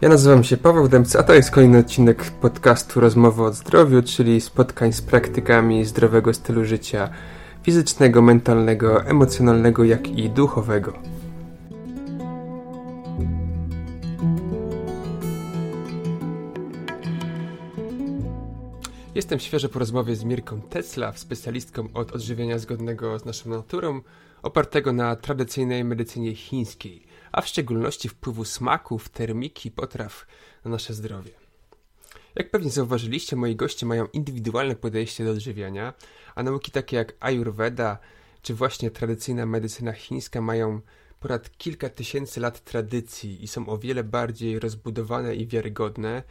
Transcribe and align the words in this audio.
Ja 0.00 0.08
nazywam 0.08 0.44
się 0.44 0.56
Paweł 0.56 0.88
Dębca, 0.88 1.18
a 1.18 1.22
to 1.22 1.34
jest 1.34 1.50
kolejny 1.50 1.78
odcinek 1.78 2.24
podcastu 2.24 3.00
Rozmowy 3.00 3.42
o 3.42 3.52
zdrowiu, 3.52 4.02
czyli 4.02 4.40
spotkań 4.40 4.92
z 4.92 5.02
praktykami 5.02 5.84
zdrowego 5.84 6.34
stylu 6.34 6.64
życia 6.64 7.08
fizycznego, 7.62 8.22
mentalnego, 8.22 9.04
emocjonalnego, 9.04 9.84
jak 9.84 10.08
i 10.08 10.30
duchowego. 10.30 10.92
Jestem 19.14 19.38
świeżo 19.38 19.68
po 19.68 19.78
rozmowie 19.78 20.16
z 20.16 20.24
Mirką 20.24 20.60
Tesla, 20.60 21.12
specjalistką 21.16 21.88
od 21.94 22.12
odżywiania 22.12 22.58
zgodnego 22.58 23.18
z 23.18 23.24
naszą 23.24 23.50
naturą, 23.50 24.00
opartego 24.42 24.92
na 24.92 25.16
tradycyjnej 25.16 25.84
medycynie 25.84 26.34
chińskiej, 26.34 27.07
a 27.32 27.40
w 27.40 27.48
szczególności 27.48 28.08
wpływu 28.08 28.44
smaków, 28.44 29.08
termiki, 29.08 29.70
potraw 29.70 30.26
na 30.64 30.70
nasze 30.70 30.94
zdrowie. 30.94 31.30
Jak 32.34 32.50
pewnie 32.50 32.70
zauważyliście, 32.70 33.36
moi 33.36 33.56
goście 33.56 33.86
mają 33.86 34.06
indywidualne 34.06 34.76
podejście 34.76 35.24
do 35.24 35.30
odżywiania, 35.30 35.94
a 36.34 36.42
nauki 36.42 36.70
takie 36.70 36.96
jak 36.96 37.14
Ayurveda 37.20 37.98
czy 38.42 38.54
właśnie 38.54 38.90
tradycyjna 38.90 39.46
medycyna 39.46 39.92
chińska 39.92 40.40
mają 40.40 40.80
ponad 41.20 41.56
kilka 41.58 41.88
tysięcy 41.88 42.40
lat 42.40 42.64
tradycji 42.64 43.44
i 43.44 43.48
są 43.48 43.68
o 43.68 43.78
wiele 43.78 44.04
bardziej 44.04 44.58
rozbudowane 44.58 45.34
i 45.34 45.46
wiarygodne 45.46 46.22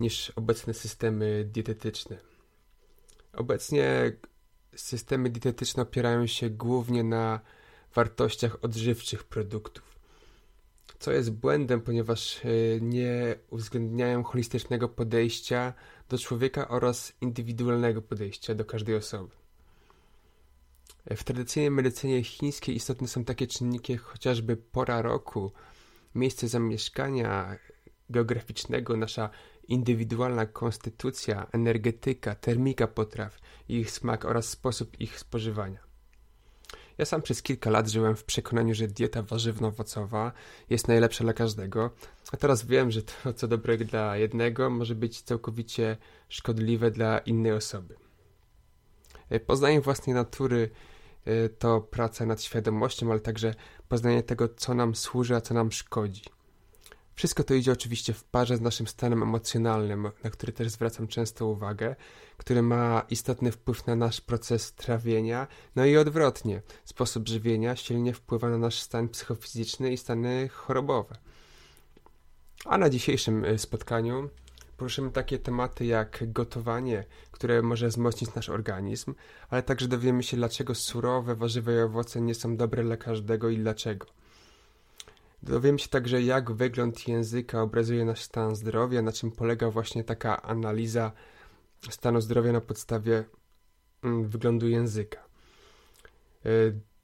niż 0.00 0.30
obecne 0.30 0.74
systemy 0.74 1.48
dietetyczne. 1.52 2.18
Obecnie 3.32 4.12
systemy 4.76 5.30
dietetyczne 5.30 5.82
opierają 5.82 6.26
się 6.26 6.50
głównie 6.50 7.04
na 7.04 7.40
wartościach 7.94 8.56
odżywczych 8.62 9.24
produktów, 9.24 9.91
co 11.02 11.12
jest 11.12 11.30
błędem, 11.30 11.80
ponieważ 11.80 12.44
e, 12.44 12.48
nie 12.80 13.34
uwzględniają 13.50 14.22
holistycznego 14.22 14.88
podejścia 14.88 15.74
do 16.08 16.18
człowieka 16.18 16.68
oraz 16.68 17.12
indywidualnego 17.20 18.02
podejścia 18.02 18.54
do 18.54 18.64
każdej 18.64 18.96
osoby. 18.96 19.30
W 21.16 21.24
tradycyjnej 21.24 21.70
medycynie 21.70 22.24
chińskiej 22.24 22.76
istotne 22.76 23.08
są 23.08 23.24
takie 23.24 23.46
czynniki 23.46 23.92
jak 23.92 24.02
chociażby 24.02 24.56
pora 24.56 25.02
roku, 25.02 25.52
miejsce 26.14 26.48
zamieszkania 26.48 27.58
geograficznego, 28.10 28.96
nasza 28.96 29.30
indywidualna 29.68 30.46
konstytucja, 30.46 31.46
energetyka, 31.52 32.34
termika 32.34 32.86
potraw, 32.86 33.38
ich 33.68 33.90
smak 33.90 34.24
oraz 34.24 34.48
sposób 34.48 35.00
ich 35.00 35.18
spożywania. 35.18 35.91
Ja 36.98 37.04
sam 37.04 37.22
przez 37.22 37.42
kilka 37.42 37.70
lat 37.70 37.88
żyłem 37.88 38.16
w 38.16 38.24
przekonaniu, 38.24 38.74
że 38.74 38.88
dieta 38.88 39.22
warzywno-owocowa 39.22 40.32
jest 40.70 40.88
najlepsza 40.88 41.24
dla 41.24 41.32
każdego, 41.32 41.90
a 42.32 42.36
teraz 42.36 42.66
wiem, 42.66 42.90
że 42.90 43.02
to, 43.02 43.32
co 43.32 43.48
dobre 43.48 43.78
dla 43.78 44.16
jednego, 44.16 44.70
może 44.70 44.94
być 44.94 45.22
całkowicie 45.22 45.96
szkodliwe 46.28 46.90
dla 46.90 47.18
innej 47.18 47.52
osoby. 47.52 47.96
E, 49.30 49.40
poznanie 49.40 49.80
własnej 49.80 50.14
natury 50.14 50.70
e, 51.24 51.48
to 51.48 51.80
praca 51.80 52.26
nad 52.26 52.42
świadomością, 52.42 53.10
ale 53.10 53.20
także 53.20 53.54
poznanie 53.88 54.22
tego, 54.22 54.48
co 54.48 54.74
nam 54.74 54.94
służy, 54.94 55.36
a 55.36 55.40
co 55.40 55.54
nam 55.54 55.72
szkodzi. 55.72 56.22
Wszystko 57.22 57.44
to 57.44 57.54
idzie 57.54 57.72
oczywiście 57.72 58.12
w 58.12 58.24
parze 58.24 58.56
z 58.56 58.60
naszym 58.60 58.86
stanem 58.86 59.22
emocjonalnym, 59.22 60.10
na 60.24 60.30
który 60.30 60.52
też 60.52 60.68
zwracam 60.68 61.08
często 61.08 61.46
uwagę, 61.46 61.96
który 62.36 62.62
ma 62.62 63.02
istotny 63.10 63.52
wpływ 63.52 63.86
na 63.86 63.96
nasz 63.96 64.20
proces 64.20 64.72
trawienia, 64.72 65.46
no 65.76 65.84
i 65.84 65.96
odwrotnie. 65.96 66.62
Sposób 66.84 67.28
żywienia 67.28 67.76
silnie 67.76 68.14
wpływa 68.14 68.50
na 68.50 68.58
nasz 68.58 68.80
stan 68.80 69.08
psychofizyczny 69.08 69.92
i 69.92 69.96
stany 69.96 70.48
chorobowe. 70.48 71.16
A 72.64 72.78
na 72.78 72.90
dzisiejszym 72.90 73.44
y, 73.44 73.58
spotkaniu 73.58 74.30
poruszymy 74.76 75.10
takie 75.10 75.38
tematy 75.38 75.84
jak 75.86 76.32
gotowanie, 76.32 77.04
które 77.30 77.62
może 77.62 77.88
wzmocnić 77.88 78.34
nasz 78.34 78.48
organizm, 78.48 79.14
ale 79.50 79.62
także 79.62 79.88
dowiemy 79.88 80.22
się, 80.22 80.36
dlaczego 80.36 80.74
surowe 80.74 81.34
warzywa 81.34 81.72
i 81.72 81.78
owoce 81.78 82.20
nie 82.20 82.34
są 82.34 82.56
dobre 82.56 82.84
dla 82.84 82.96
każdego 82.96 83.48
i 83.48 83.58
dlaczego. 83.58 84.06
Dowiemy 85.42 85.78
się 85.78 85.88
także, 85.88 86.22
jak 86.22 86.52
wygląd 86.52 87.08
języka 87.08 87.62
obrazuje 87.62 88.04
nasz 88.04 88.22
stan 88.22 88.56
zdrowia, 88.56 89.02
na 89.02 89.12
czym 89.12 89.30
polega 89.30 89.70
właśnie 89.70 90.04
taka 90.04 90.42
analiza 90.42 91.12
stanu 91.90 92.20
zdrowia 92.20 92.52
na 92.52 92.60
podstawie 92.60 93.24
mm, 94.02 94.28
wyglądu 94.28 94.68
języka. 94.68 95.24
E, 96.44 96.48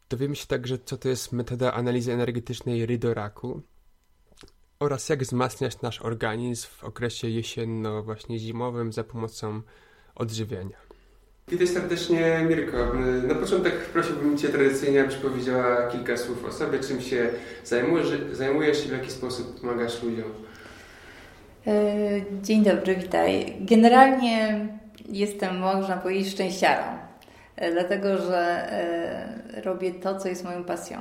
dowiemy 0.09 0.37
się 0.37 0.47
także, 0.47 0.79
co 0.79 0.97
to 0.97 1.09
jest 1.09 1.33
metoda 1.33 1.73
analizy 1.73 2.13
energetycznej 2.13 2.87
rydoraku 2.87 3.63
oraz 4.81 5.09
jak 5.09 5.23
wzmacniać 5.23 5.81
nasz 5.81 6.03
organizm 6.03 6.67
w 6.69 6.85
okresie 6.85 7.29
jesienno-właśnie 7.29 8.39
zimowym 8.39 8.93
za 8.93 9.05
pomocą 9.05 9.63
odżywiania. 10.15 10.88
Witaj 11.51 11.67
serdecznie 11.67 12.47
Mirko. 12.49 12.77
Na 13.29 13.35
początek 13.35 13.75
prosiłbym 13.75 14.39
Cię 14.39 14.49
tradycyjnie, 14.49 15.03
abyś 15.03 15.15
powiedziała 15.15 15.91
kilka 15.91 16.17
słów 16.17 16.45
o 16.45 16.53
sobie, 16.53 16.79
czym 16.79 17.01
się 17.01 17.29
zajmujesz, 17.65 18.09
zajmujesz 18.33 18.87
i 18.87 18.89
w 18.89 18.93
jaki 18.93 19.11
sposób 19.11 19.61
pomagasz 19.61 20.03
ludziom. 20.03 20.31
E, 21.67 21.73
dzień 22.43 22.65
dobry, 22.65 22.97
witaj. 22.97 23.57
Generalnie 23.61 24.67
jestem, 25.09 25.59
można 25.59 25.97
powiedzieć, 25.97 26.33
szczęściarą, 26.33 26.85
e, 27.57 27.73
dlatego 27.73 28.19
że 28.19 28.73
e, 28.73 29.63
robię 29.63 29.93
to, 29.93 30.19
co 30.19 30.29
jest 30.29 30.45
moją 30.45 30.65
pasją. 30.65 31.01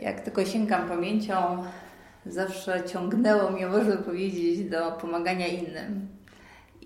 Jak 0.00 0.20
tylko 0.20 0.44
sięgam 0.44 0.88
pamięcią, 0.88 1.34
zawsze 2.26 2.82
ciągnęło 2.86 3.50
mnie, 3.50 3.66
można 3.66 3.96
powiedzieć, 3.96 4.70
do 4.70 4.92
pomagania 4.92 5.46
innym 5.46 6.08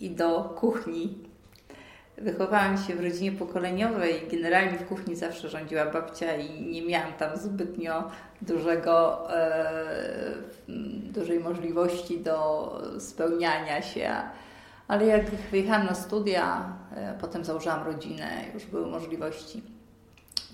i 0.01 0.11
do 0.11 0.43
kuchni, 0.45 1.26
Wychowałam 2.19 2.79
się 2.79 2.95
w 2.95 3.01
rodzinie 3.01 3.33
pokoleniowej. 3.33 4.23
Generalnie 4.31 4.79
w 4.79 4.87
kuchni 4.87 5.17
zawsze 5.17 5.49
rządziła 5.49 5.87
babcia 5.87 6.37
i 6.37 6.63
nie 6.63 6.83
miałam 6.83 7.13
tam 7.13 7.37
zbytnio 7.37 8.11
dużego, 8.43 9.27
e, 9.37 9.71
dużej 11.13 11.41
możliwości 11.41 12.21
do 12.21 12.71
spełniania 12.99 13.83
się. 13.83 14.11
Ale 14.89 15.07
jak 15.07 15.31
wyjechałam 15.31 15.87
na 15.87 15.95
studia, 15.95 16.73
e, 16.97 17.15
potem 17.21 17.45
założyłam 17.45 17.87
rodzinę, 17.87 18.29
już 18.55 18.67
były 18.67 18.87
możliwości. 18.87 19.63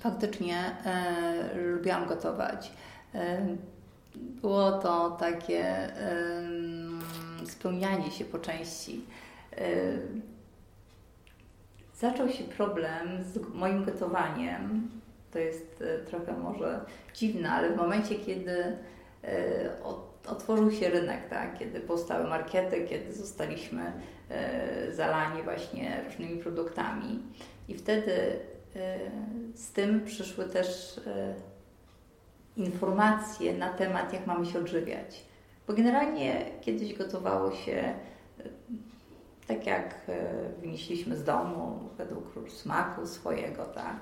Faktycznie 0.01 0.57
e, 0.85 1.59
lubiłam 1.59 2.07
gotować. 2.07 2.73
Było 4.15 4.73
to 4.73 5.11
takie 5.11 5.89
spełnianie 7.45 8.11
się 8.11 8.25
po 8.25 8.39
części 8.39 9.05
zaczął 12.03 12.29
się 12.29 12.45
problem 12.45 13.25
z 13.33 13.55
moim 13.55 13.85
gotowaniem. 13.85 14.91
To 15.33 15.39
jest 15.39 15.83
e, 15.83 15.99
trochę 15.99 16.33
może 16.33 16.81
dziwne, 17.15 17.51
ale 17.51 17.71
w 17.71 17.77
momencie, 17.77 18.15
kiedy 18.15 18.77
e, 19.25 19.71
otworzył 20.27 20.73
się 20.73 20.89
rynek, 20.89 21.29
tak? 21.29 21.59
kiedy 21.59 21.81
powstały 21.81 22.29
markety, 22.29 22.87
kiedy 22.89 23.13
zostaliśmy 23.13 23.93
e, 24.31 24.93
zalani 24.93 25.43
właśnie 25.43 26.05
różnymi 26.05 26.43
produktami. 26.43 27.19
I 27.69 27.75
wtedy 27.75 28.13
z 29.55 29.73
tym 29.73 30.05
przyszły 30.05 30.45
też 30.45 31.01
informacje 32.57 33.59
na 33.59 33.69
temat, 33.69 34.13
jak 34.13 34.27
mamy 34.27 34.47
się 34.47 34.59
odżywiać. 34.59 35.25
Bo 35.67 35.73
generalnie 35.75 36.47
kiedyś 36.61 36.95
gotowało 36.95 37.53
się 37.53 37.95
tak 39.47 39.67
jak 39.67 39.95
e, 40.09 40.49
wynieśliśmy 40.61 41.17
z 41.17 41.25
domu, 41.25 41.79
według 41.99 42.51
smaku 42.51 43.07
swojego, 43.07 43.65
tak, 43.65 43.97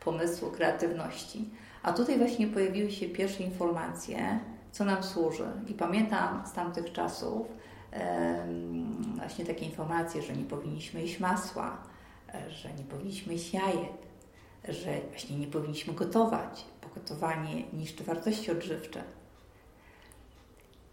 pomysłu, 0.00 0.50
kreatywności. 0.50 1.50
A 1.82 1.92
tutaj 1.92 2.18
właśnie 2.18 2.46
pojawiły 2.46 2.90
się 2.90 3.08
pierwsze 3.08 3.42
informacje, 3.42 4.40
co 4.72 4.84
nam 4.84 5.02
służy. 5.02 5.46
I 5.68 5.74
pamiętam 5.74 6.42
z 6.46 6.52
tamtych 6.52 6.92
czasów 6.92 7.46
właśnie 9.16 9.44
takie 9.44 9.66
informacje, 9.66 10.22
że 10.22 10.32
nie 10.32 10.44
powinniśmy 10.44 11.00
jeść 11.00 11.20
masła, 11.20 11.76
e, 12.34 12.50
że 12.50 12.72
nie 12.72 12.84
powinniśmy 12.84 13.32
jeść 13.32 13.54
jajek, 13.54 13.92
że 14.68 15.00
właśnie 15.10 15.38
nie 15.38 15.46
powinniśmy 15.46 15.94
gotować, 15.94 16.64
bo 16.82 16.88
gotowanie 16.94 17.62
niszczy 17.72 18.04
wartości 18.04 18.50
odżywcze. 18.50 19.02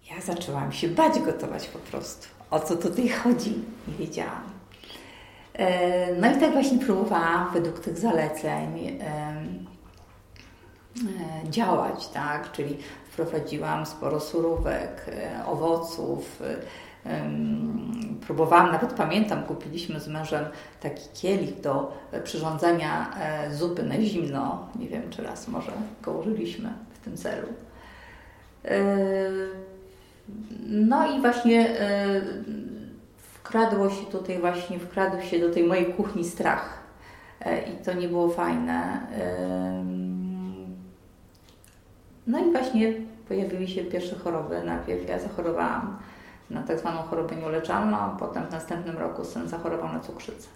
Ja 0.10 0.22
zaczęłam 0.22 0.72
się 0.72 0.88
bać 0.88 1.20
gotować 1.20 1.68
po 1.68 1.80
prostu 1.80 2.28
o 2.52 2.60
co 2.60 2.76
tutaj 2.76 3.10
chodzi, 3.10 3.54
nie 3.88 3.94
wiedziałam. 3.94 4.44
E, 5.54 6.16
no 6.16 6.32
i 6.32 6.40
tak 6.40 6.52
właśnie 6.52 6.80
próbowałam 6.80 7.54
według 7.54 7.80
tych 7.80 7.98
zaleceń 7.98 8.98
e, 9.02 9.44
działać, 11.50 12.08
tak? 12.08 12.52
Czyli 12.52 12.78
wprowadziłam 13.12 13.86
sporo 13.86 14.20
surówek, 14.20 15.06
e, 15.08 15.46
owoców, 15.46 16.42
próbowałam, 18.28 18.72
nawet 18.72 18.94
pamiętam, 18.94 19.44
kupiliśmy 19.44 20.00
z 20.00 20.08
mężem 20.08 20.46
taki 20.80 21.04
kielich 21.14 21.62
do 21.62 21.92
przyrządzania 22.24 23.14
zupy 23.52 23.84
na 23.84 24.02
zimno. 24.02 24.68
Nie 24.80 24.88
wiem, 24.88 25.10
czy 25.10 25.24
raz 25.24 25.48
może 25.48 25.72
go 26.02 26.12
użyliśmy 26.12 26.74
w 26.94 27.00
tym 27.00 27.18
celu. 27.18 27.48
E, 30.30 30.34
no 30.68 31.18
i 31.18 31.22
właśnie 31.22 31.80
e, 31.80 32.22
wkradło 33.18 33.90
się 33.90 34.06
tutaj 34.06 34.40
właśnie, 34.40 34.80
wkradł 34.80 35.22
się 35.22 35.40
do 35.40 35.54
tej 35.54 35.64
mojej 35.64 35.86
kuchni 35.86 36.26
strach. 36.26 36.88
I 37.46 37.86
to 37.86 37.94
nie 37.94 38.08
było 38.08 38.30
fajne. 38.30 39.08
No 42.28 42.40
i 42.40 42.52
właśnie 42.52 42.94
pojawiły 43.28 43.68
się 43.68 43.84
pierwsze 43.84 44.16
choroby. 44.16 44.64
Najpierw 44.64 45.10
ja 45.10 45.20
zachorowałam 45.20 45.98
na 46.50 46.64
tak 46.64 46.80
zwaną 46.80 47.02
chorobę 47.02 47.36
nieuleczalną, 47.36 47.98
a 47.98 48.16
potem 48.20 48.44
w 48.44 48.52
następnym 48.52 48.98
roku 48.98 49.26
syn 49.26 49.48
zachorował 49.48 49.94
na 49.94 50.00
cukrzycę. 50.00 50.48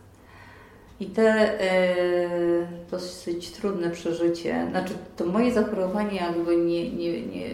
I 1.00 1.06
te 1.06 1.54
y, 1.62 2.68
dosyć 2.92 3.52
trudne 3.52 3.90
przeżycie, 3.90 4.68
znaczy 4.70 4.94
to 5.18 5.26
moje 5.26 5.52
zachorowanie 5.52 6.16
jakby 6.16 6.58
nie, 6.58 6.92
nie, 6.92 7.26
nie, 7.26 7.50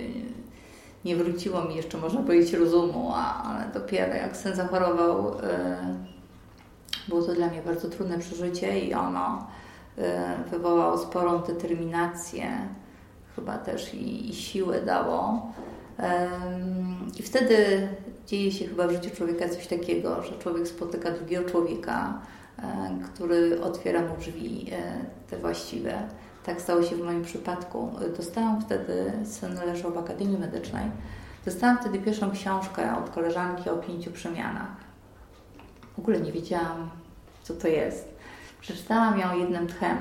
nie 1.05 1.15
wróciło 1.15 1.63
mi 1.63 1.75
jeszcze, 1.75 1.97
można 1.97 2.21
powiedzieć, 2.21 2.53
rozumu, 2.53 3.13
ale 3.43 3.65
dopiero 3.73 4.13
jak 4.13 4.37
syn 4.37 4.55
zachorował, 4.55 5.29
y, 5.29 5.33
było 7.07 7.21
to 7.21 7.33
dla 7.33 7.47
mnie 7.47 7.61
bardzo 7.61 7.89
trudne 7.89 8.19
przeżycie 8.19 8.79
i 8.79 8.93
ono 8.93 9.47
y, 9.97 10.01
wywołało 10.49 10.97
sporą 10.97 11.39
determinację, 11.39 12.57
chyba 13.35 13.57
też 13.57 13.93
i, 13.93 14.29
i 14.29 14.35
siłę 14.35 14.81
dało. 14.81 15.51
I 17.19 17.23
wtedy 17.23 17.87
dzieje 18.27 18.51
się 18.51 18.67
chyba 18.67 18.87
w 18.87 18.91
życiu 18.91 19.15
człowieka 19.15 19.49
coś 19.49 19.67
takiego, 19.67 20.23
że 20.23 20.37
człowiek 20.39 20.67
spotyka 20.67 21.11
drugiego 21.11 21.49
człowieka, 21.49 22.21
który 23.13 23.61
otwiera 23.61 24.01
mu 24.01 24.17
drzwi 24.17 24.71
te 25.29 25.37
właściwe. 25.37 26.07
Tak 26.47 26.61
stało 26.61 26.83
się 26.83 26.95
w 26.95 27.03
moim 27.03 27.23
przypadku. 27.23 27.91
Dostałam 28.17 28.61
wtedy, 28.61 29.13
syn 29.25 29.55
leżał 29.65 29.91
w 29.91 29.97
Akademii 29.97 30.37
Medycznej, 30.37 30.91
dostałam 31.45 31.77
wtedy 31.77 31.99
pierwszą 31.99 32.31
książkę 32.31 32.97
od 32.97 33.09
koleżanki 33.09 33.69
o 33.69 33.77
pięciu 33.77 34.11
przemianach. 34.11 34.71
W 35.95 35.99
ogóle 35.99 36.21
nie 36.21 36.31
wiedziałam, 36.31 36.89
co 37.43 37.53
to 37.53 37.67
jest. 37.67 38.17
Przeczytałam 38.61 39.19
ją 39.19 39.37
jednym 39.37 39.67
tchem 39.67 39.97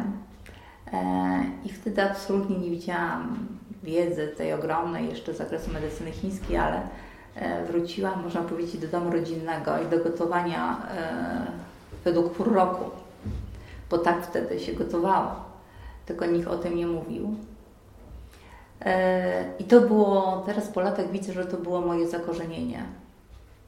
e, 0.92 1.44
i 1.64 1.68
wtedy 1.68 2.02
absolutnie 2.10 2.58
nie 2.58 2.70
widziałam 2.70 3.48
wiedzy 3.82 4.28
tej 4.36 4.52
ogromnej 4.52 5.08
jeszcze 5.08 5.34
z 5.34 5.36
zakresu 5.36 5.72
medycyny 5.72 6.12
chińskiej, 6.12 6.56
ale 6.56 6.82
E, 7.36 7.64
wróciłam, 7.64 8.22
można 8.22 8.42
powiedzieć, 8.42 8.80
do 8.80 8.88
domu 8.88 9.10
rodzinnego 9.10 9.72
i 9.82 9.90
do 9.90 10.04
gotowania 10.04 10.76
e, 10.90 11.46
według 12.04 12.32
pół 12.32 12.46
roku, 12.46 12.90
bo 13.90 13.98
tak 13.98 14.26
wtedy 14.26 14.60
się 14.60 14.72
gotowało, 14.72 15.34
tylko 16.06 16.26
nikt 16.26 16.48
o 16.48 16.58
tym 16.58 16.76
nie 16.76 16.86
mówił. 16.86 17.34
E, 18.80 19.44
I 19.58 19.64
to 19.64 19.80
było, 19.80 20.42
teraz 20.46 20.68
po 20.68 20.80
latach 20.80 21.10
widzę, 21.10 21.32
że 21.32 21.44
to 21.44 21.56
było 21.56 21.80
moje 21.80 22.08
zakorzenienie. 22.08 22.84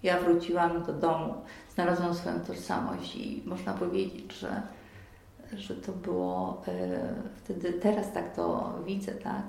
Ja 0.02 0.20
wróciłam 0.20 0.82
do 0.82 0.92
domu, 0.92 1.34
znalazłam 1.74 2.14
swoją 2.14 2.40
tożsamość 2.40 3.16
i 3.16 3.42
można 3.46 3.74
powiedzieć, 3.74 4.32
że, 4.32 4.62
że 5.56 5.74
to 5.74 5.92
było 5.92 6.62
wtedy, 7.44 7.72
teraz 7.72 8.12
tak 8.12 8.34
to 8.34 8.74
widzę, 8.86 9.12
tak, 9.12 9.42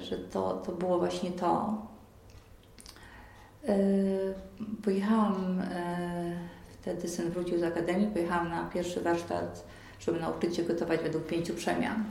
że 0.00 0.16
to, 0.18 0.52
to 0.52 0.72
było 0.72 0.98
właśnie 0.98 1.30
to, 1.30 1.74
E, 3.68 3.74
pojechałam, 4.82 5.60
e, 5.60 6.32
wtedy 6.80 7.08
syn 7.08 7.30
wrócił 7.30 7.58
z 7.58 7.62
akademii, 7.62 8.06
pojechałam 8.06 8.50
na 8.50 8.64
pierwszy 8.64 9.00
warsztat, 9.00 9.64
żeby 10.00 10.20
nauczyć 10.20 10.56
się 10.56 10.62
gotować 10.62 11.00
według 11.00 11.26
pięciu 11.26 11.54
przemian. 11.54 12.04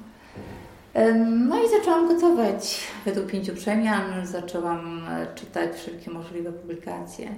E, 0.93 1.13
no 1.13 1.63
i 1.63 1.69
zaczęłam 1.69 2.07
gotować 2.07 2.79
według 3.05 3.27
pięciu 3.27 3.55
przemian, 3.55 4.27
zaczęłam 4.27 5.01
czytać 5.35 5.75
wszelkie 5.75 6.11
możliwe 6.11 6.51
publikacje. 6.51 7.29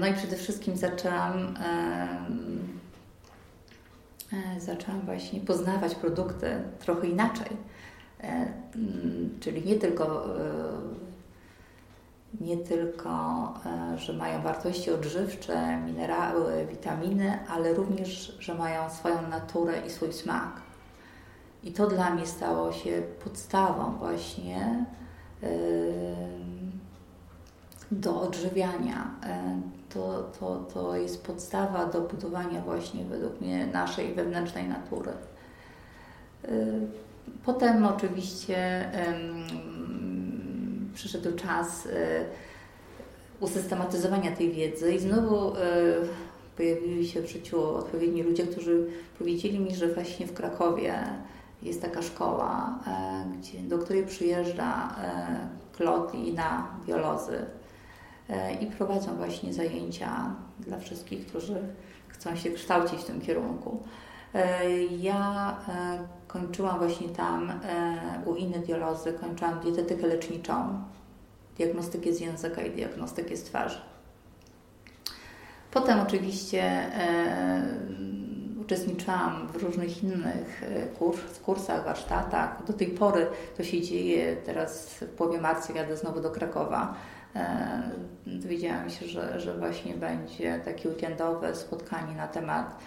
No 0.00 0.06
i 0.06 0.14
przede 0.14 0.36
wszystkim 0.36 0.76
zaczęłam, 0.76 1.54
zaczęłam 4.58 5.00
właśnie 5.00 5.40
poznawać 5.40 5.94
produkty 5.94 6.46
trochę 6.78 7.06
inaczej. 7.06 7.56
Czyli 9.40 9.64
nie 9.64 9.76
tylko 9.76 10.28
nie 12.40 12.56
tylko, 12.56 13.10
e, 13.66 13.98
że 13.98 14.12
mają 14.12 14.42
wartości 14.42 14.90
odżywcze, 14.90 15.76
minerały, 15.76 16.66
witaminy, 16.66 17.38
ale 17.48 17.74
również, 17.74 18.36
że 18.40 18.54
mają 18.54 18.90
swoją 18.90 19.28
naturę 19.28 19.86
i 19.86 19.90
swój 19.90 20.12
smak. 20.12 20.60
I 21.64 21.72
to 21.72 21.86
dla 21.86 22.10
mnie 22.10 22.26
stało 22.26 22.72
się 22.72 23.02
podstawą 23.24 23.98
właśnie 23.98 24.84
do 27.90 28.20
odżywiania. 28.20 29.10
E, 29.22 29.60
to, 29.94 30.30
to, 30.40 30.56
to 30.74 30.96
jest 30.96 31.26
podstawa 31.26 31.86
do 31.86 32.00
budowania 32.00 32.60
właśnie 32.60 33.04
według 33.04 33.40
mnie 33.40 33.66
naszej 33.66 34.14
wewnętrznej 34.14 34.68
natury. 34.68 35.12
E, 36.44 36.48
potem 37.44 37.86
oczywiście 37.86 38.90
przyszedł 40.96 41.36
czas 41.36 41.86
e, 41.86 42.24
usystematyzowania 43.40 44.36
tej 44.36 44.52
wiedzy 44.52 44.94
i 44.94 44.98
znowu 44.98 45.56
e, 45.56 45.56
pojawili 46.56 47.08
się 47.08 47.22
w 47.22 47.30
życiu 47.30 47.76
odpowiedni 47.76 48.22
ludzie, 48.22 48.46
którzy 48.46 48.86
powiedzieli 49.18 49.60
mi, 49.60 49.74
że 49.74 49.88
właśnie 49.88 50.26
w 50.26 50.34
Krakowie 50.34 50.94
jest 51.62 51.82
taka 51.82 52.02
szkoła, 52.02 52.78
gdzie, 53.38 53.58
do 53.58 53.78
której 53.78 54.06
przyjeżdża 54.06 54.96
Klot 55.72 56.14
i 56.14 56.32
na 56.32 56.68
biolozy 56.86 57.46
i 58.60 58.66
prowadzą 58.66 59.16
właśnie 59.16 59.52
zajęcia 59.52 60.34
dla 60.60 60.78
wszystkich, 60.78 61.26
którzy 61.26 61.56
chcą 62.08 62.36
się 62.36 62.50
kształcić 62.50 63.00
w 63.00 63.04
tym 63.04 63.20
kierunku. 63.20 63.82
Ja 65.00 65.56
kończyłam 66.36 66.78
właśnie 66.78 67.08
tam 67.08 67.60
u 68.24 68.34
innej 68.34 68.60
dialozy, 68.60 69.12
kończyłam 69.12 69.60
dietetykę 69.60 70.06
leczniczą, 70.06 70.82
diagnostykę 71.56 72.12
z 72.12 72.20
języka 72.20 72.62
i 72.62 72.70
diagnostykę 72.70 73.36
z 73.36 73.44
twarzy. 73.44 73.80
Potem 75.70 76.00
oczywiście 76.00 76.62
e, 76.62 77.62
uczestniczyłam 78.60 79.48
w 79.48 79.56
różnych 79.62 80.02
innych 80.02 80.62
e, 80.62 80.86
kurs, 80.86 81.38
kursach, 81.44 81.84
warsztatach. 81.84 82.64
Do 82.64 82.72
tej 82.72 82.86
pory 82.86 83.26
to 83.56 83.64
się 83.64 83.82
dzieje. 83.82 84.36
Teraz 84.36 84.94
w 84.94 85.08
połowie 85.08 85.40
marca 85.40 85.72
jadę 85.72 85.96
znowu 85.96 86.20
do 86.20 86.30
Krakowa. 86.30 86.94
E, 87.36 87.82
dowiedziałam 88.26 88.90
się, 88.90 89.06
że, 89.06 89.40
że 89.40 89.58
właśnie 89.58 89.94
będzie 89.94 90.60
takie 90.64 90.88
weekendowe 90.88 91.54
spotkanie 91.54 92.14
na 92.16 92.28
temat 92.28 92.78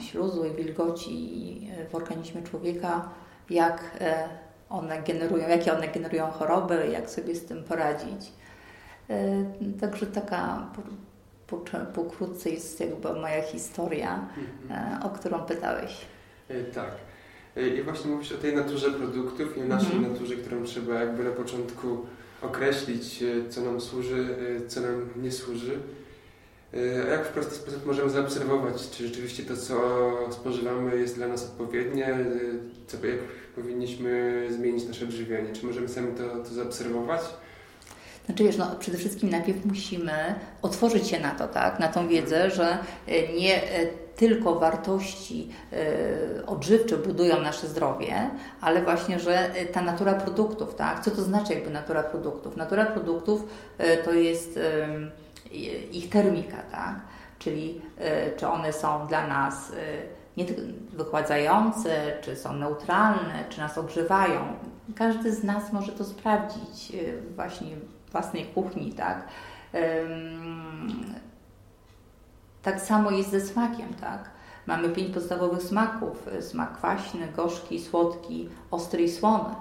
śluzu 0.00 0.44
i 0.44 0.50
wilgoci 0.64 1.70
w 1.90 1.94
organizmie 1.94 2.42
człowieka, 2.42 3.08
jak 3.50 3.96
e, 4.00 4.28
one 4.70 5.02
generują, 5.02 5.48
jakie 5.48 5.72
one 5.72 5.88
generują 5.88 6.26
choroby, 6.26 6.88
jak 6.92 7.10
sobie 7.10 7.34
z 7.34 7.44
tym 7.44 7.64
poradzić. 7.64 8.32
E, 9.10 9.44
także 9.80 10.06
taka 10.06 10.70
pokrótce 11.94 12.50
jest 12.50 12.80
jakby 12.80 13.12
moja 13.14 13.42
historia, 13.42 14.28
mhm. 14.68 15.02
e, 15.02 15.04
o 15.04 15.10
którą 15.10 15.38
pytałeś. 15.38 16.00
Tak. 16.74 16.90
I 17.56 17.82
właśnie 17.82 18.10
mówisz 18.10 18.32
o 18.32 18.38
tej 18.38 18.56
naturze 18.56 18.90
produktów 18.90 19.58
i 19.58 19.60
o 19.60 19.64
naszej 19.64 19.96
mhm. 19.96 20.12
naturze, 20.12 20.36
którą 20.36 20.64
trzeba 20.64 20.94
jakby 20.94 21.24
na 21.24 21.30
początku 21.30 22.06
określić, 22.42 23.24
co 23.50 23.60
nam 23.60 23.80
służy, 23.80 24.36
co 24.68 24.80
nam 24.80 25.08
nie 25.16 25.32
służy. 25.32 25.78
A 26.74 27.10
jak 27.10 27.26
w 27.26 27.28
prosty 27.28 27.54
sposób 27.54 27.86
możemy 27.86 28.10
zaobserwować, 28.10 28.90
czy 28.90 29.06
rzeczywiście 29.06 29.42
to, 29.42 29.56
co 29.56 29.74
spożywamy, 30.30 30.96
jest 30.96 31.14
dla 31.14 31.28
nas 31.28 31.44
odpowiednie, 31.44 32.16
co, 32.86 33.06
jak 33.06 33.18
powinniśmy 33.54 34.46
zmienić 34.50 34.88
nasze 34.88 35.04
odżywianie? 35.04 35.52
Czy 35.52 35.66
możemy 35.66 35.88
sami 35.88 36.12
to, 36.16 36.48
to 36.48 36.54
zaobserwować? 36.54 37.20
Znaczy 38.26 38.44
wiesz, 38.44 38.56
no, 38.56 38.76
przede 38.78 38.98
wszystkim 38.98 39.30
najpierw 39.30 39.64
musimy 39.64 40.34
otworzyć 40.62 41.08
się 41.08 41.20
na 41.20 41.30
to, 41.30 41.48
tak, 41.48 41.78
na 41.78 41.88
tą 41.88 42.08
wiedzę, 42.08 42.50
że 42.50 42.78
e, 43.06 43.32
nie 43.32 43.62
e, 43.62 43.86
tylko 44.16 44.54
wartości 44.54 45.48
e, 45.72 46.46
odżywcze 46.46 46.96
budują 46.96 47.40
nasze 47.40 47.66
zdrowie, 47.66 48.30
ale 48.60 48.82
właśnie, 48.82 49.20
że 49.20 49.50
ta 49.72 49.82
natura 49.82 50.14
produktów, 50.14 50.74
tak, 50.74 51.04
co 51.04 51.10
to 51.10 51.22
znaczy 51.22 51.54
jakby 51.54 51.70
natura 51.70 52.02
produktów? 52.02 52.56
Natura 52.56 52.86
produktów 52.86 53.44
to 54.04 54.12
jest 54.12 54.58
ich 55.92 56.08
termika, 56.08 56.56
tak? 56.56 57.00
czyli 57.42 57.80
y, 58.00 58.36
czy 58.36 58.48
one 58.48 58.72
są 58.72 59.06
dla 59.06 59.26
nas 59.26 59.70
y, 59.70 59.74
nie 60.36 60.44
wychładzające, 60.92 62.12
czy 62.20 62.36
są 62.36 62.52
neutralne, 62.52 63.44
czy 63.48 63.60
nas 63.60 63.78
ogrzewają. 63.78 64.40
Każdy 64.96 65.32
z 65.32 65.44
nas 65.44 65.72
może 65.72 65.92
to 65.92 66.04
sprawdzić 66.04 66.94
y, 66.94 67.22
właśnie 67.36 67.76
w 67.76 68.12
własnej 68.12 68.44
kuchni, 68.44 68.92
tak? 68.92 69.28
Tak 72.62 72.80
samo 72.80 73.10
jest 73.10 73.30
ze 73.30 73.40
smakiem, 73.40 73.94
tak? 73.94 74.30
Mamy 74.66 74.88
pięć 74.88 75.14
podstawowych 75.14 75.62
smaków: 75.62 76.28
smak 76.40 76.76
kwaśny, 76.76 77.28
gorzki, 77.36 77.80
słodki, 77.80 78.48
ostry 78.70 79.02
i 79.02 79.10
słony. 79.10 79.54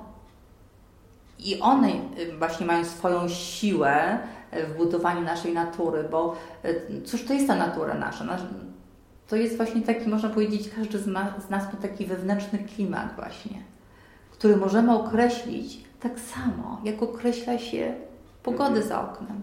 I 1.40 1.60
one 1.60 1.92
właśnie 2.40 2.66
mają 2.66 2.86
swoją 2.86 3.30
siłę 3.30 4.20
w 4.52 4.78
budowaniu 4.78 5.22
naszej 5.22 5.54
natury, 5.54 6.04
bo 6.04 6.36
y, 6.66 7.02
cóż 7.06 7.26
to 7.26 7.34
jest 7.34 7.48
ta 7.48 7.56
natura 7.56 7.94
nasza? 7.94 8.38
To 9.28 9.36
jest 9.36 9.58
właśnie 9.58 9.82
taki, 9.82 10.10
można 10.10 10.30
powiedzieć, 10.30 10.70
każdy 10.76 11.00
z, 11.00 11.04
z 11.04 11.50
nas 11.50 11.74
ma 11.74 11.80
taki 11.82 12.06
wewnętrzny 12.06 12.60
klimat 12.60 13.16
właśnie, 13.16 13.62
który 14.32 14.58
możemy 14.58 14.94
określić 14.94 15.84
tak 16.00 16.20
samo, 16.20 16.82
jak 16.84 17.04
określa 17.04 17.60
się 17.60 17.94
pogodę 18.44 18.82
mhm. 18.82 18.88
za 18.88 19.12
oknem. 19.12 19.42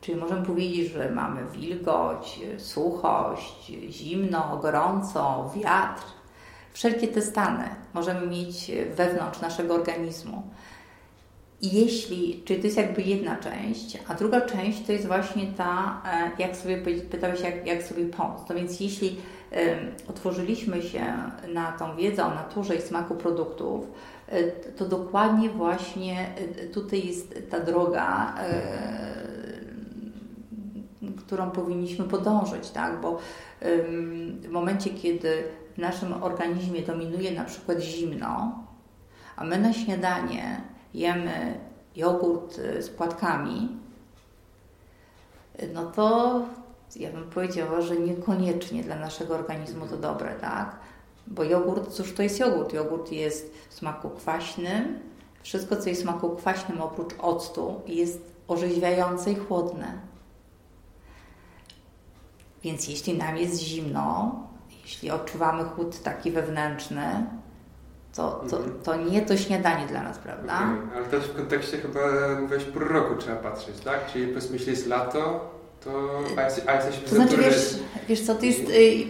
Czyli 0.00 0.20
możemy 0.20 0.46
powiedzieć, 0.46 0.92
że 0.92 1.10
mamy 1.10 1.40
wilgoć, 1.52 2.40
suchość, 2.58 3.72
zimno, 3.88 4.58
gorąco, 4.62 5.52
wiatr. 5.56 6.02
Wszelkie 6.72 7.08
te 7.08 7.22
stany 7.22 7.64
możemy 7.94 8.26
mieć 8.26 8.70
wewnątrz 8.96 9.40
naszego 9.40 9.74
organizmu. 9.74 10.42
Jeśli, 11.62 12.42
czyli 12.44 12.60
to 12.60 12.66
jest 12.66 12.76
jakby 12.76 13.02
jedna 13.02 13.36
część, 13.36 13.98
a 14.08 14.14
druga 14.14 14.40
część 14.40 14.86
to 14.86 14.92
jest 14.92 15.06
właśnie 15.06 15.46
ta, 15.46 16.02
e, 16.12 16.42
jak 16.42 16.56
sobie 16.56 16.78
pytałeś, 17.10 17.40
jak, 17.40 17.66
jak 17.66 17.82
sobie 17.82 18.04
pomóc. 18.04 18.40
No 18.48 18.54
więc 18.54 18.80
jeśli 18.80 19.16
otworzyliśmy 20.08 20.82
się 20.82 21.04
na 21.54 21.72
tą 21.72 21.96
wiedzę 21.96 22.24
o 22.24 22.34
naturze 22.34 22.74
i 22.74 22.80
smaku 22.80 23.14
produktów, 23.14 23.86
e, 24.28 24.42
to 24.50 24.84
dokładnie 24.84 25.50
właśnie 25.50 26.26
e, 26.58 26.66
tutaj 26.66 27.06
jest 27.06 27.50
ta 27.50 27.60
droga, 27.60 28.34
którą 31.18 31.50
powinniśmy 31.50 32.04
podążyć, 32.04 32.70
tak? 32.70 33.00
Bo 33.00 33.18
w 34.42 34.48
momencie, 34.50 34.90
kiedy 34.90 35.44
w 35.74 35.78
naszym 35.78 36.22
organizmie 36.22 36.82
dominuje 36.82 37.30
na 37.30 37.44
przykład 37.44 37.80
zimno, 37.80 38.64
a 39.36 39.44
my 39.44 39.58
na 39.58 39.72
śniadanie 39.72 40.60
jemy 40.94 41.60
jogurt 41.96 42.58
y, 42.58 42.82
z 42.82 42.90
płatkami, 42.90 43.68
no 45.72 45.86
to 45.86 46.40
ja 46.96 47.12
bym 47.12 47.30
powiedziała, 47.30 47.80
że 47.80 47.96
niekoniecznie 47.96 48.82
dla 48.82 48.96
naszego 48.96 49.34
organizmu 49.34 49.86
to 49.86 49.96
dobre, 49.96 50.34
tak? 50.34 50.76
Bo 51.26 51.44
jogurt, 51.44 51.92
cóż 51.92 52.14
to 52.14 52.22
jest 52.22 52.40
jogurt? 52.40 52.72
Jogurt 52.72 53.12
jest 53.12 53.54
w 53.68 53.74
smaku 53.74 54.10
kwaśnym. 54.10 54.98
Wszystko, 55.42 55.76
co 55.76 55.88
jest 55.88 56.00
w 56.00 56.04
smaku 56.04 56.30
kwaśnym 56.36 56.80
oprócz 56.80 57.14
octu, 57.18 57.80
jest 57.86 58.32
orzeźwiające 58.48 59.32
i 59.32 59.34
chłodne. 59.34 60.00
Więc 62.62 62.88
jeśli 62.88 63.18
nam 63.18 63.36
jest 63.36 63.60
zimno, 63.60 64.34
jeśli 64.82 65.10
odczuwamy 65.10 65.64
chłód 65.64 66.02
taki 66.02 66.30
wewnętrzny, 66.30 67.26
to, 68.14 68.44
to, 68.50 68.56
mhm. 68.56 68.82
to 68.82 68.96
nie 68.96 69.22
to 69.22 69.36
śniadanie 69.36 69.86
dla 69.86 70.02
nas, 70.02 70.18
prawda? 70.18 70.54
Okay. 70.54 70.96
Ale 70.96 71.06
też 71.06 71.24
w 71.24 71.36
kontekście 71.36 71.78
chyba 71.78 72.00
mówiłeś 72.40 72.64
pór 72.64 72.92
roku 72.92 73.14
trzeba 73.16 73.36
patrzeć, 73.36 73.80
tak? 73.84 74.12
Czyli 74.12 74.26
powiedzmy, 74.26 74.56
jeśli 74.56 74.70
jest 74.70 74.86
lato, 74.86 75.50
to 75.84 76.20
a, 76.36 76.42
jest, 76.42 76.62
a 76.66 76.74
jesteśmy 76.74 77.08
To 77.08 77.14
znaczy, 77.14 77.36
wiesz, 77.36 77.78
wiesz 78.08 78.20
co, 78.20 78.34
to 78.34 78.46
jest... 78.46 78.60
Y, 78.60 79.04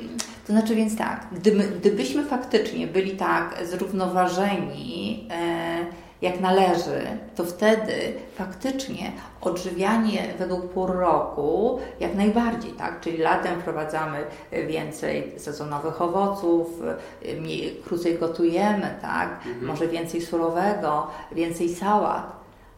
to 0.47 0.53
znaczy 0.53 0.75
więc 0.75 0.97
tak, 0.97 1.27
gdyby, 1.33 1.63
gdybyśmy 1.63 2.25
faktycznie 2.25 2.87
byli 2.87 3.17
tak 3.17 3.57
zrównoważeni, 3.71 5.29
e, 5.31 5.87
jak 6.23 6.41
należy, 6.41 7.01
to 7.37 7.45
wtedy 7.45 7.93
faktycznie 8.35 9.13
odżywianie 9.41 10.35
według 10.39 10.69
pór 10.69 10.97
roku 10.97 11.79
jak 12.01 12.15
najbardziej, 12.15 12.73
tak? 12.73 13.01
Czyli 13.01 13.19
latem 13.19 13.61
wprowadzamy 13.61 14.25
więcej 14.69 15.33
sezonowych 15.39 16.03
owoców, 16.03 16.69
mniej, 17.41 17.83
krócej 17.85 18.19
gotujemy, 18.19 18.95
tak? 19.03 19.31
Mhm. 19.47 19.67
Może 19.67 19.89
więcej 19.89 20.21
surowego, 20.21 21.07
więcej 21.33 21.69
sałat, 21.69 22.33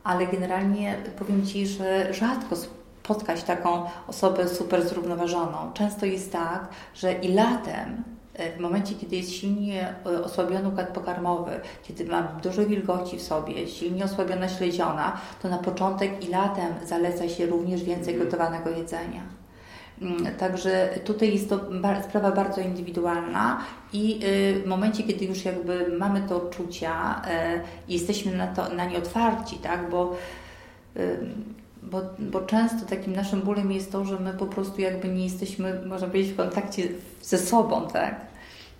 ale 0.04 0.26
generalnie 0.26 0.96
powiem 1.18 1.46
Ci, 1.46 1.66
że 1.66 2.14
rzadko 2.14 2.56
spotkać 2.56 3.42
taką 3.42 3.84
osobę 4.08 4.48
super 4.48 4.88
zrównoważoną. 4.88 5.72
Często 5.74 6.06
jest 6.06 6.32
tak, 6.32 6.68
że 6.94 7.12
i 7.12 7.34
latem 7.34 8.11
w 8.56 8.60
momencie, 8.60 8.94
kiedy 8.94 9.16
jest 9.16 9.32
silnie 9.32 9.94
e, 10.06 10.24
osłabiony 10.24 10.68
układ 10.68 10.88
pokarmowy, 10.88 11.50
kiedy 11.82 12.04
ma 12.04 12.22
dużo 12.22 12.66
wilgoci 12.66 13.16
w 13.18 13.22
sobie, 13.22 13.68
silnie 13.68 14.04
osłabiona 14.04 14.48
śledziona, 14.48 15.20
to 15.42 15.48
na 15.48 15.58
początek 15.58 16.24
i 16.24 16.30
latem 16.30 16.74
zaleca 16.84 17.28
się 17.28 17.46
również 17.46 17.84
więcej 17.84 18.14
mhm. 18.14 18.30
gotowanego 18.30 18.70
jedzenia. 18.70 19.22
Mm, 20.02 20.36
także 20.36 20.88
tutaj 21.04 21.32
jest 21.32 21.48
to 21.48 21.60
sprawa 22.08 22.32
bardzo 22.32 22.60
indywidualna 22.60 23.60
i 23.92 24.20
y, 24.24 24.62
w 24.62 24.66
momencie, 24.66 25.02
kiedy 25.02 25.24
już 25.24 25.44
jakby 25.44 25.96
mamy 25.98 26.22
te 26.22 26.36
odczucia 26.36 27.22
e, 27.28 27.60
i 27.88 27.92
jesteśmy 27.92 28.36
na, 28.36 28.46
to, 28.46 28.68
na 28.68 28.84
nie 28.84 28.98
otwarci, 28.98 29.56
tak, 29.56 29.90
bo 29.90 30.16
bo, 31.82 32.02
bo 32.18 32.40
często 32.40 32.86
takim 32.86 33.16
naszym 33.16 33.40
bólem 33.40 33.72
jest 33.72 33.92
to, 33.92 34.04
że 34.04 34.20
my 34.20 34.32
po 34.32 34.46
prostu 34.46 34.80
jakby 34.80 35.08
nie 35.08 35.24
jesteśmy, 35.24 35.86
można 35.86 36.06
powiedzieć, 36.06 36.32
w 36.32 36.36
kontakcie 36.36 36.88
ze 37.22 37.38
sobą, 37.38 37.88
tak? 37.92 38.20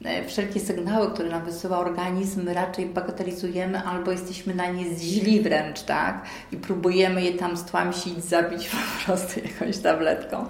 E, 0.04 0.25
wszelkie 0.25 0.61
sygnały, 0.61 1.11
które 1.11 1.28
nam 1.28 1.44
wysyła 1.44 1.78
organizm, 1.78 2.49
raczej 2.49 2.87
bagatelizujemy 2.87 3.82
albo 3.82 4.11
jesteśmy 4.11 4.54
na 4.54 4.71
nie 4.71 4.85
źli 4.85 5.40
wręcz, 5.40 5.82
tak? 5.82 6.26
I 6.52 6.56
próbujemy 6.56 7.23
je 7.23 7.32
tam 7.32 7.56
stłamsić, 7.56 8.25
zabić 8.25 8.68
po 8.99 9.04
prostu 9.04 9.40
jakąś 9.40 9.78
tabletką. 9.78 10.47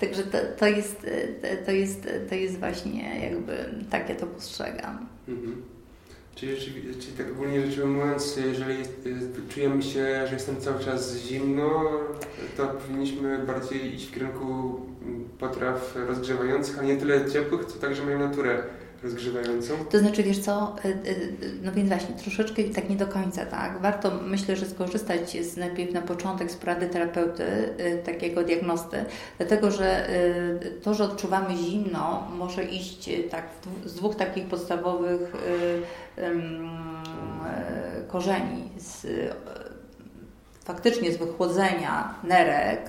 Także 0.00 0.22
to, 0.22 0.38
to, 0.58 0.66
jest, 0.66 1.06
e, 1.42 1.56
to, 1.56 1.70
jest, 1.70 2.08
to 2.28 2.34
jest 2.34 2.58
właśnie 2.58 3.20
jakby 3.20 3.74
tak 3.90 4.08
ja 4.08 4.14
to 4.14 4.26
postrzegam. 4.26 5.06
Mhm. 5.28 5.62
Czyli, 6.40 6.56
czyli 7.00 7.12
tak 7.18 7.30
ogólnie 7.32 7.66
rzecz 7.66 7.78
ujmując, 7.78 8.36
jeżeli 8.36 8.76
czujemy 9.48 9.82
się, 9.82 10.26
że 10.26 10.34
jestem 10.34 10.60
cały 10.60 10.84
czas 10.84 11.16
zimno, 11.16 11.90
to 12.56 12.66
powinniśmy 12.66 13.38
bardziej 13.38 13.94
iść 13.94 14.06
w 14.06 14.14
kierunku 14.14 14.80
potraw 15.38 15.96
rozgrzewających, 16.08 16.78
a 16.78 16.82
nie 16.82 16.96
tyle 16.96 17.30
ciepłych, 17.30 17.64
co 17.64 17.78
także 17.78 18.04
mają 18.04 18.18
naturę 18.18 18.62
rozgrzewającą? 19.02 19.74
To 19.90 19.98
znaczy, 19.98 20.22
wiesz 20.22 20.38
co, 20.38 20.76
y, 20.84 20.88
y, 20.88 21.32
no 21.62 21.72
więc 21.72 21.88
właśnie, 21.88 22.14
troszeczkę 22.14 22.64
tak 22.64 22.90
nie 22.90 22.96
do 22.96 23.06
końca, 23.06 23.46
tak? 23.46 23.80
Warto, 23.80 24.10
myślę, 24.26 24.56
że 24.56 24.66
skorzystać 24.66 25.30
z, 25.46 25.56
najpierw 25.56 25.92
na 25.92 26.02
początek 26.02 26.50
z 26.50 26.56
porady 26.56 26.86
terapeuty, 26.86 27.44
y, 27.80 28.02
takiego 28.04 28.44
diagnosty, 28.44 29.04
dlatego, 29.38 29.70
że 29.70 30.08
to, 30.82 30.94
że 30.94 31.04
odczuwamy 31.04 31.56
zimno, 31.56 32.28
może 32.38 32.64
iść 32.64 33.10
tak 33.30 33.44
z 33.84 33.94
dwóch 33.94 34.16
takich 34.16 34.44
podstawowych 34.44 35.32
korzeni. 38.08 38.70
Z, 38.78 39.06
faktycznie 40.64 41.12
z 41.12 41.16
wychłodzenia 41.16 42.14
nerek, 42.24 42.80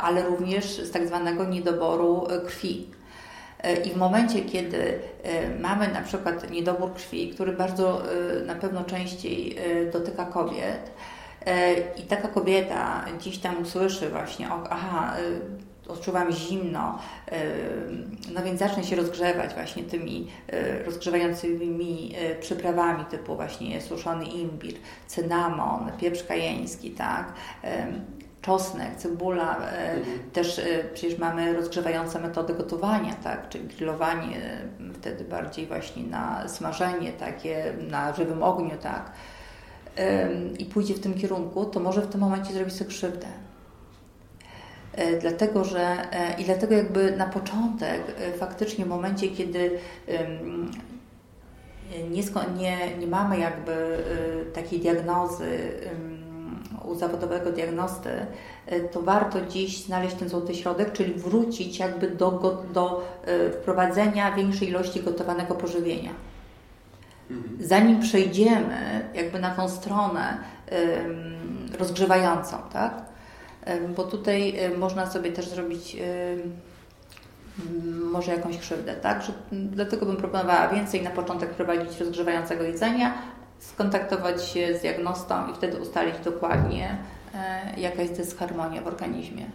ale 0.00 0.22
również 0.22 0.64
z 0.64 0.90
tak 0.90 1.06
zwanego 1.06 1.44
niedoboru 1.44 2.26
krwi. 2.46 2.86
I 3.84 3.90
w 3.90 3.96
momencie, 3.96 4.42
kiedy 4.42 4.98
e, 5.22 5.58
mamy 5.58 5.88
na 5.88 6.02
przykład 6.02 6.50
niedobór 6.50 6.94
krwi, 6.94 7.30
który 7.30 7.52
bardzo 7.52 8.02
e, 8.12 8.44
na 8.44 8.54
pewno 8.54 8.84
częściej 8.84 9.56
e, 9.58 9.90
dotyka 9.90 10.24
kobiet, 10.24 10.92
i 11.96 12.02
taka 12.02 12.28
kobieta 12.28 13.04
gdzieś 13.18 13.38
tam 13.38 13.62
usłyszy 13.62 14.08
właśnie, 14.08 14.48
aha, 14.70 15.16
odczuwam 15.88 16.32
zimno, 16.32 16.98
no 18.34 18.42
więc 18.42 18.58
zacznę 18.58 18.84
się 18.84 18.96
rozgrzewać 18.96 19.54
właśnie 19.54 19.82
tymi 19.82 20.26
rozgrzewającymi 20.84 22.14
przyprawami 22.40 23.04
typu 23.04 23.36
właśnie 23.36 23.80
suszony 23.80 24.24
imbir, 24.24 24.74
cynamon, 25.06 25.92
pieprz 26.00 26.22
kajeński, 26.22 26.90
tak, 26.90 27.32
czosnek, 28.46 28.96
cebula, 28.96 29.56
e, 29.56 29.92
mhm. 29.92 30.18
też 30.32 30.58
e, 30.58 30.64
przecież 30.94 31.18
mamy 31.18 31.54
rozgrzewające 31.54 32.20
metody 32.20 32.54
gotowania, 32.54 33.14
tak, 33.14 33.48
czyli 33.48 33.68
grillowanie, 33.68 34.36
e, 34.36 34.92
wtedy 34.94 35.24
bardziej 35.24 35.66
właśnie 35.66 36.02
na 36.02 36.48
smażenie 36.48 37.12
takie, 37.12 37.72
na 37.90 38.12
żywym 38.14 38.42
ogniu, 38.42 38.76
tak, 38.82 39.12
i 40.58 40.64
pójdzie 40.64 40.94
w 40.94 41.00
tym 41.00 41.14
kierunku, 41.14 41.64
to 41.64 41.80
może 41.80 42.02
w 42.02 42.06
tym 42.06 42.20
momencie 42.20 42.52
zrobić 42.52 42.74
sobie 42.74 42.90
krzywdę. 42.90 43.26
Dlatego, 45.20 45.64
że 45.64 45.96
i 46.38 46.44
dlatego 46.44 46.74
jakby 46.74 47.16
na 47.16 47.26
początek, 47.26 48.00
faktycznie 48.38 48.84
w 48.84 48.88
momencie, 48.88 49.28
kiedy 49.28 49.78
nie, 52.10 52.22
nie, 52.56 52.96
nie 52.96 53.06
mamy 53.06 53.38
jakby 53.38 53.98
takiej 54.54 54.80
diagnozy 54.80 55.58
u 56.84 56.94
zawodowego 56.94 57.52
diagnosty, 57.52 58.10
e, 58.66 58.80
to 58.80 59.02
warto 59.02 59.40
dziś 59.40 59.84
znaleźć 59.84 60.16
ten 60.16 60.28
złoty 60.28 60.54
środek, 60.54 60.92
czyli 60.92 61.14
wrócić 61.14 61.78
jakby 61.78 62.10
do, 62.10 62.62
do 62.72 63.02
e, 63.24 63.50
wprowadzenia 63.50 64.32
większej 64.32 64.68
ilości 64.68 65.02
gotowanego 65.02 65.54
pożywienia. 65.54 66.10
Mhm. 67.30 67.56
Zanim 67.60 68.00
przejdziemy 68.00 69.08
jakby 69.14 69.38
na 69.38 69.50
tą 69.50 69.68
stronę 69.68 70.38
rozgrzewającą, 71.78 72.56
tak? 72.72 73.02
bo 73.96 74.04
tutaj 74.04 74.54
można 74.78 75.10
sobie 75.10 75.32
też 75.32 75.48
zrobić 75.48 75.96
może 78.12 78.32
jakąś 78.32 78.58
krzywdę, 78.58 78.94
tak? 78.94 79.22
Że, 79.22 79.32
dlatego 79.52 80.06
bym 80.06 80.16
proponowała 80.16 80.68
więcej 80.68 81.02
na 81.02 81.10
początek 81.10 81.50
prowadzić 81.50 82.00
rozgrzewającego 82.00 82.64
jedzenia, 82.64 83.14
skontaktować 83.58 84.44
się 84.44 84.78
z 84.78 84.80
diagnostą 84.80 85.50
i 85.52 85.54
wtedy 85.54 85.76
ustalić 85.76 86.14
dokładnie, 86.24 86.96
e, 87.34 87.80
jaka 87.80 88.02
jest 88.02 88.16
dysharmonia 88.16 88.82
w 88.82 88.86
organizmie. 88.86 89.46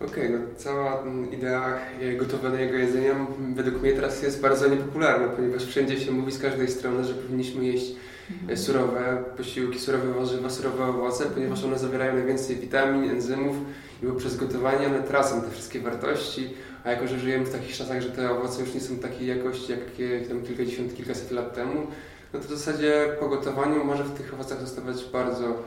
Okej, 0.00 0.08
okay, 0.08 0.30
no 0.30 0.38
cała 0.56 1.04
idea 1.32 1.78
gotowanego 2.18 2.74
jedzenia 2.74 3.26
według 3.54 3.82
mnie 3.82 3.92
teraz 3.92 4.22
jest 4.22 4.40
bardzo 4.40 4.68
niepopularna, 4.68 5.28
ponieważ 5.28 5.64
wszędzie 5.64 6.00
się 6.00 6.12
mówi 6.12 6.32
z 6.32 6.38
każdej 6.38 6.68
strony, 6.68 7.04
że 7.04 7.14
powinniśmy 7.14 7.64
jeść 7.64 7.92
mhm. 8.30 8.58
surowe 8.58 9.24
posiłki, 9.36 9.78
surowe 9.78 10.12
warzywa, 10.12 10.50
surowe 10.50 10.84
owoce, 10.84 11.24
ponieważ 11.24 11.64
one 11.64 11.78
zawierają 11.78 12.14
najwięcej 12.14 12.56
witamin, 12.56 13.10
enzymów 13.10 13.56
i 14.02 14.06
poprzez 14.06 14.36
gotowanie 14.36 14.86
one 14.86 15.02
tracą 15.02 15.42
te 15.42 15.50
wszystkie 15.50 15.80
wartości, 15.80 16.48
a 16.84 16.90
jako, 16.90 17.06
że 17.06 17.18
żyjemy 17.18 17.44
w 17.44 17.52
takich 17.52 17.76
czasach, 17.76 18.00
że 18.00 18.10
te 18.10 18.30
owoce 18.30 18.60
już 18.60 18.74
nie 18.74 18.80
są 18.80 18.96
takiej 18.96 19.28
jakości, 19.28 19.72
jak 19.72 19.80
tam 20.28 20.42
kilkadziesiąt, 20.42 20.94
kilkaset 20.94 21.30
lat 21.30 21.54
temu, 21.54 21.86
no 22.32 22.40
to 22.40 22.48
w 22.48 22.50
zasadzie 22.50 23.16
po 23.20 23.28
gotowaniu 23.28 23.84
może 23.84 24.04
w 24.04 24.18
tych 24.18 24.34
owocach 24.34 24.60
zostawać 24.60 25.04
bardzo 25.12 25.62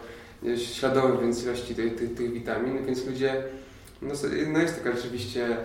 śladowy 0.57 1.17
więc 1.21 1.43
ilości 1.43 1.75
tych, 1.75 1.95
tych, 1.95 2.15
tych 2.15 2.33
witamin, 2.33 2.85
więc 2.85 3.05
ludzie, 3.05 3.43
no, 4.01 4.13
no 4.53 4.59
jest 4.59 4.83
taka 4.83 4.95
rzeczywiście 4.95 5.57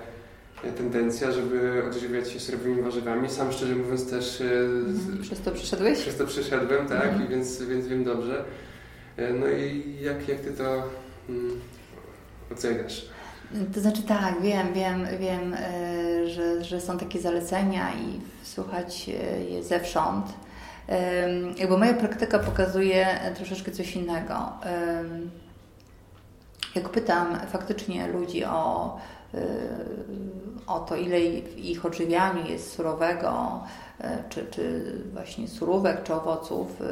tendencja, 0.76 1.32
żeby 1.32 1.82
odżywiać 1.86 2.30
się 2.30 2.40
surowymi 2.40 2.82
warzywami. 2.82 3.30
Sam 3.30 3.52
szczerze 3.52 3.74
mówiąc 3.74 4.10
też... 4.10 4.40
Mm, 4.40 5.18
przez 5.22 5.40
to 5.40 5.50
przyszedłeś? 5.50 5.98
Przez 5.98 6.16
to 6.16 6.26
przyszedłem, 6.26 6.86
tak, 6.86 7.12
mm. 7.12 7.28
więc, 7.28 7.62
więc 7.62 7.86
wiem 7.86 8.04
dobrze. 8.04 8.44
E, 9.16 9.32
no 9.32 9.48
i 9.48 9.96
jak, 10.00 10.28
jak 10.28 10.40
Ty 10.40 10.52
to 10.52 10.82
mm, 11.28 11.60
oceniasz? 12.52 13.06
To 13.74 13.80
znaczy 13.80 14.02
tak, 14.02 14.42
wiem, 14.42 14.72
wiem, 14.74 15.06
wiem, 15.20 15.54
e, 15.54 16.28
że, 16.28 16.64
że 16.64 16.80
są 16.80 16.98
takie 16.98 17.20
zalecenia 17.20 17.92
i 17.94 18.20
słuchać 18.42 19.08
e, 19.08 19.44
je 19.44 19.62
zewsząd. 19.62 20.26
Jakby 21.56 21.78
moja 21.78 21.94
praktyka 21.94 22.38
pokazuje 22.38 23.06
troszeczkę 23.36 23.72
coś 23.72 23.96
innego. 23.96 24.52
Jak 26.74 26.88
pytam 26.88 27.38
faktycznie 27.46 28.06
ludzi 28.06 28.44
o, 28.44 28.96
e, 29.34 29.40
o 30.66 30.80
to, 30.80 30.96
ile 30.96 31.42
w 31.42 31.58
ich 31.58 31.86
odżywianiu 31.86 32.46
jest 32.46 32.72
surowego, 32.72 33.60
czy, 34.28 34.46
czy 34.50 34.82
właśnie 35.12 35.48
surówek, 35.48 36.02
czy 36.02 36.14
owoców, 36.14 36.82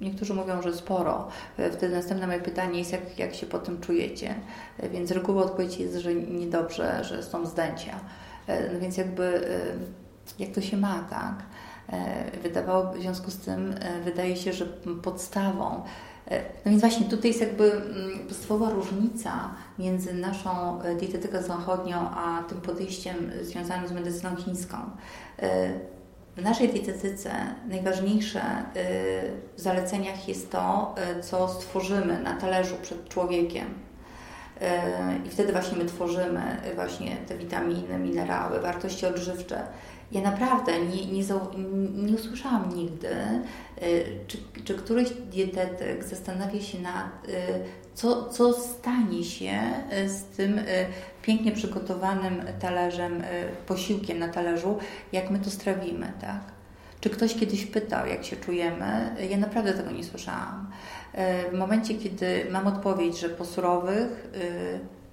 Niektórzy 0.00 0.34
mówią, 0.34 0.62
że 0.62 0.74
sporo. 0.74 1.28
E, 1.56 1.70
wtedy 1.70 1.96
następne 1.96 2.26
moje 2.26 2.40
pytanie 2.40 2.78
jest, 2.78 2.92
jak, 2.92 3.18
jak 3.18 3.34
się 3.34 3.46
po 3.46 3.58
tym 3.58 3.80
czujecie. 3.80 4.34
E, 4.78 4.88
więc 4.88 5.10
reguła 5.10 5.42
odpowiedzi 5.42 5.82
jest, 5.82 5.96
że 5.96 6.14
niedobrze, 6.14 7.04
że 7.04 7.22
są 7.22 7.46
zdęcia. 7.46 8.00
E, 8.46 8.72
no 8.72 8.80
więc 8.80 8.96
jakby 8.96 9.48
jak 10.38 10.50
to 10.50 10.60
się 10.60 10.76
ma, 10.76 11.06
tak? 11.10 11.34
Wydawało, 12.42 12.92
w 12.92 13.00
związku 13.00 13.30
z 13.30 13.36
tym 13.36 13.74
wydaje 14.04 14.36
się, 14.36 14.52
że 14.52 14.66
podstawą 15.02 15.82
no 16.30 16.70
więc 16.70 16.80
właśnie 16.80 17.06
tutaj 17.06 17.30
jest 17.30 17.40
jakby 17.40 17.72
mm, 17.72 18.18
podstawowa 18.28 18.70
różnica 18.70 19.50
między 19.78 20.14
naszą 20.14 20.80
dietetyką 21.00 21.42
zachodnią, 21.42 21.96
a 21.96 22.42
tym 22.48 22.60
podejściem 22.60 23.32
związanym 23.42 23.88
z 23.88 23.92
medycyną 23.92 24.36
chińską. 24.36 24.76
W 26.36 26.42
naszej 26.42 26.68
dietetyce 26.68 27.30
najważniejsze 27.68 28.40
w 29.56 29.60
zaleceniach 29.60 30.28
jest 30.28 30.50
to, 30.50 30.94
co 31.22 31.48
stworzymy 31.48 32.22
na 32.22 32.36
talerzu 32.36 32.74
przed 32.82 33.08
człowiekiem. 33.08 33.66
I 35.26 35.30
wtedy 35.30 35.52
właśnie 35.52 35.78
my 35.78 35.84
tworzymy 35.84 36.56
właśnie 36.74 37.16
te 37.16 37.38
witaminy, 37.38 37.98
minerały, 37.98 38.60
wartości 38.60 39.06
odżywcze. 39.06 39.62
Ja 40.14 40.20
naprawdę 40.20 40.80
nie, 40.80 41.06
nie, 41.06 41.22
nie 41.94 42.14
usłyszałam 42.14 42.76
nigdy, 42.76 43.08
czy, 44.26 44.38
czy 44.64 44.74
któryś 44.74 45.10
dietetyk 45.10 46.04
zastanawia 46.04 46.60
się 46.60 46.80
nad 46.80 47.26
co, 47.94 48.28
co 48.28 48.52
stanie 48.52 49.24
się 49.24 49.60
z 50.06 50.22
tym 50.22 50.60
pięknie 51.22 51.52
przygotowanym 51.52 52.42
talerzem, 52.60 53.20
y, 53.20 53.24
posiłkiem 53.66 54.18
na 54.18 54.28
talerzu, 54.28 54.78
jak 55.12 55.30
my 55.30 55.38
to 55.38 55.50
strawimy, 55.50 56.12
tak? 56.20 56.40
Czy 57.00 57.10
ktoś 57.10 57.34
kiedyś 57.34 57.66
pytał, 57.66 58.06
jak 58.06 58.24
się 58.24 58.36
czujemy? 58.36 59.16
Ja 59.30 59.36
naprawdę 59.36 59.72
tego 59.72 59.90
nie 59.90 60.04
słyszałam. 60.04 60.70
Y, 61.14 61.50
w 61.50 61.58
momencie, 61.58 61.94
kiedy 61.94 62.46
mam 62.50 62.66
odpowiedź, 62.66 63.18
że 63.18 63.28
po 63.28 63.44
surowych 63.44 64.30
y, 64.34 65.03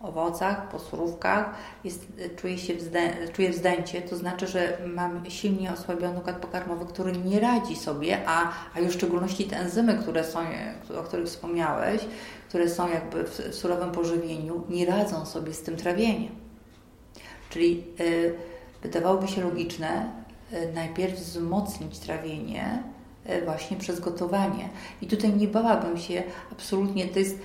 owocach, 0.00 0.68
po 0.68 0.78
surówkach 0.78 1.54
jest, 1.84 2.06
czuję, 2.36 2.58
się 2.58 2.74
wzdę, 2.74 3.00
czuję 3.32 3.50
wzdęcie, 3.50 4.02
to 4.02 4.16
znaczy, 4.16 4.46
że 4.46 4.78
mam 4.86 5.30
silnie 5.30 5.72
osłabiony 5.72 6.18
układ 6.18 6.36
pokarmowy, 6.36 6.86
który 6.86 7.12
nie 7.12 7.40
radzi 7.40 7.76
sobie, 7.76 8.18
a, 8.26 8.52
a 8.74 8.80
już 8.80 8.92
w 8.92 8.94
szczególności 8.94 9.44
te 9.44 9.56
enzymy, 9.56 9.98
które 9.98 10.24
są, 10.24 10.38
o 11.00 11.02
których 11.02 11.26
wspomniałeś, 11.26 12.02
które 12.48 12.70
są 12.70 12.88
jakby 12.88 13.24
w 13.24 13.54
surowym 13.54 13.92
pożywieniu, 13.92 14.64
nie 14.68 14.86
radzą 14.86 15.26
sobie 15.26 15.54
z 15.54 15.62
tym 15.62 15.76
trawieniem. 15.76 16.32
Czyli 17.50 17.84
y, 18.00 18.34
wydawałoby 18.82 19.28
się 19.28 19.44
logiczne 19.44 20.12
y, 20.52 20.72
najpierw 20.74 21.14
wzmocnić 21.14 21.98
trawienie 21.98 22.82
y, 23.30 23.44
właśnie 23.44 23.76
przez 23.76 24.00
gotowanie. 24.00 24.68
I 25.02 25.06
tutaj 25.06 25.32
nie 25.32 25.48
bałabym 25.48 25.98
się 25.98 26.22
absolutnie, 26.52 27.08
to 27.08 27.18
jest 27.18 27.38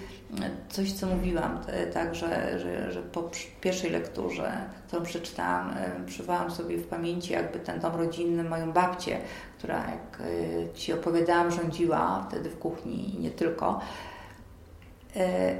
coś, 0.69 0.93
co 0.93 1.07
mówiłam, 1.07 1.59
tak, 1.93 2.15
że, 2.15 2.59
że, 2.59 2.91
że 2.91 3.01
po 3.01 3.29
pierwszej 3.61 3.89
lekturze, 3.89 4.51
którą 4.87 5.03
przeczytałam, 5.03 5.75
przywołałam 6.05 6.51
sobie 6.51 6.77
w 6.77 6.87
pamięci 6.87 7.33
jakby 7.33 7.59
ten 7.59 7.79
dom 7.79 7.95
rodzinny, 7.95 8.43
moją 8.43 8.71
babcię, 8.71 9.17
która, 9.57 9.77
jak 9.77 10.21
Ci 10.73 10.93
opowiadałam, 10.93 11.51
rządziła 11.51 12.25
wtedy 12.29 12.49
w 12.49 12.59
kuchni 12.59 13.15
i 13.15 13.19
nie 13.19 13.31
tylko. 13.31 13.79
E, 15.15 15.55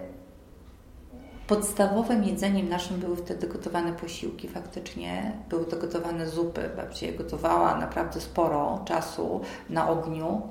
podstawowym 1.47 2.23
jedzeniem 2.23 2.69
naszym 2.69 2.99
były 2.99 3.15
wtedy 3.17 3.47
gotowane 3.47 3.93
posiłki. 3.93 4.47
Faktycznie 4.47 5.31
były 5.49 5.65
to 5.65 5.77
gotowane 5.77 6.29
zupy. 6.29 6.69
Babcia 6.77 7.05
je 7.05 7.13
gotowała 7.13 7.77
naprawdę 7.77 8.21
sporo 8.21 8.81
czasu 8.85 9.41
na 9.69 9.89
ogniu. 9.89 10.41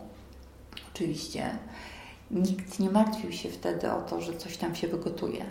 Oczywiście. 0.94 1.50
Nikt 2.30 2.78
nie 2.78 2.90
martwił 2.90 3.32
się 3.32 3.48
wtedy 3.48 3.92
o 3.92 4.02
to, 4.02 4.20
że 4.20 4.36
coś 4.36 4.56
tam 4.56 4.74
się 4.74 4.88
wygotuje. 4.88 5.44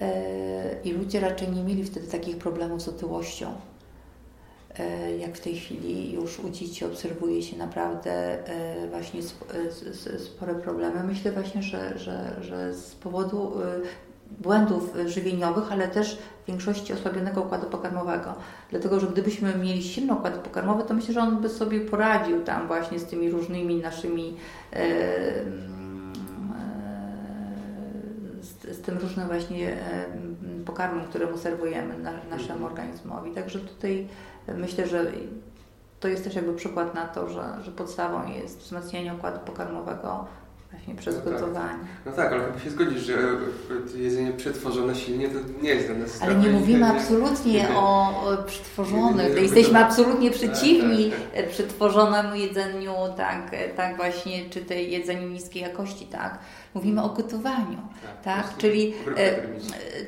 E, 0.00 0.82
I 0.84 0.92
ludzie 0.92 1.20
raczej 1.20 1.50
nie 1.50 1.62
mieli 1.62 1.84
wtedy 1.84 2.06
takich 2.06 2.38
problemów 2.38 2.82
z 2.82 2.88
otyłością. 2.88 3.54
E, 4.78 5.16
jak 5.16 5.36
w 5.36 5.40
tej 5.40 5.56
chwili 5.56 6.12
już 6.12 6.38
u 6.38 6.50
dzieci 6.50 6.84
obserwuje 6.84 7.42
się 7.42 7.56
naprawdę 7.56 8.12
e, 8.48 8.88
właśnie 8.88 9.20
spore 10.18 10.54
problemy. 10.54 11.04
Myślę 11.04 11.32
właśnie, 11.32 11.62
że, 11.62 11.98
że, 11.98 12.36
że 12.40 12.74
z 12.74 12.94
powodu 12.94 13.52
błędów 14.40 14.94
żywieniowych, 15.06 15.72
ale 15.72 15.88
też 15.88 16.18
w 16.44 16.46
większości 16.46 16.92
osłabionego 16.92 17.40
układu 17.40 17.66
pokarmowego. 17.66 18.34
Dlatego, 18.70 19.00
że 19.00 19.06
gdybyśmy 19.06 19.54
mieli 19.54 19.82
silny 19.82 20.12
układ 20.12 20.34
pokarmowy, 20.34 20.84
to 20.84 20.94
myślę, 20.94 21.14
że 21.14 21.20
on 21.20 21.40
by 21.40 21.48
sobie 21.48 21.80
poradził 21.80 22.42
tam 22.42 22.66
właśnie 22.66 22.98
z 22.98 23.04
tymi 23.04 23.30
różnymi 23.30 23.76
naszymi 23.76 24.36
z, 28.40 28.76
z 28.76 28.80
tym 28.80 28.98
różnym 28.98 29.26
właśnie 29.26 29.76
pokarmem, 30.66 31.04
któremu 31.04 31.38
serwujemy 31.38 31.98
na, 31.98 32.12
naszemu 32.12 32.52
mhm. 32.52 32.64
organizmowi. 32.64 33.30
Także 33.30 33.58
tutaj 33.58 34.08
myślę, 34.56 34.86
że 34.86 35.06
to 36.00 36.08
jest 36.08 36.24
też 36.24 36.34
jakby 36.34 36.54
przykład 36.54 36.94
na 36.94 37.06
to, 37.06 37.28
że, 37.28 37.44
że 37.64 37.70
podstawą 37.70 38.28
jest 38.28 38.58
wzmacnianie 38.58 39.14
układu 39.14 39.38
pokarmowego 39.46 40.26
właśnie 40.84 40.94
przez 40.94 41.24
no 41.24 41.30
gotowanie. 41.30 41.78
Tak. 41.78 42.06
No 42.06 42.12
tak, 42.12 42.32
ale 42.32 42.44
chyba 42.44 42.58
się 42.58 42.70
zgodzisz, 42.70 43.02
że 43.02 43.18
jedzenie 43.96 44.32
przetworzone 44.32 44.94
silnie 44.94 45.28
to 45.28 45.38
nie 45.62 45.70
jest 45.70 45.86
dla 45.86 45.96
nas 45.96 46.22
Ale 46.22 46.34
nie 46.34 46.48
mówimy 46.48 46.86
absolutnie 46.86 47.68
o, 47.76 48.08
o 48.24 48.36
przetworzonych. 48.46 49.42
Jesteśmy 49.42 49.84
absolutnie 49.84 50.30
tak, 50.30 50.38
przeciwni 50.38 51.10
tak, 51.10 51.20
tak, 51.20 51.36
tak. 51.36 51.48
przetworzonemu 51.50 52.34
jedzeniu, 52.34 52.92
tak, 53.16 53.50
tak 53.76 53.96
właśnie, 53.96 54.50
czy 54.50 54.60
tej 54.60 54.92
jedzeniu 54.92 55.28
niskiej 55.28 55.62
jakości, 55.62 56.06
tak. 56.06 56.38
Mówimy 56.74 57.02
o 57.02 57.08
gotowaniu, 57.08 57.78
tak? 58.02 58.22
tak? 58.22 58.56
Czyli, 58.56 58.94
e, 59.16 59.34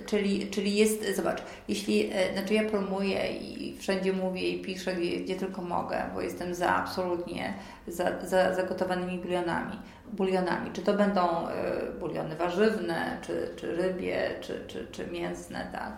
czyli, 0.06 0.46
czyli 0.50 0.76
jest, 0.76 1.16
zobacz, 1.16 1.42
jeśli, 1.68 2.10
e, 2.12 2.32
znaczy 2.32 2.54
ja 2.54 2.64
promuję 2.64 3.36
i 3.36 3.76
wszędzie 3.78 4.12
mówię 4.12 4.48
i 4.48 4.62
piszę, 4.62 4.94
gdzie, 4.94 5.16
gdzie 5.16 5.34
tylko 5.36 5.62
mogę, 5.62 6.02
bo 6.14 6.20
jestem 6.20 6.54
za 6.54 6.74
absolutnie 6.74 7.54
za, 7.88 8.04
za 8.26 8.54
zagotowanymi 8.54 9.18
bulionami 9.18 9.78
bulionami. 10.16 10.70
Czy 10.72 10.82
to 10.82 10.94
będą 10.94 11.48
y, 11.48 11.52
buliony 12.00 12.36
warzywne, 12.36 13.18
czy, 13.22 13.50
czy 13.56 13.76
rybie, 13.76 14.30
czy, 14.40 14.64
czy, 14.66 14.86
czy 14.92 15.06
mięsne, 15.06 15.68
tak? 15.72 15.92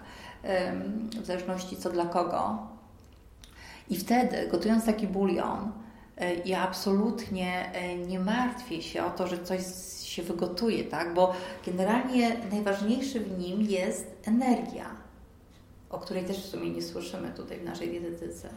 w 1.22 1.26
zależności 1.26 1.76
co 1.76 1.90
dla 1.90 2.07
kogo. 2.07 2.59
I 3.90 3.96
wtedy, 3.96 4.48
gotując 4.48 4.87
taki 4.87 5.07
bulion, 5.07 5.72
y, 6.20 6.42
ja 6.44 6.62
absolutnie 6.62 7.72
y, 7.92 8.07
nie 8.07 8.20
martwię 8.20 8.83
się 8.83 9.05
o 9.05 9.11
to, 9.11 9.26
że 9.26 9.38
coś 9.38 9.61
się 10.02 10.22
wygotuje, 10.22 10.85
tak? 10.85 11.14
Bo 11.14 11.35
generalnie 11.66 12.37
najważniejszy 12.50 13.20
w 13.20 13.38
nim 13.38 13.62
jest 13.62 14.07
energia, 14.24 14.87
o 15.90 15.98
której 15.98 16.24
też 16.24 16.37
w 16.42 16.46
sumie 16.46 16.70
nie 16.70 16.83
słyszymy 16.83 17.31
tutaj 17.37 17.59
w 17.59 17.64
naszej 17.64 17.90
dietetyce. 17.90 18.48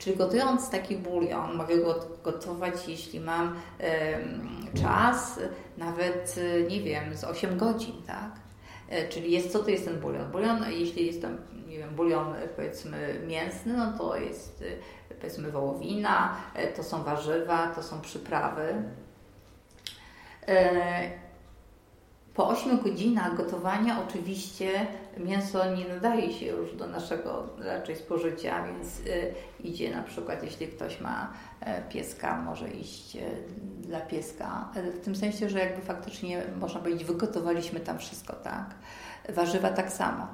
Czyli 0.00 0.16
gotując 0.16 0.70
taki 0.70 0.96
bulion, 0.96 1.56
mogę 1.56 1.78
go 1.78 1.94
gotować, 2.24 2.88
jeśli 2.88 3.20
mam 3.20 3.48
y, 3.48 4.80
czas, 4.82 5.40
nawet, 5.78 6.36
nie 6.68 6.80
wiem, 6.80 7.16
z 7.16 7.24
8 7.24 7.58
godzin, 7.58 8.02
tak? 8.06 8.30
E, 8.88 9.08
czyli 9.08 9.32
jest, 9.32 9.52
co 9.52 9.58
to 9.58 9.70
jest 9.70 9.84
ten 9.84 10.00
bulion? 10.00 10.30
Bulion, 10.30 10.64
jeśli 10.70 11.06
jest 11.06 11.22
to, 11.22 11.28
nie 11.68 11.78
wiem, 11.78 11.90
bulion 11.90 12.34
powiedzmy 12.56 13.20
mięsny, 13.26 13.76
no 13.76 13.98
to 13.98 14.16
jest 14.16 14.64
powiedzmy 15.20 15.50
wołowina, 15.50 16.36
e, 16.54 16.68
to 16.68 16.84
są 16.84 17.04
warzywa, 17.04 17.66
to 17.74 17.82
są 17.82 18.00
przyprawy. 18.00 18.74
E, 22.40 22.42
po 22.42 22.48
8 22.48 22.78
godzinach 22.78 23.36
gotowania 23.36 24.00
oczywiście 24.08 24.86
mięso 25.16 25.74
nie 25.74 25.88
nadaje 25.88 26.32
się 26.32 26.46
już 26.46 26.76
do 26.76 26.86
naszego 26.86 27.46
raczej 27.58 27.96
spożycia, 27.96 28.64
więc 28.64 29.02
idzie 29.60 29.96
na 29.96 30.02
przykład, 30.02 30.42
jeśli 30.42 30.68
ktoś 30.68 31.00
ma 31.00 31.32
pieska, 31.88 32.42
może 32.42 32.70
iść 32.70 33.16
dla 33.80 34.00
pieska. 34.00 34.68
W 34.94 35.04
tym 35.04 35.16
sensie, 35.16 35.48
że 35.48 35.58
jakby 35.58 35.82
faktycznie 35.82 36.42
można 36.60 36.80
powiedzieć, 36.80 37.04
wygotowaliśmy 37.04 37.80
tam 37.80 37.98
wszystko, 37.98 38.32
tak? 38.32 38.74
Warzywa 39.28 39.70
tak 39.70 39.92
samo. 39.92 40.26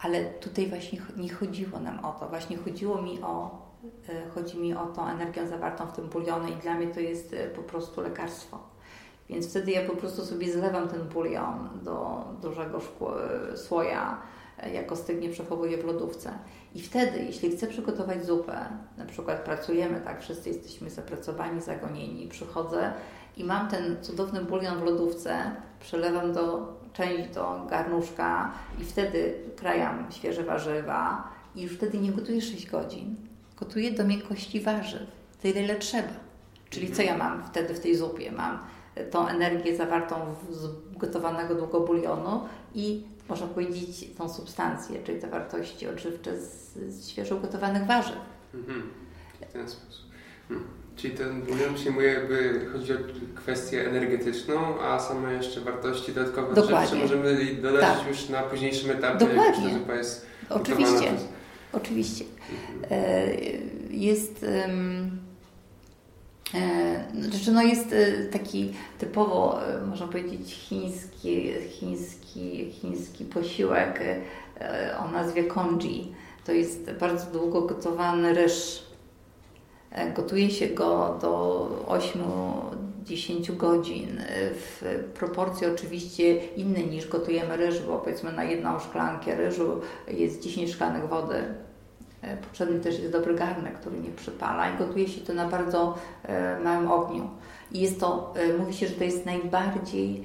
Ale 0.00 0.24
tutaj 0.24 0.66
właśnie 0.66 0.98
nie 1.16 1.32
chodziło 1.32 1.80
nam 1.80 2.04
o 2.04 2.12
to. 2.12 2.28
Właśnie 2.28 2.56
chodziło 2.56 3.02
mi 3.02 3.22
o, 3.22 3.62
e, 4.08 4.30
chodzi 4.30 4.58
mi 4.58 4.74
o 4.74 4.86
tą 4.86 5.08
energię 5.08 5.46
zawartą 5.46 5.86
w 5.86 5.92
tym 5.92 6.08
bulionie 6.08 6.52
i 6.52 6.56
dla 6.56 6.74
mnie 6.74 6.86
to 6.86 7.00
jest 7.00 7.32
e, 7.32 7.48
po 7.48 7.62
prostu 7.62 8.00
lekarstwo. 8.00 8.75
Więc 9.28 9.50
wtedy 9.50 9.70
ja 9.70 9.86
po 9.86 9.96
prostu 9.96 10.24
sobie 10.24 10.52
zlewam 10.52 10.88
ten 10.88 11.02
bulion 11.02 11.68
do 11.82 12.24
dużego 12.42 12.80
e, 13.52 13.56
słoja, 13.56 14.18
jak 14.72 14.92
ostygnie 14.92 15.30
przechowuję 15.30 15.78
w 15.78 15.84
lodówce. 15.84 16.38
I 16.74 16.82
wtedy, 16.82 17.18
jeśli 17.18 17.50
chcę 17.50 17.66
przygotować 17.66 18.26
zupę, 18.26 18.66
na 18.98 19.04
przykład 19.04 19.40
pracujemy, 19.40 20.00
tak, 20.00 20.20
wszyscy 20.20 20.48
jesteśmy 20.48 20.90
zapracowani, 20.90 21.60
zagonieni, 21.60 22.28
przychodzę 22.28 22.92
i 23.36 23.44
mam 23.44 23.68
ten 23.68 23.96
cudowny 24.02 24.44
bulion 24.44 24.78
w 24.78 24.82
lodówce, 24.82 25.50
przelewam 25.80 26.32
do 26.32 26.74
część 26.92 27.34
do 27.34 27.66
garnuszka 27.70 28.52
i 28.80 28.84
wtedy 28.84 29.34
krajam 29.56 30.06
świeże 30.10 30.44
warzywa 30.44 31.28
i 31.54 31.62
już 31.62 31.72
wtedy 31.72 31.98
nie 31.98 32.12
gotuję 32.12 32.40
6 32.40 32.70
godzin. 32.70 33.16
Gotuję 33.56 33.90
do 33.90 34.04
miękkości 34.04 34.60
warzyw, 34.60 35.02
tyle 35.42 35.62
ile 35.62 35.76
trzeba. 35.76 36.26
Czyli 36.70 36.92
co 36.92 37.02
ja 37.02 37.18
mam 37.18 37.44
wtedy 37.44 37.74
w 37.74 37.80
tej 37.80 37.96
zupie? 37.96 38.32
Mam 38.32 38.58
tą 39.10 39.28
energię 39.28 39.76
zawartą 39.76 40.14
z 40.50 40.68
gotowanego 40.98 41.54
długo 41.54 41.80
bulionu 41.80 42.40
i 42.74 43.02
można 43.28 43.46
powiedzieć 43.46 44.14
tą 44.18 44.28
substancję, 44.28 45.02
czyli 45.04 45.20
te 45.20 45.26
wartości 45.26 45.88
odżywcze 45.88 46.40
z, 46.40 46.76
z 46.76 47.08
świeżo 47.08 47.36
gotowanych 47.36 47.86
warzyw. 47.86 48.16
Mhm. 48.54 48.82
W 49.40 49.52
ten 49.52 49.68
sposób. 49.68 50.04
Hmm. 50.48 50.66
Czyli 50.96 51.14
ten 51.14 51.42
bulion 51.42 51.74
przyjmuje 51.74 52.12
jakby, 52.12 52.66
chodzi 52.72 52.92
o 52.92 52.96
kwestię 53.34 53.88
energetyczną, 53.88 54.80
a 54.80 54.98
same 54.98 55.32
jeszcze 55.32 55.60
wartości 55.60 56.12
dodatkowe 56.12 56.54
Dokładnie. 56.54 57.02
możemy 57.02 57.54
dodać 57.62 57.82
tak. 57.82 58.08
już 58.08 58.28
na 58.28 58.42
późniejszym 58.42 58.90
etapie, 58.90 59.26
Dokładnie. 59.26 59.64
jak 59.64 59.78
zupa 59.78 59.94
jest 59.94 60.26
Oczywiście, 60.50 61.12
oczywiście. 61.72 62.24
Mhm. 62.50 62.92
E, 62.92 63.34
jest... 63.90 64.46
znaczy 67.30 67.52
no 67.52 67.62
jest 67.62 67.92
e, 67.92 68.24
taki 68.24 68.72
typowo, 68.98 69.60
można 69.88 70.06
powiedzieć, 70.06 70.54
chiński, 70.54 71.52
chiński, 71.70 72.70
chiński 72.72 73.24
posiłek 73.24 74.00
o 74.98 75.10
nazwie 75.10 75.44
congee. 75.44 76.12
To 76.44 76.52
jest 76.52 76.92
bardzo 77.00 77.30
długo 77.30 77.62
gotowany 77.62 78.34
ryż 78.34 78.86
E, 79.96 80.10
gotuje 80.10 80.50
się 80.50 80.66
go 80.66 81.18
do 81.20 81.68
8-10 83.06 83.56
godzin 83.56 84.22
w 84.52 85.04
proporcji 85.14 85.66
oczywiście 85.66 86.36
innej 86.36 86.86
niż 86.86 87.08
gotujemy 87.08 87.56
ryż, 87.56 87.82
bo 87.82 87.98
powiedzmy 87.98 88.32
na 88.32 88.44
jedną 88.44 88.80
szklankę 88.80 89.36
ryżu 89.36 89.80
jest 90.08 90.42
10 90.42 90.70
szklanek 90.70 91.06
wody. 91.08 91.54
E, 92.22 92.36
potrzebny 92.36 92.80
też 92.80 92.98
jest 92.98 93.12
dobry 93.12 93.34
garnek, 93.34 93.74
który 93.74 94.00
nie 94.00 94.10
przypala 94.10 94.74
i 94.74 94.78
gotuje 94.78 95.08
się 95.08 95.20
to 95.20 95.34
na 95.34 95.48
bardzo 95.48 95.98
e, 96.24 96.60
małym 96.60 96.90
ogniu. 96.90 97.30
I 97.72 97.80
jest 97.80 98.00
to, 98.00 98.34
mówi 98.58 98.74
się, 98.74 98.86
że 98.86 98.94
to 98.94 99.04
jest 99.04 99.26
najbardziej 99.26 100.24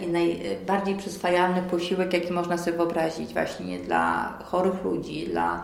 i 0.00 0.06
najbardziej 0.06 0.96
przyswajalny 0.96 1.62
posiłek, 1.62 2.12
jaki 2.12 2.32
można 2.32 2.58
sobie 2.58 2.76
wyobrazić 2.76 3.32
właśnie 3.32 3.78
dla 3.78 4.32
chorych 4.44 4.84
ludzi, 4.84 5.26
dla 5.26 5.62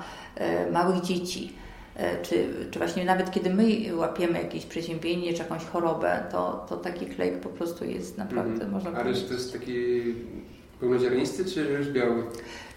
małych 0.73 1.01
dzieci 1.01 1.53
E, 1.97 2.23
czy, 2.23 2.49
czy 2.71 2.79
właśnie 2.79 3.05
nawet 3.05 3.31
kiedy 3.31 3.55
my 3.55 3.97
łapiemy 3.97 4.43
jakieś 4.43 4.67
przeziębienie 4.67 5.33
czy 5.33 5.39
jakąś 5.39 5.65
chorobę, 5.65 6.25
to, 6.33 6.67
to 6.69 6.77
taki 6.77 7.07
klejk 7.07 7.41
po 7.41 7.49
prostu 7.49 7.85
jest 7.85 8.19
naprawdę, 8.19 8.65
mm. 8.65 8.71
można 8.71 9.03
ryż 9.03 9.25
to 9.25 9.35
jest 9.35 9.53
taki 9.53 10.01
pełnoziarnisty 10.85 11.44
czy 11.44 11.64
ryż 11.64 11.88
biały? 11.88 12.23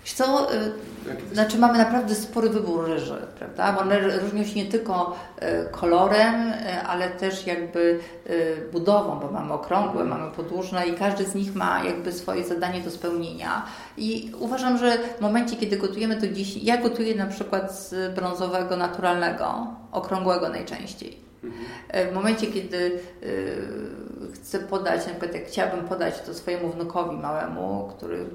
Wiesz 0.04 0.13
co, 0.13 0.54
y, 0.54 1.34
znaczy 1.34 1.58
mamy 1.58 1.78
naprawdę 1.78 2.15
spory 2.15 2.50
wybór 2.50 2.86
ryży, 2.86 3.28
prawda? 3.38 3.74
Bo 3.74 3.80
one 3.80 4.20
różnią 4.20 4.43
się 4.43 4.56
nie 4.56 4.65
tylko 4.65 5.17
y, 5.41 5.70
kolorem, 5.72 6.48
y, 6.48 6.82
ale 6.88 7.10
też 7.10 7.48
jakby 7.48 8.00
budową, 8.72 9.20
bo 9.20 9.32
mamy 9.32 9.54
okrągłe, 9.54 10.04
mamy 10.04 10.32
podłużne 10.32 10.88
i 10.88 10.93
każdy 10.93 11.26
z 11.26 11.36
nich 11.36 11.56
ma 11.56 11.84
jakby 11.84 12.12
swoje 12.12 12.43
zadanie 12.43 12.82
do 12.82 12.91
spełnienia. 12.91 13.65
I 13.98 14.32
uważam, 14.39 14.78
że 14.78 14.98
w 15.17 15.22
momencie, 15.22 15.56
kiedy 15.56 15.78
gotujemy 15.78 16.22
to 16.22 16.28
dziś, 16.28 16.58
ja 16.58 16.78
gotuję 16.78 17.15
na 17.15 17.26
przykład 17.26 17.80
z 17.80 18.15
brązowego 18.15 18.78
naturalnego, 18.78 19.67
okrągłego 19.91 20.50
najczęściej. 20.50 21.17
Mhm. 21.43 22.12
W 22.12 22.15
momencie, 22.15 22.48
kiedy 22.48 23.00
chcę 24.34 24.60
podać, 24.60 25.08
na 25.08 25.12
przykład 25.12 25.34
jak 25.34 25.46
chciałabym 25.46 25.86
podać 25.86 26.22
to 26.22 26.34
swojemu 26.34 26.70
wnukowi 26.70 27.18
małemu, 27.18 27.92
który 27.98 28.26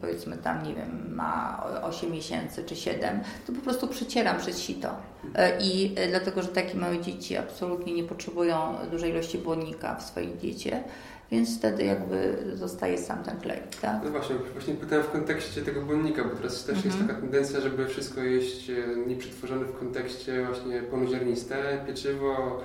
powiedzmy 0.00 0.36
tam, 0.36 0.62
nie 0.62 0.74
wiem, 0.74 1.14
ma 1.14 1.64
8 1.82 2.12
miesięcy 2.12 2.64
czy 2.64 2.76
7, 2.76 3.20
to 3.46 3.52
po 3.52 3.60
prostu 3.60 3.88
przecieram 3.88 4.38
przez 4.38 4.58
sito. 4.60 4.88
E, 5.34 5.60
I 5.60 5.94
e, 5.96 6.08
dlatego, 6.08 6.42
że 6.42 6.48
takie 6.48 6.78
małe 6.78 7.00
dzieci 7.00 7.36
absolutnie 7.36 7.94
nie 7.94 8.04
potrzebują 8.04 8.74
dużej 8.90 9.10
ilości 9.10 9.38
błonnika 9.38 9.94
w 9.94 10.02
swoim 10.02 10.32
diecie, 10.32 10.84
więc 11.30 11.58
wtedy 11.58 11.84
jakby 11.84 12.38
zostaje 12.54 12.98
sam 12.98 13.22
ten 13.22 13.40
klej, 13.40 13.60
tak? 13.82 14.00
No 14.04 14.10
właśnie, 14.10 14.36
właśnie 14.52 14.74
pytałem 14.74 15.04
w 15.04 15.10
kontekście 15.10 15.62
tego 15.62 15.82
błonnika, 15.82 16.24
bo 16.24 16.30
teraz 16.30 16.64
też 16.64 16.84
jest 16.84 16.96
mhm. 16.96 17.06
taka 17.08 17.20
tendencja, 17.20 17.60
żeby 17.60 17.86
wszystko 17.86 18.20
jeść 18.20 18.70
e, 18.70 18.74
nieprzetworzone 19.06 19.64
w 19.64 19.78
kontekście 19.78 20.46
właśnie 20.46 20.82
pełnoziarniste, 20.82 21.84
pieczywo, 21.86 22.60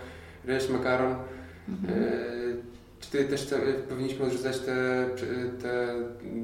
ryż, 0.45 0.69
makaron. 0.69 1.15
Mhm. 1.69 2.03
Czy 2.99 3.11
ty 3.11 3.25
też 3.25 3.45
te, 3.45 3.57
powinniśmy 3.89 4.25
odrzucać 4.25 4.59
te, 4.59 5.05
te 5.61 5.95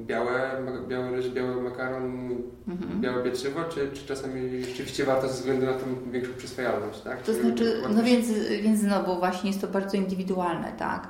białe, 0.05 0.51
biały 0.87 1.15
ryż, 1.15 1.29
biały 1.29 1.61
makaron, 1.61 2.29
mhm. 2.67 3.01
białe 3.01 3.23
pieczywo, 3.23 3.63
czy, 3.63 3.91
czy 3.93 4.07
czasami 4.07 4.63
rzeczywiście 4.63 5.05
warto 5.05 5.27
ze 5.27 5.33
względu 5.33 5.65
na 5.65 5.73
tą 5.73 6.11
większą 6.11 6.33
przyswajalność, 6.37 7.01
tak? 7.01 7.21
To 7.21 7.33
znaczy, 7.33 7.81
no 7.95 8.03
więc, 8.03 8.27
więc 8.63 8.79
znowu 8.79 9.19
właśnie 9.19 9.49
jest 9.49 9.61
to 9.61 9.67
bardzo 9.67 9.97
indywidualne, 9.97 10.73
tak? 10.77 11.07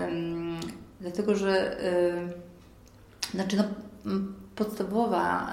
Um, 0.00 0.56
dlatego, 1.00 1.34
że 1.34 1.76
um, 2.14 2.30
znaczy 3.34 3.56
no, 3.56 3.64
podstawowa 4.56 5.46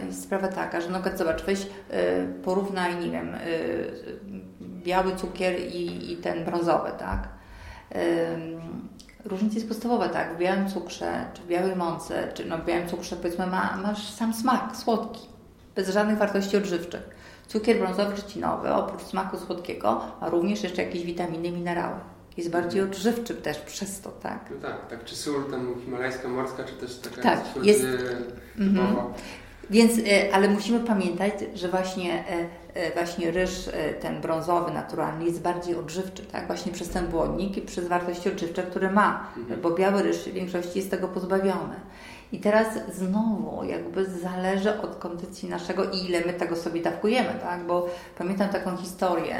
e, 0.00 0.06
jest 0.06 0.22
sprawa 0.22 0.48
taka, 0.48 0.80
że 0.80 0.90
no 0.90 0.98
zobacz, 1.16 1.42
weź 1.42 1.66
e, 1.90 2.26
porównaj, 2.26 2.96
nie 2.96 3.10
wiem, 3.10 3.34
e, 3.34 3.38
biały 4.60 5.16
cukier 5.16 5.60
i, 5.60 6.12
i 6.12 6.16
ten 6.16 6.44
brązowy, 6.44 6.90
tak? 6.98 7.28
Różnica 9.24 9.54
jest 9.54 9.68
podstawowa, 9.68 10.08
tak? 10.08 10.34
W 10.34 10.38
białym 10.38 10.68
cukrze, 10.68 11.24
czy 11.34 11.42
w 11.42 11.46
białej 11.46 11.76
mące, 11.76 12.32
czy 12.34 12.44
no 12.44 12.58
w 12.58 12.64
białym 12.64 12.88
cukrze 12.88 13.16
powiedzmy 13.16 13.46
ma, 13.46 13.76
masz 13.82 14.10
sam 14.10 14.34
smak, 14.34 14.76
słodki, 14.76 15.28
bez 15.74 15.88
żadnych 15.88 16.18
wartości 16.18 16.56
odżywczych. 16.56 17.02
Cukier 17.46 17.78
brązowy 17.78 18.16
trzcinowy, 18.16 18.72
oprócz 18.72 19.02
smaku 19.02 19.36
słodkiego, 19.36 20.00
ma 20.20 20.28
również 20.28 20.62
jeszcze 20.62 20.82
jakieś 20.82 21.04
witaminy, 21.04 21.50
minerały. 21.50 21.96
Jest 22.36 22.50
bardziej 22.50 22.80
mhm. 22.80 22.90
odżywczy 22.90 23.34
też 23.34 23.58
przez 23.58 24.00
to, 24.00 24.10
tak? 24.10 24.50
No 24.50 24.68
tak, 24.68 24.88
tak. 24.88 25.04
Czy 25.04 25.16
sól 25.16 25.50
tam 25.50 25.74
himalajska, 25.84 26.28
morska, 26.28 26.64
czy 26.64 26.72
też 26.72 26.98
taka 26.98 27.22
tak, 27.22 27.40
sól 27.54 27.64
jest. 27.64 27.84
Mhm. 28.58 28.96
Więc, 29.70 29.98
e, 29.98 30.34
ale 30.34 30.48
musimy 30.48 30.80
pamiętać, 30.80 31.32
że 31.54 31.68
właśnie, 31.68 32.28
e, 32.28 32.48
właśnie 32.94 33.30
ryż 33.30 33.70
ten 34.00 34.20
brązowy, 34.20 34.72
naturalny 34.72 35.24
jest 35.24 35.40
bardziej 35.42 35.76
odżywczy, 35.76 36.22
tak? 36.22 36.46
Właśnie 36.46 36.72
przez 36.72 36.88
ten 36.88 37.06
błonnik 37.06 37.56
i 37.56 37.62
przez 37.62 37.88
wartości 37.88 38.28
odżywcze, 38.28 38.62
które 38.62 38.90
ma, 38.90 39.32
mhm. 39.36 39.60
bo 39.60 39.70
biały 39.70 40.02
ryż 40.02 40.16
w 40.16 40.32
większości 40.32 40.78
jest 40.78 40.90
tego 40.90 41.08
pozbawiony. 41.08 41.74
I 42.32 42.38
teraz 42.38 42.66
znowu 42.92 43.64
jakby 43.64 44.04
zależy 44.04 44.80
od 44.80 44.96
kondycji 44.96 45.48
naszego 45.48 45.84
i 45.90 46.06
ile 46.06 46.20
my 46.20 46.32
tego 46.32 46.56
sobie 46.56 46.82
dawkujemy, 46.82 47.38
tak? 47.42 47.66
Bo 47.66 47.88
pamiętam 48.18 48.48
taką 48.48 48.76
historię, 48.76 49.36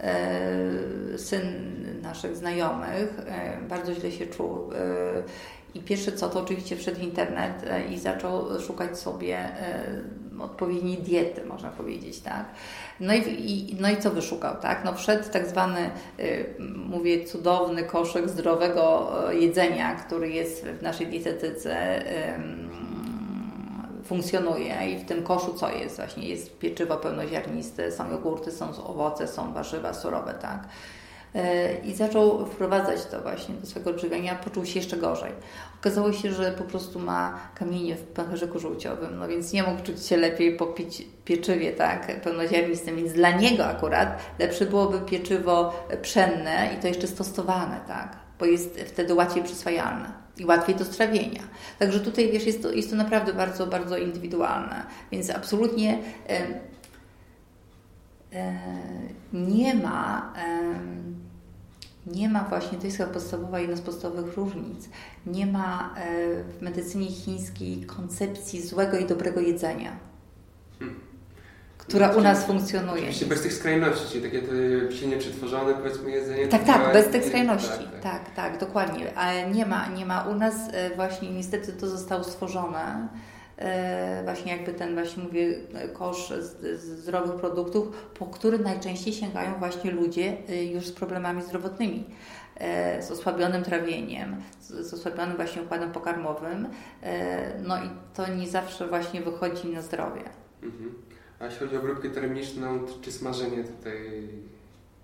e, 0.00 1.18
syn 1.18 1.42
naszych 2.02 2.36
znajomych 2.36 3.18
e, 3.26 3.58
bardzo 3.68 3.94
źle 3.94 4.12
się 4.12 4.26
czuł 4.26 4.70
i 5.74 5.80
pierwsze 5.80 6.12
co, 6.12 6.28
to 6.28 6.40
oczywiście 6.40 6.76
wszedł 6.76 6.98
w 6.98 7.02
internet 7.02 7.64
i 7.90 7.98
zaczął 7.98 8.60
szukać 8.60 8.98
sobie 8.98 9.38
odpowiedniej 10.40 10.96
diety, 10.96 11.44
można 11.44 11.70
powiedzieć, 11.70 12.20
tak? 12.20 12.44
No 13.00 13.14
i, 13.14 13.18
i, 13.18 13.76
no 13.80 13.90
i 13.90 13.96
co 13.96 14.10
wyszukał, 14.10 14.56
tak? 14.56 14.84
No 14.84 14.94
wszedł 14.94 15.30
tak 15.32 15.46
zwany, 15.46 15.90
y, 16.20 16.54
mówię, 16.76 17.24
cudowny 17.24 17.82
koszyk 17.82 18.28
zdrowego 18.28 19.12
e, 19.30 19.34
jedzenia, 19.34 19.94
który 19.94 20.30
jest 20.30 20.64
w 20.64 20.82
naszej 20.82 21.06
dietetyce, 21.06 22.02
y, 22.02 22.66
funkcjonuje 24.04 24.90
i 24.90 24.98
w 24.98 25.04
tym 25.04 25.22
koszu 25.22 25.54
co 25.54 25.70
jest? 25.70 25.96
Właśnie 25.96 26.28
jest 26.28 26.58
pieczywo 26.58 26.96
pełnoziarniste, 26.96 27.92
są 27.92 28.10
jogurty, 28.10 28.52
są 28.52 28.84
owoce, 28.84 29.28
są 29.28 29.52
warzywa 29.52 29.94
surowe, 29.94 30.34
tak? 30.34 30.68
I 31.84 31.94
zaczął 31.94 32.46
wprowadzać 32.46 33.04
to 33.04 33.20
właśnie 33.20 33.54
do 33.54 33.66
swojego 33.66 33.90
odżywiania, 33.90 34.34
poczuł 34.34 34.66
się 34.66 34.78
jeszcze 34.78 34.96
gorzej. 34.96 35.32
Okazało 35.80 36.12
się, 36.12 36.32
że 36.32 36.52
po 36.52 36.64
prostu 36.64 36.98
ma 36.98 37.40
kamienie 37.54 37.96
w 37.96 38.02
pęcherzyku 38.02 38.58
żółciowym, 38.58 39.18
no 39.18 39.28
więc 39.28 39.52
nie 39.52 39.62
mógł 39.62 39.82
czuć 39.82 40.06
się 40.06 40.16
lepiej 40.16 40.56
po 40.56 40.74
pieczywie, 41.24 41.72
tak, 41.72 42.20
pełnoziarnistym, 42.20 42.96
więc 42.96 43.12
dla 43.12 43.30
niego 43.30 43.66
akurat 43.66 44.18
lepsze 44.38 44.66
byłoby 44.66 45.00
pieczywo 45.00 45.86
pszenne 46.02 46.70
i 46.78 46.82
to 46.82 46.88
jeszcze 46.88 47.06
stosowane, 47.06 47.80
tak, 47.86 48.16
bo 48.38 48.46
jest 48.46 48.80
wtedy 48.80 49.14
łatwiej 49.14 49.42
przyswajalne 49.42 50.26
i 50.38 50.44
łatwiej 50.44 50.74
do 50.74 50.84
strawienia. 50.84 51.42
Także 51.78 52.00
tutaj, 52.00 52.32
wiesz, 52.32 52.46
jest 52.46 52.62
to, 52.62 52.72
jest 52.72 52.90
to 52.90 52.96
naprawdę 52.96 53.32
bardzo, 53.32 53.66
bardzo 53.66 53.98
indywidualne, 53.98 54.86
więc 55.12 55.30
absolutnie 55.30 55.98
e, 56.28 56.30
e, 56.30 56.46
nie 59.32 59.74
ma 59.74 60.32
e, 60.36 60.74
nie 62.06 62.28
ma 62.28 62.44
właśnie, 62.44 62.78
to 62.78 62.84
jest 62.84 62.96
chyba 62.96 63.12
podstawowa, 63.12 63.60
jedna 63.60 63.76
z 63.76 63.80
podstawowych 63.80 64.36
różnic, 64.36 64.88
nie 65.26 65.46
ma 65.46 65.94
e, 65.96 66.42
w 66.58 66.62
medycynie 66.62 67.06
chińskiej 67.06 67.82
koncepcji 67.82 68.62
złego 68.62 68.98
i 68.98 69.06
dobrego 69.06 69.40
jedzenia, 69.40 69.96
hmm. 70.78 71.00
która 71.78 72.10
u 72.10 72.20
nas 72.20 72.44
funkcjonuje. 72.44 73.02
Oczywiście 73.02 73.26
bez 73.26 73.42
tych 73.42 73.52
skrajności, 73.52 74.08
czyli 74.08 74.22
takie 74.22 74.42
te 74.42 74.92
silnie 74.92 75.16
przetworzone 75.16 75.74
powiedzmy 75.74 76.10
jedzenie. 76.10 76.48
Tak, 76.48 76.64
tak, 76.64 76.92
bez 76.92 77.08
tych 77.08 77.24
skrajności, 77.24 77.84
tak 77.84 78.02
tak. 78.02 78.02
tak, 78.02 78.34
tak, 78.34 78.60
dokładnie, 78.60 79.18
ale 79.18 79.50
nie 79.50 79.66
ma, 79.66 79.88
nie 79.88 80.06
ma 80.06 80.22
u 80.22 80.34
nas 80.34 80.54
e, 80.72 80.96
właśnie 80.96 81.30
niestety 81.30 81.72
to 81.72 81.88
zostało 81.88 82.24
stworzone 82.24 83.08
E, 83.08 83.08
właśnie 84.24 84.52
jakby 84.52 84.72
ten 84.72 84.94
właśnie 84.94 85.22
mówię 85.22 85.54
kosz 85.92 86.28
z, 86.28 86.80
z 86.80 86.84
zdrowych 86.84 87.36
produktów, 87.36 87.88
po 88.18 88.26
który 88.26 88.58
najczęściej 88.58 89.12
sięgają 89.12 89.54
właśnie 89.58 89.90
ludzie 89.90 90.36
e, 90.48 90.64
już 90.64 90.86
z 90.86 90.92
problemami 90.92 91.42
zdrowotnymi 91.42 92.04
e, 92.56 93.02
z 93.02 93.10
osłabionym 93.10 93.62
trawieniem, 93.62 94.36
z 94.60 94.94
osłabionym 94.94 95.36
właśnie 95.36 95.62
układem 95.62 95.92
pokarmowym, 95.92 96.68
no 97.62 97.84
i 97.84 97.88
to 98.14 98.34
nie 98.34 98.48
zawsze 98.48 98.88
właśnie 98.88 99.20
wychodzi 99.20 99.68
na 99.68 99.82
zdrowie. 99.82 100.22
Mhm. 100.62 100.94
A 101.40 101.44
jeśli 101.44 101.60
chodzi 101.60 101.76
o 101.76 101.80
obróbkę 101.80 102.10
termiczną, 102.10 102.78
czy 103.02 103.12
smażenie 103.12 103.64
tutaj 103.64 104.28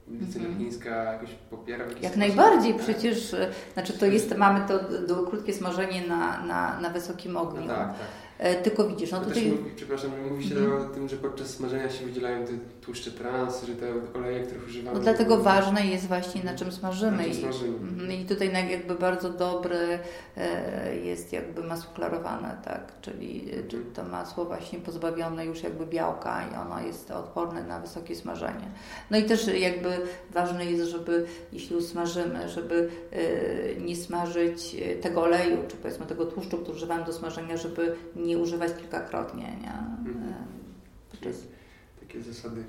medycyna 0.08 0.44
mhm. 0.44 0.64
chińska 0.64 1.12
jakoś 1.12 1.30
popiera? 1.50 1.84
Jak 2.02 2.16
najbardziej, 2.16 2.74
tak. 2.74 2.82
przecież, 2.82 3.36
znaczy 3.72 3.92
to 3.92 4.06
jest, 4.06 4.36
mamy 4.36 4.68
to 4.68 4.78
do, 5.06 5.22
krótkie 5.22 5.54
smażenie 5.54 6.06
na, 6.06 6.44
na, 6.44 6.80
na 6.80 6.90
wysokim 6.90 7.36
ogniu. 7.36 7.60
No 7.60 7.74
tak, 7.74 7.88
tak. 7.88 8.06
E, 8.42 8.54
tylko 8.54 8.88
widzisz, 8.88 9.10
no 9.10 9.20
tutaj... 9.20 9.46
Mówi, 9.46 9.70
przepraszam, 9.76 10.10
mówi 10.30 10.48
się 10.48 10.56
mm. 10.56 10.80
o 10.80 10.84
tym, 10.84 11.08
że 11.08 11.16
podczas 11.16 11.50
smażenia 11.50 11.90
się 11.90 12.06
wydzielają 12.06 12.46
te 12.46 12.52
tłuszcze 12.80 13.10
trans, 13.10 13.64
że 13.64 13.74
te 13.74 13.86
oleje, 14.18 14.40
których 14.40 14.66
używamy... 14.66 14.98
No 14.98 15.02
dlatego 15.04 15.36
to... 15.36 15.42
ważne 15.42 15.86
jest 15.86 16.06
właśnie 16.06 16.44
na 16.44 16.54
czym 16.54 16.72
smażymy. 16.72 17.16
Na 17.16 17.24
czym 17.24 17.34
smażymy. 17.34 18.16
I, 18.16 18.20
I 18.20 18.24
tutaj 18.24 18.70
jakby 18.70 18.94
bardzo 18.94 19.30
dobry 19.30 19.98
e, 20.36 20.96
jest 20.96 21.32
jakby 21.32 21.62
masło 21.62 21.92
klarowane, 21.94 22.56
tak, 22.64 22.92
czyli, 23.00 23.52
mm. 23.52 23.68
czyli 23.68 23.84
to 23.84 24.04
masło 24.04 24.44
właśnie 24.44 24.78
pozbawione 24.78 25.46
już 25.46 25.62
jakby 25.62 25.86
białka 25.86 26.44
i 26.52 26.54
ono 26.54 26.80
jest 26.80 27.10
odporne 27.10 27.64
na 27.64 27.80
wysokie 27.80 28.16
smażenie. 28.16 28.68
No 29.10 29.18
i 29.18 29.24
też 29.24 29.46
jakby 29.46 29.88
ważne 30.30 30.64
jest, 30.64 30.90
żeby 30.90 31.26
jeśli 31.52 31.76
usmażymy, 31.76 32.48
żeby 32.48 32.88
e, 33.12 33.80
nie 33.80 33.96
smażyć 33.96 34.76
tego 35.00 35.22
oleju, 35.22 35.56
czy 35.68 35.76
powiedzmy 35.76 36.06
tego 36.06 36.26
tłuszczu, 36.26 36.58
który 36.58 36.76
używamy 36.76 37.04
do 37.04 37.12
smażenia, 37.12 37.56
żeby 37.56 37.94
nie 38.16 38.31
nie 38.32 38.38
używać 38.38 38.72
kilkakrotnie. 38.78 39.42
Nie? 39.42 39.72
Mhm. 40.10 40.34
Jest... 41.22 41.48
Takie 42.00 42.22
zasady. 42.22 42.64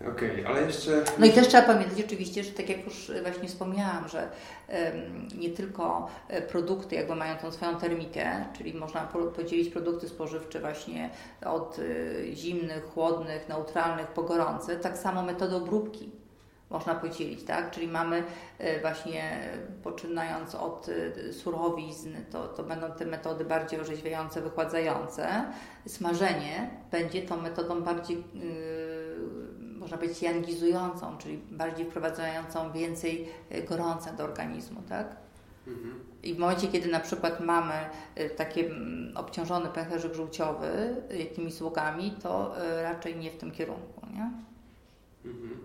Okej, 0.00 0.30
okay, 0.30 0.48
ale 0.48 0.66
jeszcze. 0.66 1.04
No 1.18 1.26
i 1.26 1.30
też 1.30 1.48
trzeba 1.48 1.62
pamiętać 1.62 2.04
oczywiście, 2.04 2.44
że 2.44 2.50
tak 2.50 2.68
jak 2.68 2.84
już 2.84 3.12
właśnie 3.22 3.48
wspomniałam, 3.48 4.08
że 4.08 4.28
um, 4.68 5.28
nie 5.38 5.50
tylko 5.50 6.08
e, 6.28 6.42
produkty 6.42 6.94
jakby 6.94 7.14
mają 7.14 7.36
tą 7.36 7.52
swoją 7.52 7.76
termikę, 7.76 8.44
czyli 8.56 8.74
można 8.74 9.00
podzielić 9.36 9.68
produkty 9.72 10.08
spożywcze 10.08 10.60
właśnie 10.60 11.10
od 11.44 11.78
y, 11.78 12.30
zimnych, 12.34 12.84
chłodnych, 12.84 13.48
neutralnych 13.48 14.06
po 14.06 14.22
gorące, 14.22 14.76
tak 14.76 14.98
samo 14.98 15.22
metody 15.22 15.56
obróbki 15.56 16.21
można 16.72 16.94
podzielić, 16.94 17.44
tak? 17.44 17.70
Czyli 17.70 17.88
mamy 17.88 18.24
e, 18.58 18.80
właśnie 18.80 19.40
poczynając 19.82 20.54
od 20.54 20.88
e, 20.88 21.32
surowizn, 21.32 22.14
to, 22.30 22.48
to 22.48 22.62
będą 22.62 22.92
te 22.92 23.06
metody 23.06 23.44
bardziej 23.44 23.80
orzeźwiające, 23.80 24.42
wychładzające. 24.42 25.44
Smażenie 25.86 26.70
będzie 26.90 27.22
tą 27.22 27.40
metodą 27.40 27.82
bardziej, 27.82 28.16
yy, 28.16 29.78
można 29.78 29.96
powiedzieć, 29.96 30.22
jangizującą, 30.22 31.18
czyli 31.18 31.38
bardziej 31.50 31.86
wprowadzającą 31.86 32.72
więcej 32.72 33.28
gorąca 33.68 34.12
do 34.12 34.24
organizmu, 34.24 34.82
tak? 34.88 35.16
Mhm. 35.66 36.00
I 36.22 36.34
w 36.34 36.38
momencie, 36.38 36.68
kiedy 36.68 36.90
na 36.90 37.00
przykład 37.00 37.40
mamy 37.40 37.74
taki 38.36 38.64
obciążony 39.14 39.68
pęcherzyk 39.68 40.14
żółciowy 40.14 40.96
jakimiś 41.18 41.54
sługami, 41.54 42.14
to 42.22 42.54
raczej 42.82 43.16
nie 43.16 43.30
w 43.30 43.36
tym 43.36 43.50
kierunku, 43.50 44.06
nie? 44.14 44.30
Mhm. 45.24 45.60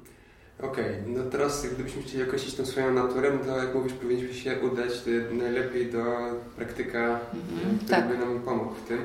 Okej, 0.61 0.85
okay, 0.85 1.03
no 1.07 1.23
teraz 1.23 1.67
gdybyśmy 1.73 2.01
chcieli 2.01 2.23
określić 2.23 2.55
tą 2.55 2.65
swoją 2.65 2.93
naturę, 2.93 3.31
no 3.33 3.53
to 3.53 3.57
jak 3.57 3.75
mówisz, 3.75 3.93
powinniśmy 3.93 4.33
się 4.33 4.59
udać 4.59 4.91
najlepiej 5.31 5.91
do 5.91 6.03
praktyka, 6.55 7.19
mm-hmm, 7.19 7.77
który 7.77 7.89
tak. 7.89 8.07
by 8.07 8.17
nam 8.17 8.39
pomógł 8.39 8.73
w 8.73 8.87
tym. 8.87 8.97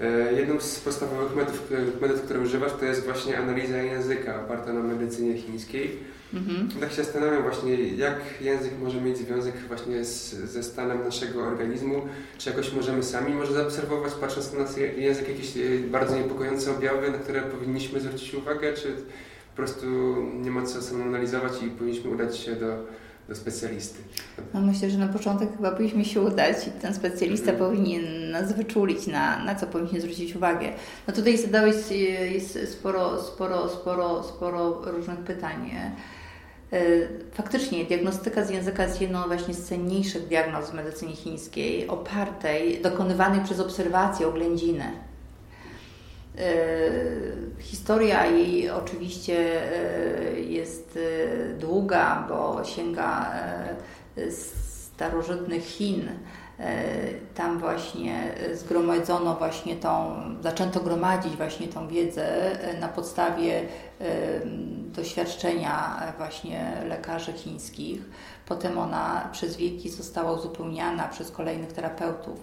E, 0.00 0.32
jedną 0.32 0.60
z 0.60 0.80
podstawowych 0.80 1.36
metod, 1.36 1.54
metod, 2.00 2.20
które 2.20 2.40
używasz, 2.40 2.72
to 2.72 2.84
jest 2.84 3.04
właśnie 3.04 3.38
analiza 3.38 3.76
języka 3.76 4.44
oparta 4.44 4.72
na 4.72 4.80
medycynie 4.80 5.34
chińskiej. 5.34 5.98
Mm-hmm. 6.34 6.80
Tak 6.80 6.90
się 6.90 7.04
zastanawiam 7.04 7.42
właśnie, 7.42 7.74
jak 7.74 8.20
język 8.40 8.72
może 8.82 9.00
mieć 9.00 9.18
związek 9.18 9.54
właśnie 9.68 10.04
z, 10.04 10.34
ze 10.34 10.62
stanem 10.62 11.04
naszego 11.04 11.42
organizmu, 11.42 12.02
czy 12.38 12.50
jakoś 12.50 12.72
możemy 12.72 13.02
sami 13.02 13.34
może 13.34 13.52
zaobserwować, 13.52 14.12
patrząc 14.20 14.52
na 14.52 14.58
nasz 14.58 14.76
język, 14.96 15.28
jakieś 15.28 15.56
e, 15.56 15.60
bardzo 15.90 16.16
niepokojące 16.16 16.70
objawy, 16.70 17.10
na 17.10 17.18
które 17.18 17.42
powinniśmy 17.42 18.00
zwrócić 18.00 18.34
uwagę, 18.34 18.72
czy 18.72 18.92
po 19.56 19.62
prostu 19.62 19.86
nie 20.34 20.50
ma 20.50 20.62
co 20.62 20.94
analizować 21.02 21.52
i 21.62 21.70
powinniśmy 21.70 22.10
udać 22.10 22.38
się 22.38 22.56
do, 22.56 22.84
do 23.28 23.34
specjalisty. 23.34 23.98
No 24.54 24.60
myślę, 24.60 24.90
że 24.90 24.98
na 24.98 25.08
początek 25.08 25.56
chyba 25.56 25.70
powinniśmy 25.70 26.04
się 26.04 26.20
udać 26.20 26.68
i 26.68 26.70
ten 26.70 26.94
specjalista 26.94 27.50
mm. 27.50 27.58
powinien 27.58 28.30
nas 28.30 28.52
wyczulić, 28.52 29.06
na, 29.06 29.44
na 29.44 29.54
co 29.54 29.66
powinniśmy 29.66 30.00
zwrócić 30.00 30.36
uwagę. 30.36 30.72
No 31.08 31.14
tutaj 31.14 31.38
zadałeś 31.38 31.76
jest 32.32 32.72
sporo, 32.72 33.22
sporo, 33.22 33.68
sporo, 33.68 34.22
sporo 34.22 34.82
różnych 34.84 35.18
pytań. 35.18 35.70
E, 36.72 36.78
faktycznie 37.32 37.84
diagnostyka 37.84 38.44
z 38.44 38.50
języka 38.50 38.82
jest 38.82 39.00
jedną 39.00 39.26
właśnie 39.26 39.54
z 39.54 39.64
cenniejszych 39.64 40.28
diagnoz 40.28 40.70
w 40.70 40.74
medycynie 40.74 41.12
chińskiej, 41.12 41.88
opartej, 41.88 42.82
dokonywanej 42.82 43.40
przez 43.40 43.60
obserwację, 43.60 44.28
oględzinę. 44.28 45.05
E, 46.38 47.62
historia 47.62 48.26
jej 48.26 48.70
oczywiście 48.70 49.62
e, 49.72 50.40
jest 50.40 50.98
e, 50.98 51.54
długa, 51.54 52.26
bo 52.28 52.64
sięga 52.64 53.32
starożytnych 54.30 55.64
Chin. 55.64 56.08
Tam 57.34 57.58
właśnie 57.58 58.34
zgromadzono 58.54 59.34
właśnie 59.34 59.76
tą, 59.76 60.20
zaczęto 60.42 60.80
gromadzić 60.80 61.36
właśnie 61.36 61.68
tą 61.68 61.88
wiedzę 61.88 62.58
na 62.80 62.88
podstawie 62.88 63.62
doświadczenia 64.86 66.02
właśnie 66.18 66.72
lekarzy 66.88 67.32
chińskich. 67.32 68.00
Potem 68.46 68.78
ona 68.78 69.28
przez 69.32 69.56
wieki 69.56 69.90
została 69.90 70.32
uzupełniana 70.32 71.08
przez 71.08 71.30
kolejnych 71.30 71.72
terapeutów. 71.72 72.40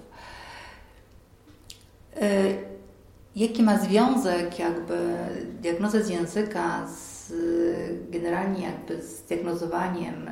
Jaki 3.36 3.63
ma 3.63 3.78
związek 3.80 4.60
jakby 4.60 4.98
diagnoza 5.62 6.02
z 6.02 6.10
języka 6.10 6.88
z 6.88 7.34
generalnie 8.10 8.63
jakby 8.63 9.02
z 9.02 9.22
diagnozowaniem 9.24 10.30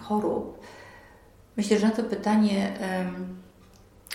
chorób? 0.00 0.60
Myślę, 1.56 1.78
że 1.78 1.86
na 1.86 1.92
to 1.92 2.02
pytanie 2.02 2.72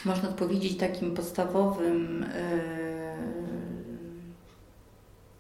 można 0.06 0.30
powiedzieć, 0.30 0.78
takim 0.78 1.14
podstawowym 1.14 2.26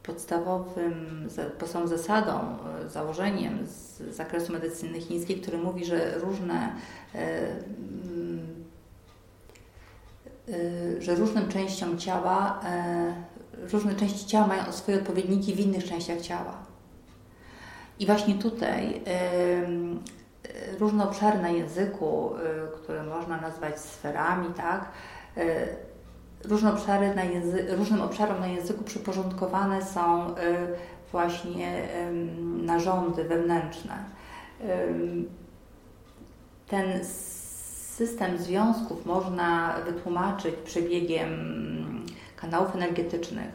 podstawowym, 0.03 1.27
podstawową 1.59 1.87
zasadą, 1.87 2.39
założeniem 2.87 3.67
z 3.67 4.01
zakresu 4.15 4.53
medycyny 4.53 5.01
chińskiej, 5.01 5.41
który 5.41 5.57
mówi, 5.57 5.85
że 5.85 6.19
różne 6.19 6.75
że 10.99 11.15
różnym 11.15 11.47
częściom 11.47 11.97
ciała, 11.97 12.59
różne 13.73 13.95
części 13.95 14.25
ciała 14.25 14.47
mają 14.47 14.71
swoje 14.71 14.97
odpowiedniki 14.97 15.53
w 15.55 15.59
innych 15.59 15.83
częściach 15.83 16.21
ciała. 16.21 16.57
I 17.99 18.05
właśnie 18.05 18.35
tutaj 18.35 19.01
różne 20.79 21.03
obszary 21.03 21.39
na 21.39 21.49
języku, 21.49 22.31
y, 22.35 22.77
które 22.77 23.03
można 23.03 23.41
nazwać 23.41 23.79
sferami, 23.79 24.53
tak? 24.53 24.85
Y, 25.37 25.67
różne 26.45 26.73
obszary 26.73 27.15
na 27.15 27.23
języ- 27.23 27.75
różnym 27.75 28.01
obszarom 28.01 28.39
na 28.39 28.47
języku 28.47 28.83
przyporządkowane 28.83 29.85
są 29.85 30.29
y, 30.29 30.33
właśnie 31.11 31.87
narządy 32.41 33.23
wewnętrzne. 33.23 33.95
Ten 36.67 36.99
system 38.07 38.37
związków 38.37 39.05
można 39.05 39.75
wytłumaczyć 39.85 40.55
przebiegiem 40.55 41.29
kanałów 42.35 42.75
energetycznych, 42.75 43.49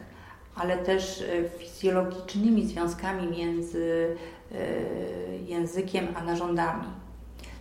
ale 0.55 0.77
też 0.77 1.23
fizjologicznymi 1.59 2.67
związkami 2.67 3.27
między 3.27 4.15
Y, 4.51 5.39
językiem, 5.47 6.07
a 6.15 6.23
narządami. 6.23 6.87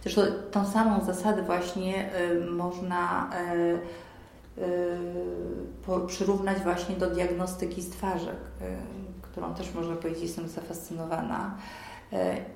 Zresztą 0.02 0.22
tą 0.50 0.66
samą 0.66 1.04
zasadę 1.04 1.42
właśnie 1.42 2.10
y, 2.20 2.50
można 2.50 3.30
przyrównać 6.06 6.58
właśnie 6.58 6.96
do 6.96 7.10
diagnostyki 7.10 7.82
stwarzek, 7.82 8.36
którą 9.22 9.54
też 9.54 9.74
można 9.74 9.96
powiedzieć 9.96 10.22
jestem 10.22 10.48
zafascynowana. 10.48 11.54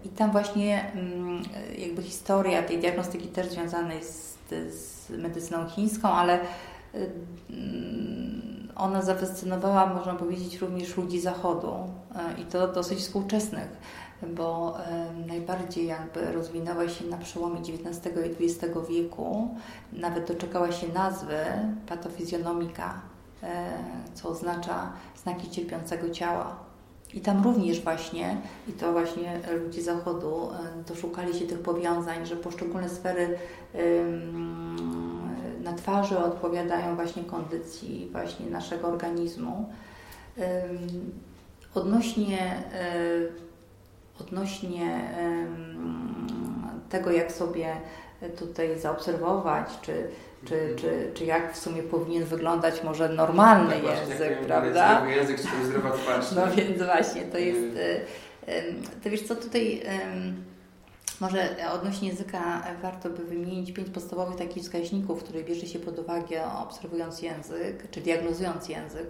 I 0.04 0.08
tam 0.08 0.32
właśnie 0.32 0.92
mm, 0.92 1.42
jakby 1.78 2.02
historia 2.02 2.62
tej 2.62 2.78
diagnostyki 2.78 3.28
też 3.28 3.48
związana 3.48 3.94
jest 3.94 4.38
z, 4.48 4.74
z 4.74 5.10
medycyną 5.10 5.68
chińską, 5.68 6.08
ale 6.08 6.40
mm, 7.50 8.68
ona 8.76 9.02
zafascynowała, 9.02 9.86
można 9.86 10.14
powiedzieć, 10.14 10.58
również 10.58 10.96
ludzi 10.96 11.20
Zachodu 11.20 11.74
i 12.38 12.44
to 12.44 12.68
dosyć 12.68 12.98
współczesnych 12.98 13.68
bo 14.22 14.76
najbardziej 15.26 15.86
jakby 15.86 16.32
rozwinęła 16.32 16.88
się 16.88 17.04
na 17.04 17.16
przełomie 17.16 17.60
XIX 17.60 18.16
i 18.16 18.44
XX 18.44 18.74
wieku. 18.90 19.48
Nawet 19.92 20.28
doczekała 20.28 20.72
się 20.72 20.88
nazwy 20.88 21.36
patofizjonomika, 21.86 23.00
e, 23.42 23.66
co 24.14 24.28
oznacza 24.28 24.92
znaki 25.22 25.50
cierpiącego 25.50 26.10
ciała. 26.10 26.56
I 27.14 27.20
tam 27.20 27.44
również 27.44 27.80
właśnie, 27.80 28.36
i 28.68 28.72
to 28.72 28.92
właśnie 28.92 29.40
ludzie 29.64 29.82
Zachodu 29.82 30.48
doszukali 30.88 31.38
się 31.38 31.46
tych 31.46 31.58
powiązań, 31.58 32.26
że 32.26 32.36
poszczególne 32.36 32.88
sfery 32.88 33.38
na 35.62 35.72
twarzy 35.72 36.18
odpowiadają 36.18 36.96
właśnie 36.96 37.24
kondycji 37.24 38.08
właśnie 38.12 38.46
naszego 38.46 38.88
organizmu. 38.88 39.68
Odnośnie 41.74 42.38
e, 42.40 43.50
odnośnie 44.20 45.00
tego, 46.90 47.10
jak 47.10 47.32
sobie 47.32 47.76
tutaj 48.38 48.78
zaobserwować, 48.78 49.66
czy, 49.82 50.08
czy, 50.44 50.54
mhm. 50.54 50.76
czy, 50.76 51.10
czy 51.14 51.24
jak 51.24 51.54
w 51.54 51.58
sumie 51.58 51.82
powinien 51.82 52.24
wyglądać 52.24 52.82
może 52.84 53.08
normalny 53.08 53.74
tak, 53.74 53.84
język, 53.84 54.18
właśnie, 54.18 54.36
prawda? 54.46 55.06
Język, 55.06 55.36
czy 55.36 55.66
zdrowa 55.66 55.90
twarz. 55.90 56.32
No 56.32 56.42
więc 56.56 56.82
właśnie, 56.82 57.22
to 57.22 57.38
jest, 57.38 57.78
to 59.02 59.10
wiesz 59.10 59.22
co, 59.22 59.36
tutaj 59.36 59.82
może 61.20 61.56
odnośnie 61.72 62.08
języka 62.08 62.62
warto 62.82 63.10
by 63.10 63.24
wymienić 63.24 63.72
pięć 63.72 63.90
podstawowych 63.90 64.36
takich 64.36 64.62
wskaźników, 64.62 65.24
które 65.24 65.42
bierze 65.44 65.66
się 65.66 65.78
pod 65.78 65.98
uwagę 65.98 66.44
obserwując 66.58 67.22
język, 67.22 67.90
czy 67.90 68.00
diagnozując 68.00 68.68
język. 68.68 69.06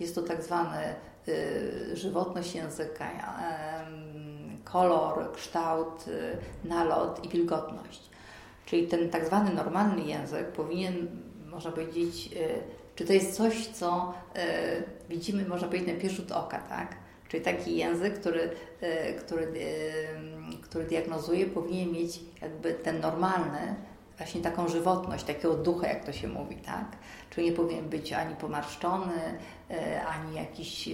Jest 0.00 0.14
to 0.14 0.22
tak 0.22 0.42
zwany 0.42 0.94
y, 1.28 1.96
żywotność 1.96 2.54
języka, 2.54 3.10
kolor, 4.64 5.32
kształt, 5.32 6.08
y, 6.08 6.68
nalot 6.68 7.24
i 7.24 7.28
wilgotność. 7.28 8.09
Czyli 8.70 8.86
ten 8.86 9.10
tak 9.10 9.26
zwany 9.26 9.54
normalny 9.54 10.02
język 10.02 10.46
powinien, 10.46 11.08
można 11.46 11.72
powiedzieć, 11.72 12.30
y, 12.32 12.62
czy 12.96 13.04
to 13.04 13.12
jest 13.12 13.36
coś, 13.36 13.66
co 13.66 14.14
y, 14.36 14.40
widzimy, 15.08 15.48
można 15.48 15.68
powiedzieć, 15.68 15.88
na 15.88 16.00
pierwszy 16.00 16.16
rzut 16.16 16.32
oka, 16.32 16.58
tak? 16.58 16.96
Czyli 17.28 17.42
taki 17.42 17.76
język, 17.76 18.14
który, 18.20 18.50
który, 19.18 19.52
który 20.62 20.84
diagnozuje, 20.84 21.46
powinien 21.46 21.92
mieć 21.92 22.20
jakby 22.42 22.74
ten 22.74 23.00
normalny, 23.00 23.74
właśnie 24.16 24.40
taką 24.40 24.68
żywotność, 24.68 25.24
takiego 25.24 25.54
ducha, 25.54 25.88
jak 25.88 26.04
to 26.04 26.12
się 26.12 26.28
mówi, 26.28 26.56
tak? 26.56 26.86
Czyli 27.30 27.50
nie 27.50 27.56
powinien 27.56 27.88
być 27.88 28.12
ani 28.12 28.36
pomarszczony, 28.36 29.38
ani 30.06 30.36
jakiś 30.36 30.88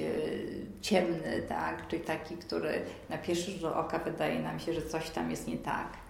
ciemny, 0.81 1.43
tak? 1.49 1.89
Czyli 1.89 2.03
taki, 2.03 2.37
który 2.37 2.83
na 3.09 3.19
pierwszy 3.19 3.51
rzut 3.51 3.73
oka 3.73 3.99
wydaje 3.99 4.41
nam 4.41 4.61
się, 4.61 4.73
że 4.73 4.83
coś 4.83 5.11
tam 5.11 5.31
jest 5.31 5.49
nie 5.49 5.59
tak. 5.59 6.06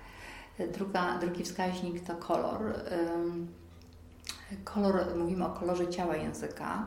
Druga, 0.59 1.19
drugi 1.19 1.45
wskaźnik 1.45 2.07
to 2.07 2.15
kolor. 2.15 2.75
Kolor, 4.65 5.17
mówimy 5.17 5.47
o 5.47 5.51
kolorze 5.51 5.89
ciała 5.89 6.17
języka. 6.17 6.87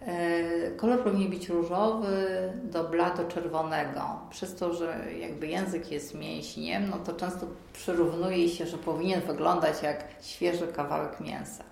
E, 0.00 0.70
kolor 0.70 1.04
powinien 1.04 1.30
być 1.30 1.48
różowy 1.48 2.52
do 2.64 2.84
blado-czerwonego. 2.84 4.18
Przez 4.30 4.54
to, 4.54 4.74
że 4.74 5.12
jakby 5.18 5.46
język 5.46 5.90
jest 5.90 6.14
mięśniem, 6.14 6.90
no 6.90 6.98
to 6.98 7.12
często 7.12 7.46
przyrównuje 7.72 8.48
się, 8.48 8.66
że 8.66 8.78
powinien 8.78 9.20
wyglądać 9.20 9.82
jak 9.82 10.04
świeży 10.22 10.66
kawałek 10.66 11.20
mięsa. 11.20 11.64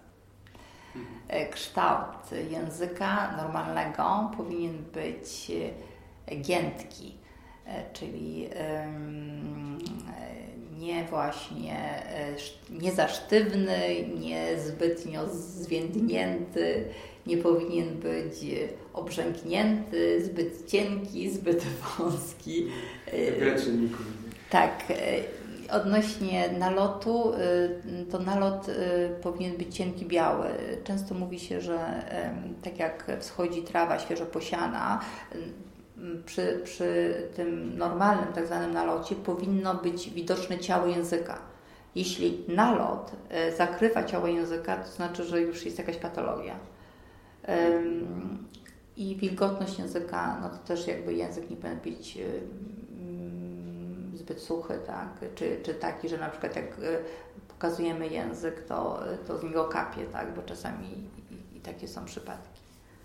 E, 1.29 1.49
kształt 1.49 2.33
języka 2.51 3.37
normalnego 3.37 4.31
powinien 4.37 4.85
być 4.85 5.53
e, 6.27 6.37
giętki, 6.37 7.15
czyli 7.93 8.49
nie 10.79 11.05
właśnie 11.05 12.03
nie 12.71 12.93
za 12.93 13.09
sztywny, 13.09 13.79
nie 14.21 14.59
zbytnio 14.59 15.27
zwiędnięty, 15.31 16.85
nie 17.27 17.37
powinien 17.37 17.89
być 17.89 18.47
obrzęknięty, 18.93 20.25
zbyt 20.25 20.67
cienki, 20.71 21.31
zbyt 21.31 21.65
wąski. 21.99 22.67
Czynników. 23.65 24.07
Tak. 24.51 24.85
Odnośnie 25.71 26.49
nalotu, 26.59 27.33
to 28.11 28.19
nalot 28.19 28.67
powinien 29.23 29.57
być 29.57 29.77
cienki, 29.77 30.07
biały. 30.07 30.47
Często 30.85 31.15
mówi 31.15 31.39
się, 31.39 31.61
że 31.61 31.79
tak 32.63 32.79
jak 32.79 33.11
wschodzi 33.21 33.63
trawa 33.63 33.99
świeżo 33.99 34.27
posiana, 34.27 35.01
przy, 36.27 36.61
przy 36.65 37.15
tym 37.37 37.79
normalnym 37.79 38.33
tak 38.33 38.47
zwanym 38.47 38.73
nalocie 38.73 39.15
powinno 39.15 39.75
być 39.75 40.11
widoczne 40.11 40.59
ciało 40.59 40.87
języka. 40.87 41.39
Jeśli 41.95 42.45
nalot 42.49 43.13
e, 43.29 43.57
zakrywa 43.57 44.05
ciało 44.05 44.27
języka, 44.27 44.77
to 44.77 44.91
znaczy, 44.91 45.25
że 45.25 45.41
już 45.41 45.65
jest 45.65 45.79
jakaś 45.79 45.97
patologia. 45.97 46.55
I 48.97 49.17
wilgotność 49.17 49.79
języka, 49.79 50.39
no 50.43 50.49
to 50.49 50.57
też 50.57 50.87
jakby 50.87 51.15
język 51.15 51.51
nie 51.51 51.57
powinien 51.57 51.81
być 51.81 52.19
zbyt 54.15 54.41
suchy, 54.41 54.79
tak? 54.87 55.09
Czy, 55.35 55.61
czy 55.63 55.75
taki, 55.75 56.09
że 56.09 56.19
na 56.19 56.29
przykład 56.29 56.57
jak 56.57 56.65
e, 56.65 56.99
pokazujemy 57.49 58.09
język, 58.09 58.63
to, 58.63 59.01
to 59.27 59.39
z 59.39 59.43
niego 59.43 59.65
kapie, 59.65 60.05
tak? 60.05 60.35
Bo 60.35 60.43
czasami 60.43 60.87
i, 61.31 61.57
i 61.57 61.61
takie 61.61 61.89
są 61.89 62.05
przypadki. 62.05 62.61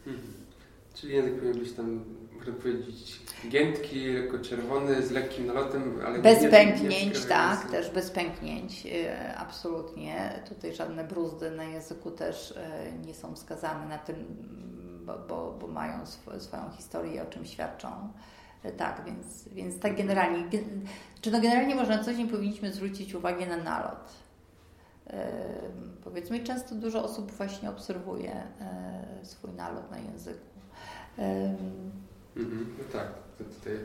Mhm. 0.08 0.34
Czyli 0.94 1.14
język 1.14 1.36
powinien 1.36 1.60
być 1.60 1.74
tam, 1.74 2.04
można 2.36 2.54
powiedzieć, 2.54 3.22
giętki, 3.50 4.08
lekko 4.08 4.40
czerwony, 4.40 5.04
z 5.04 5.12
lekkim 5.12 5.48
nalotem, 5.48 6.00
ale 6.06 6.20
Bez 6.20 6.42
nie, 6.42 6.50
pęknięć, 6.50 7.24
nie 7.24 7.30
tak, 7.30 7.72
też 7.72 7.90
bez 7.90 8.12
pęknięć, 8.12 8.86
e, 8.86 9.36
absolutnie. 9.38 10.44
Tutaj 10.50 10.76
żadne 10.76 11.04
bruzdy 11.04 11.52
na 11.52 11.64
języku 11.64 12.12
też 12.12 12.52
e, 12.58 12.92
nie 13.06 13.14
są 13.14 13.36
wskazane 13.36 13.88
na 13.88 13.98
tym, 13.98 14.16
bo, 15.06 15.14
bo, 15.28 15.58
bo 15.62 15.68
mają 15.68 16.02
sw 16.02 16.40
swoją 16.40 16.72
historię, 16.78 17.24
o 17.24 17.26
czym 17.26 17.46
świadczą. 17.46 17.88
E, 18.64 18.72
tak, 18.72 19.02
więc, 19.06 19.48
więc 19.48 19.80
tak 19.80 19.96
generalnie. 19.96 20.44
Czy 21.22 21.32
no 21.32 21.42
generalnie 21.42 21.76
można 21.76 22.04
coś, 22.04 22.18
nie 22.18 22.28
powinniśmy 22.28 22.74
zwrócić 22.74 23.14
uwagi 23.14 23.48
na 23.48 23.58
nalot. 23.58 24.14
Powiedzmy, 26.04 26.44
często 26.44 26.76
dużo 26.76 27.04
osób 27.04 27.32
właśnie 27.32 27.70
obserwuje 27.70 28.44
swój 29.24 29.52
nalot 29.52 29.92
na 29.92 29.98
języku. 30.00 30.53
Mhm, 31.18 32.66
no 32.78 33.00
tak, 33.00 33.08
to 33.38 33.44
tutaj 33.44 33.80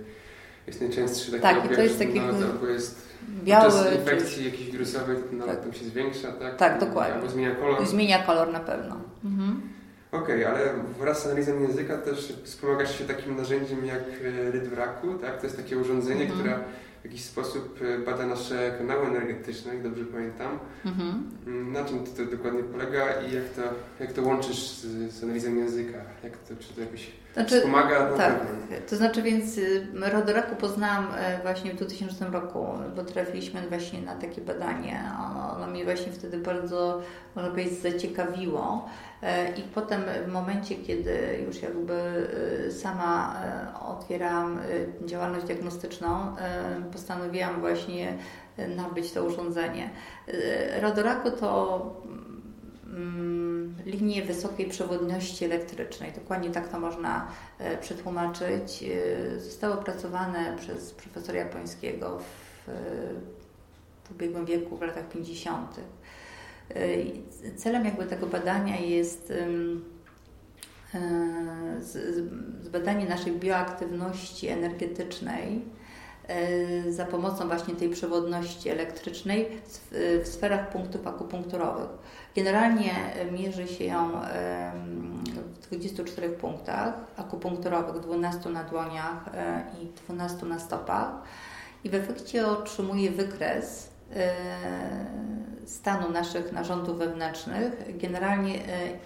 jest 0.66 0.80
najczęstszy 0.80 1.30
taki 1.30 1.42
tak, 1.42 1.58
objaw, 1.58 1.76
to 1.76 1.82
jest 1.82 1.98
taki 1.98 2.20
no, 2.20 2.46
albo 2.52 2.66
jest 2.66 3.08
biały, 3.44 3.70
podczas 3.70 3.94
infekcji 3.94 4.36
czy... 4.36 4.50
jakiejś 4.50 4.70
wirusowej, 4.70 5.16
to 5.16 5.36
nawet 5.36 5.54
tak. 5.54 5.64
tam 5.64 5.72
się 5.72 5.84
zwiększa, 5.84 6.32
tak? 6.32 6.56
Tak, 6.56 6.80
dokładnie. 6.80 7.14
Albo 7.14 7.28
zmienia 7.28 7.54
kolor. 7.54 7.86
Zmienia 7.86 8.22
kolor 8.22 8.52
na 8.52 8.60
pewno. 8.60 8.96
Mhm. 9.24 9.60
Okej, 10.12 10.44
okay, 10.44 10.48
ale 10.48 10.74
wraz 10.98 11.22
z 11.22 11.26
analizą 11.26 11.60
języka 11.60 11.98
też 11.98 12.32
wspomagasz 12.44 12.98
się 12.98 13.04
takim 13.04 13.36
narzędziem 13.36 13.86
jak 13.86 14.02
e, 14.24 14.50
Rydwraku, 14.50 15.14
tak? 15.14 15.40
To 15.40 15.46
jest 15.46 15.56
takie 15.56 15.78
urządzenie, 15.78 16.22
mhm. 16.22 16.40
które 16.40 16.58
jakiś 17.04 17.24
sposób 17.24 17.78
bada 18.06 18.26
nasze 18.26 18.74
kanały 18.78 19.06
energetyczne, 19.06 19.74
jak 19.74 19.82
dobrze 19.82 20.04
pamiętam. 20.04 20.58
Mhm. 20.84 21.30
Mm, 21.46 21.72
na 21.72 21.84
czym 21.84 22.04
to, 22.04 22.10
to, 22.16 22.30
dokładnie 22.30 22.62
polega 22.62 23.22
i 23.22 23.34
jak 23.34 23.48
to, 23.48 23.62
jak 24.00 24.12
to 24.12 24.22
łączysz 24.22 24.68
z, 24.68 25.12
z 25.12 25.24
analizą 25.24 25.54
języka? 25.54 25.98
Jak 26.24 26.36
to, 26.36 26.56
czy 26.56 26.74
to 26.74 26.80
jakoś 26.80 27.10
znaczy, 27.34 27.56
wspomaga? 27.58 28.16
Tak, 28.16 28.34
to 28.90 28.96
znaczy 28.96 29.22
więc 29.22 29.58
y, 29.58 29.86
Rodoraku 29.94 30.56
poznałam 30.56 31.08
e, 31.16 31.42
właśnie 31.42 31.72
w 31.72 31.76
2000 31.76 32.24
roku, 32.24 32.66
bo 32.96 33.04
trafiliśmy 33.04 33.68
właśnie 33.68 34.00
na 34.00 34.14
takie 34.14 34.40
badanie. 34.40 35.02
Ono, 35.30 35.56
ono 35.56 35.66
mnie 35.66 35.84
właśnie 35.84 36.12
wtedy 36.12 36.38
bardzo, 36.38 37.02
można 37.34 37.50
powiedzieć, 37.50 37.82
zaciekawiło. 37.82 38.88
E, 39.22 39.52
I 39.52 39.62
potem 39.62 40.02
w 40.26 40.28
momencie, 40.28 40.74
kiedy 40.74 41.44
już 41.46 41.62
jakby 41.62 41.94
e, 42.66 42.70
sama 42.70 43.36
e, 43.44 43.80
otwierałam 43.80 44.60
działalność 45.04 45.46
diagnostyczną, 45.46 46.36
postanowiłam 46.92 47.60
właśnie 47.60 48.14
nabyć 48.76 49.12
to 49.12 49.24
urządzenie. 49.24 49.90
Radoraku 50.80 51.30
to 51.30 51.80
mm, 52.88 53.74
linie 53.86 54.22
wysokiej 54.22 54.68
przewodności 54.68 55.44
elektrycznej. 55.44 56.12
Dokładnie 56.12 56.50
tak 56.50 56.68
to 56.68 56.80
można 56.80 57.28
przetłumaczyć. 57.80 58.84
Zostało 59.36 59.74
opracowane 59.74 60.56
przez 60.56 60.92
profesora 60.92 61.38
japońskiego 61.38 62.18
w, 62.18 62.70
w 64.04 64.10
ubiegłym 64.10 64.46
wieku, 64.46 64.76
w 64.76 64.82
latach 64.82 65.08
50. 65.08 65.80
Celem 67.56 67.84
jakby 67.84 68.06
tego 68.06 68.26
badania 68.26 68.76
jest 68.76 69.32
e, 70.94 71.80
zbadanie 72.62 73.06
naszej 73.06 73.32
bioaktywności 73.32 74.48
energetycznej 74.48 75.62
e, 76.28 76.92
za 76.92 77.04
pomocą 77.04 77.48
właśnie 77.48 77.74
tej 77.74 77.88
przewodności 77.88 78.68
elektrycznej 78.68 79.48
w 80.24 80.28
sferach 80.28 80.70
punktów 80.70 81.06
akupunkturowych. 81.06 81.88
Generalnie 82.38 82.94
mierzy 83.32 83.68
się 83.68 83.84
ją 83.84 84.10
w 85.54 85.66
24 85.66 86.28
punktach 86.28 86.94
akupunkturowych, 87.16 88.02
12 88.02 88.48
na 88.48 88.64
dłoniach 88.64 89.28
e, 89.34 89.62
i 89.82 89.86
12 90.04 90.46
na 90.46 90.58
stopach 90.58 91.10
i 91.84 91.90
w 91.90 91.94
efekcie 91.94 92.46
otrzymuje 92.46 93.10
wykres 93.10 93.90
stanu 95.66 96.10
naszych 96.10 96.52
narządów 96.52 96.98
wewnętrznych, 96.98 97.98
generalnie 97.98 98.54
e, 98.54 98.60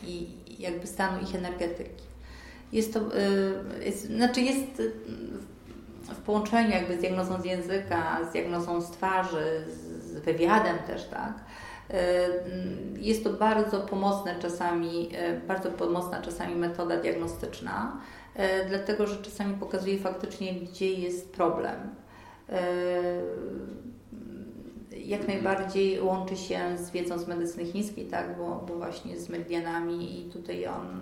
i 0.06 0.26
jakby 0.58 0.86
stanu 0.86 1.22
ich 1.22 1.34
energetyki. 1.34 2.04
Jest 2.72 2.94
to, 2.94 3.00
e, 3.00 3.84
jest, 3.84 4.06
znaczy 4.06 4.40
jest 4.40 4.82
w 6.02 6.16
połączeniu 6.16 6.70
jakby 6.70 6.96
z 6.96 7.00
diagnozą 7.00 7.40
z 7.40 7.44
języka, 7.44 8.18
z 8.28 8.32
diagnozą 8.32 8.80
z 8.80 8.90
twarzy, 8.90 9.64
z 9.68 10.12
wywiadem 10.12 10.78
też, 10.78 11.04
tak. 11.04 11.32
Jest 12.98 13.24
to 13.24 13.32
bardzo 13.32 13.80
pomocne 13.80 14.34
czasami, 14.40 15.10
bardzo 15.48 15.70
pomocna 15.70 16.22
czasami 16.22 16.54
metoda 16.54 16.96
diagnostyczna, 16.96 18.00
dlatego 18.68 19.06
że 19.06 19.22
czasami 19.22 19.54
pokazuje 19.54 19.98
faktycznie, 19.98 20.54
gdzie 20.54 20.92
jest 20.92 21.32
problem 21.32 21.76
jak 25.04 25.28
najbardziej 25.28 26.00
łączy 26.00 26.36
się 26.36 26.78
z 26.78 26.90
wiedzą 26.90 27.18
z 27.18 27.28
medycyny 27.28 27.64
chińskiej, 27.64 28.06
tak, 28.06 28.38
bo, 28.38 28.64
bo 28.68 28.74
właśnie 28.76 29.20
z 29.20 29.28
medianami 29.28 30.20
i 30.20 30.30
tutaj 30.30 30.66
on 30.66 31.00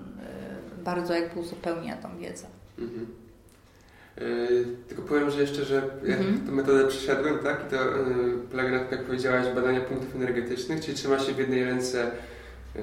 bardzo 0.85 1.15
jakby 1.15 1.41
uzupełnia 1.41 1.97
tą 1.97 2.19
wiedzę. 2.19 2.47
Mhm. 2.79 3.07
Yy, 4.21 4.65
tylko 4.89 5.03
powiem, 5.03 5.31
że 5.31 5.41
jeszcze, 5.41 5.65
że 5.65 5.83
ja 6.05 6.17
mhm. 6.17 6.41
tę 6.47 6.53
metodę 6.53 6.89
przeszedłem, 6.89 7.39
tak, 7.39 7.65
i 7.67 7.71
to 7.71 7.77
yy, 7.77 8.33
polega 8.51 8.71
na 8.71 8.79
tym, 8.79 8.99
jak 8.99 9.07
powiedziałaś, 9.07 9.47
badania 9.55 9.81
punktów 9.81 10.17
energetycznych, 10.17 10.81
czyli 10.81 10.97
trzyma 10.97 11.19
się 11.19 11.33
w 11.33 11.39
jednej 11.39 11.65
ręce 11.65 12.11
yy, 12.75 12.83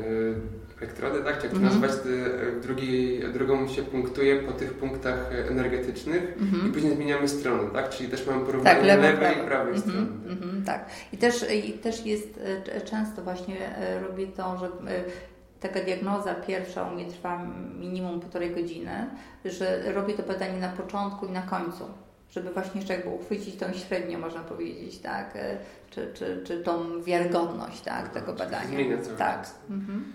elektrody, 0.82 1.20
tak? 1.24 1.44
Jak 1.44 1.52
to 1.52 1.58
mhm. 1.58 1.64
nazwać? 1.64 1.92
E, 1.92 2.62
drugi, 2.62 3.20
drugą 3.34 3.68
się 3.68 3.84
punktuje 3.84 4.36
po 4.36 4.52
tych 4.52 4.74
punktach 4.74 5.30
energetycznych 5.50 6.24
mhm. 6.42 6.70
i 6.70 6.74
później 6.74 6.96
zmieniamy 6.96 7.28
stronę, 7.28 7.70
tak? 7.74 7.90
Czyli 7.90 8.10
też 8.10 8.28
mamy 8.28 8.46
porównanie 8.46 8.76
tak, 8.76 8.86
lewej 8.86 9.38
i 9.38 9.48
prawej 9.48 9.74
mhm. 9.74 9.82
strony. 9.82 10.08
Mhm, 10.30 10.64
tak. 10.66 10.90
I 11.14 11.18
też, 11.18 11.46
I 11.66 11.74
też 11.74 12.06
jest 12.06 12.40
e, 12.68 12.82
często 12.82 13.22
właśnie 13.22 13.78
e, 13.78 14.00
robię 14.00 14.28
to, 14.28 14.58
że 14.58 14.70
taka 15.60 15.80
diagnoza 15.80 16.36
pierwsza 16.36 16.84
u 16.84 16.96
mnie 16.96 17.06
trwa 17.06 17.46
minimum 17.80 18.20
półtorej 18.20 18.56
godziny, 18.56 19.08
że 19.46 19.94
robię 19.94 20.14
to 20.14 20.24
badanie 20.24 20.60
na 20.60 20.70
początku 20.70 21.26
i 21.26 21.32
na 21.32 21.42
końcu 21.42 21.84
żeby 22.32 22.54
właśnie 22.54 22.82
jeszcze 22.82 22.94
jakby 22.94 23.10
uchwycić 23.10 23.56
tą 23.56 23.74
średnią, 23.74 24.20
można 24.20 24.42
powiedzieć, 24.42 25.00
tak, 25.00 25.38
czy, 25.90 26.12
czy, 26.14 26.42
czy 26.44 26.64
tą 26.64 27.04
wiarygodność, 27.04 27.82
tak, 27.82 28.10
tego 28.10 28.34
badania. 28.34 28.68
Zmienia 28.68 29.02
cały 29.02 29.18
tak. 29.18 29.50
Mhm. 29.70 30.14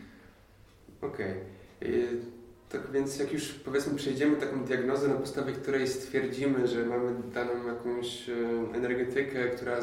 Okej. 1.03 1.35
Okay. 1.81 2.33
Tak 2.69 2.91
więc 2.93 3.19
jak 3.19 3.33
już 3.33 3.49
powiedzmy 3.49 3.95
przejdziemy 3.95 4.37
taką 4.37 4.65
diagnozę, 4.65 5.09
na 5.09 5.15
podstawie 5.15 5.53
której 5.53 5.89
stwierdzimy, 5.89 6.67
że 6.69 6.87
mamy 6.87 7.15
daną 7.35 7.67
jakąś 7.67 8.29
e, 8.29 8.33
energetykę, 8.75 9.49
która, 9.49 9.77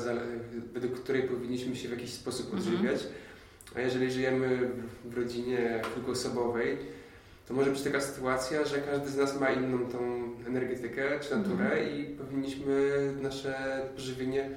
według 0.74 1.00
której 1.00 1.24
powinniśmy 1.24 1.76
się 1.76 1.88
w 1.88 1.92
jakiś 1.92 2.14
sposób 2.14 2.54
mhm. 2.54 2.98
A 3.76 3.82
jeżeli 3.82 4.12
żyjemy 4.12 4.70
w 5.06 5.18
rodzinie 5.18 5.82
kilkuosobowej, 5.96 6.78
to 7.48 7.54
może 7.54 7.72
być 7.72 7.82
taka 7.82 8.02
sytuacja, 8.02 8.66
że 8.66 8.78
każdy 8.82 9.10
z 9.10 9.18
nas 9.18 9.40
ma 9.40 9.50
inną 9.50 9.86
tą 9.86 10.00
energetykę 10.48 11.20
czy 11.20 11.38
naturę 11.38 11.72
mhm. 11.72 11.96
i 11.96 12.04
powinniśmy 12.04 12.92
nasze 13.22 13.82
żywienie 13.98 14.50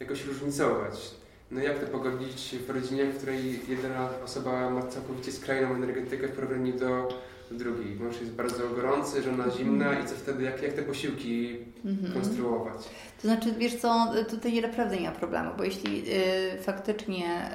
jakoś 0.00 0.24
różnicować. 0.24 1.10
No 1.50 1.60
jak 1.60 1.78
to 1.78 1.86
pogodzić 1.86 2.56
w 2.66 2.70
rodzinie, 2.70 3.04
w 3.04 3.16
której 3.16 3.60
jedna 3.68 4.10
osoba 4.24 4.70
ma 4.70 4.82
całkowicie 4.82 5.32
skrajną 5.32 5.74
energetykę 5.74 6.28
w 6.28 6.32
porównaniu 6.32 6.72
do 6.72 7.08
drugiej? 7.54 7.96
Mąż 7.96 8.20
jest 8.20 8.32
bardzo 8.32 8.68
gorący, 8.68 9.22
żona 9.22 9.44
zimna 9.50 10.00
i 10.00 10.06
co 10.06 10.14
wtedy, 10.14 10.44
jak, 10.44 10.62
jak 10.62 10.72
te 10.72 10.82
posiłki 10.82 11.56
mhm. 11.84 12.12
konstruować? 12.12 12.78
To 13.22 13.28
znaczy, 13.28 13.54
wiesz 13.58 13.76
co, 13.76 14.12
tutaj 14.30 14.60
naprawdę 14.60 14.96
nie 14.96 15.08
ma 15.08 15.14
problemu, 15.14 15.50
bo 15.58 15.64
jeśli 15.64 16.04
y, 16.10 16.62
faktycznie 16.62 17.50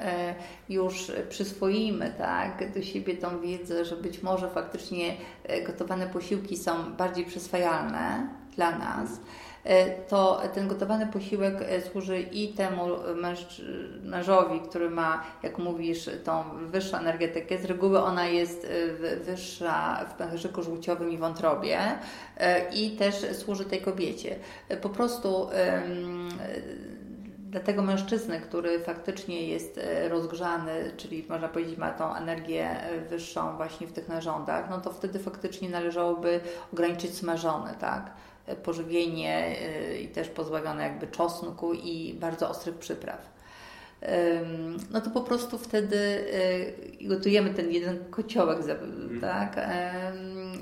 y, 0.68 0.72
już 0.72 1.12
przyswoimy 1.28 2.14
tak, 2.18 2.74
do 2.74 2.82
siebie 2.82 3.16
tą 3.16 3.40
wiedzę, 3.40 3.84
że 3.84 3.96
być 3.96 4.22
może 4.22 4.50
faktycznie 4.50 5.16
y, 5.50 5.62
gotowane 5.62 6.06
posiłki 6.06 6.56
są 6.56 6.96
bardziej 6.96 7.24
przyswajalne 7.24 8.28
dla 8.56 8.78
nas, 8.78 9.10
to 10.08 10.42
ten 10.54 10.68
gotowany 10.68 11.06
posiłek 11.06 11.54
e, 11.62 11.80
służy 11.80 12.20
i 12.20 12.48
temu 12.48 12.86
mężowi, 14.02 14.60
który 14.60 14.90
ma, 14.90 15.24
jak 15.42 15.58
mówisz, 15.58 16.10
tą 16.24 16.44
wyższą 16.66 16.96
energetykę. 16.96 17.58
Z 17.58 17.64
reguły 17.64 18.02
ona 18.02 18.26
jest 18.26 18.64
e, 18.64 19.16
wyższa 19.16 20.04
w 20.10 20.14
pęcherzyku 20.14 20.62
żółciowym 20.62 21.10
i 21.10 21.18
wątrobie 21.18 21.78
i 22.74 22.90
też 22.90 23.14
służy 23.32 23.64
tej 23.64 23.80
kobiecie. 23.80 24.36
Po 24.82 24.88
prostu 24.88 25.48
dla 27.38 27.60
tego 27.60 27.82
mężczyzny, 27.82 28.40
który 28.40 28.80
faktycznie 28.80 29.48
jest 29.48 29.80
rozgrzany, 30.08 30.92
czyli 30.96 31.26
można 31.28 31.48
powiedzieć 31.48 31.78
ma 31.78 31.90
tą 31.90 32.14
energię 32.14 32.76
wyższą 33.10 33.56
właśnie 33.56 33.86
w 33.86 33.92
tych 33.92 34.08
narządach, 34.08 34.70
no 34.70 34.80
to 34.80 34.92
wtedy 34.92 35.18
faktycznie 35.18 35.68
należałoby 35.68 36.40
ograniczyć 36.72 37.14
smażone, 37.14 37.74
tak? 37.80 38.10
Pożywienie 38.62 39.56
y, 39.92 39.98
i 39.98 40.08
też 40.08 40.28
pozbawione 40.28 40.82
jakby 40.82 41.06
czosnku 41.06 41.74
i 41.74 42.14
bardzo 42.14 42.50
ostrych 42.50 42.78
przypraw. 42.78 43.34
No 44.90 45.00
to 45.00 45.10
po 45.10 45.20
prostu 45.20 45.58
wtedy 45.58 45.96
y, 47.00 47.08
gotujemy 47.08 47.54
ten 47.54 47.72
jeden 47.72 48.04
kociołek, 48.10 48.58
mhm. 48.58 49.20
tak? 49.20 49.68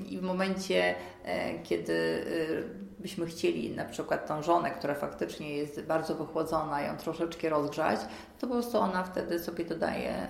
I 0.09 0.19
w 0.19 0.23
momencie, 0.23 0.95
e, 1.25 1.59
kiedy 1.59 1.93
y, 1.93 2.65
byśmy 2.99 3.27
chcieli 3.27 3.71
na 3.71 3.85
przykład 3.85 4.27
tą 4.27 4.43
żonę, 4.43 4.71
która 4.71 4.95
faktycznie 4.95 5.57
jest 5.57 5.83
bardzo 5.83 6.15
wychłodzona, 6.15 6.83
ją 6.83 6.97
troszeczkę 6.97 7.49
rozgrzać, 7.49 8.01
to 8.39 8.47
po 8.47 8.53
prostu 8.53 8.79
ona 8.79 9.05
wtedy 9.05 9.39
sobie 9.39 9.65
dodaje 9.65 10.27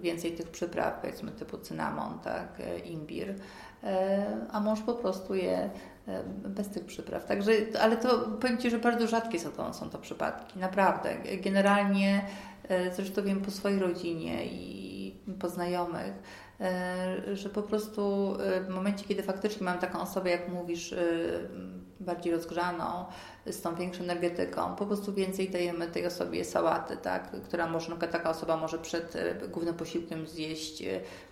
więcej 0.00 0.32
tych 0.32 0.48
przypraw, 0.48 1.00
powiedzmy 1.00 1.30
typu 1.30 1.58
cynamon, 1.58 2.18
tak, 2.18 2.48
imbir, 2.84 3.34
a 4.52 4.60
mąż 4.60 4.80
po 4.80 4.94
prostu 4.94 5.34
je 5.34 5.70
bez 6.44 6.68
tych 6.68 6.84
przypraw. 6.84 7.24
Także, 7.24 7.52
ale 7.80 7.96
to 7.96 8.18
powiem 8.18 8.58
Ci, 8.58 8.70
że 8.70 8.78
bardzo 8.78 9.06
rzadkie 9.06 9.40
są 9.40 9.50
to, 9.50 9.74
są 9.74 9.90
to 9.90 9.98
przypadki, 9.98 10.58
naprawdę. 10.58 11.14
Generalnie, 11.42 12.26
e, 12.68 12.94
zresztą 12.94 13.22
wiem 13.22 13.40
po 13.40 13.50
swojej 13.50 13.78
rodzinie 13.78 14.46
i 14.46 15.14
po 15.40 15.48
znajomych, 15.48 16.12
e, 16.60 17.36
że 17.36 17.48
po 17.48 17.62
prostu 17.62 18.36
w 18.66 18.68
momencie, 18.68 19.04
kiedy 19.04 19.22
faktycznie 19.22 19.64
mam 19.64 19.78
taką 19.78 20.00
osobę, 20.00 20.30
jak 20.30 20.48
mówisz, 20.48 20.94
bardziej 22.00 22.32
rozgrzaną, 22.32 23.04
z 23.46 23.60
tą 23.60 23.74
większą 23.74 24.02
energetyką, 24.02 24.76
po 24.76 24.86
prostu 24.86 25.12
więcej 25.12 25.50
dajemy 25.50 25.88
tej 25.88 26.06
osobie 26.06 26.44
sałaty, 26.44 26.96
tak? 26.96 27.30
która 27.44 27.66
może, 27.66 27.96
taka 27.96 28.30
osoba 28.30 28.56
może 28.56 28.78
przed 28.78 29.16
e, 29.16 29.34
głównym 29.48 29.74
posiłkiem 29.74 30.26
zjeść 30.26 30.82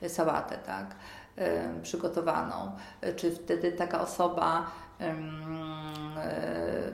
e, 0.03 0.09
sałatę, 0.09 0.59
tak? 0.59 0.95
Przygotowaną, 1.83 2.73
czy 3.17 3.31
wtedy 3.31 3.73
taka 3.73 4.01
osoba, 4.01 4.71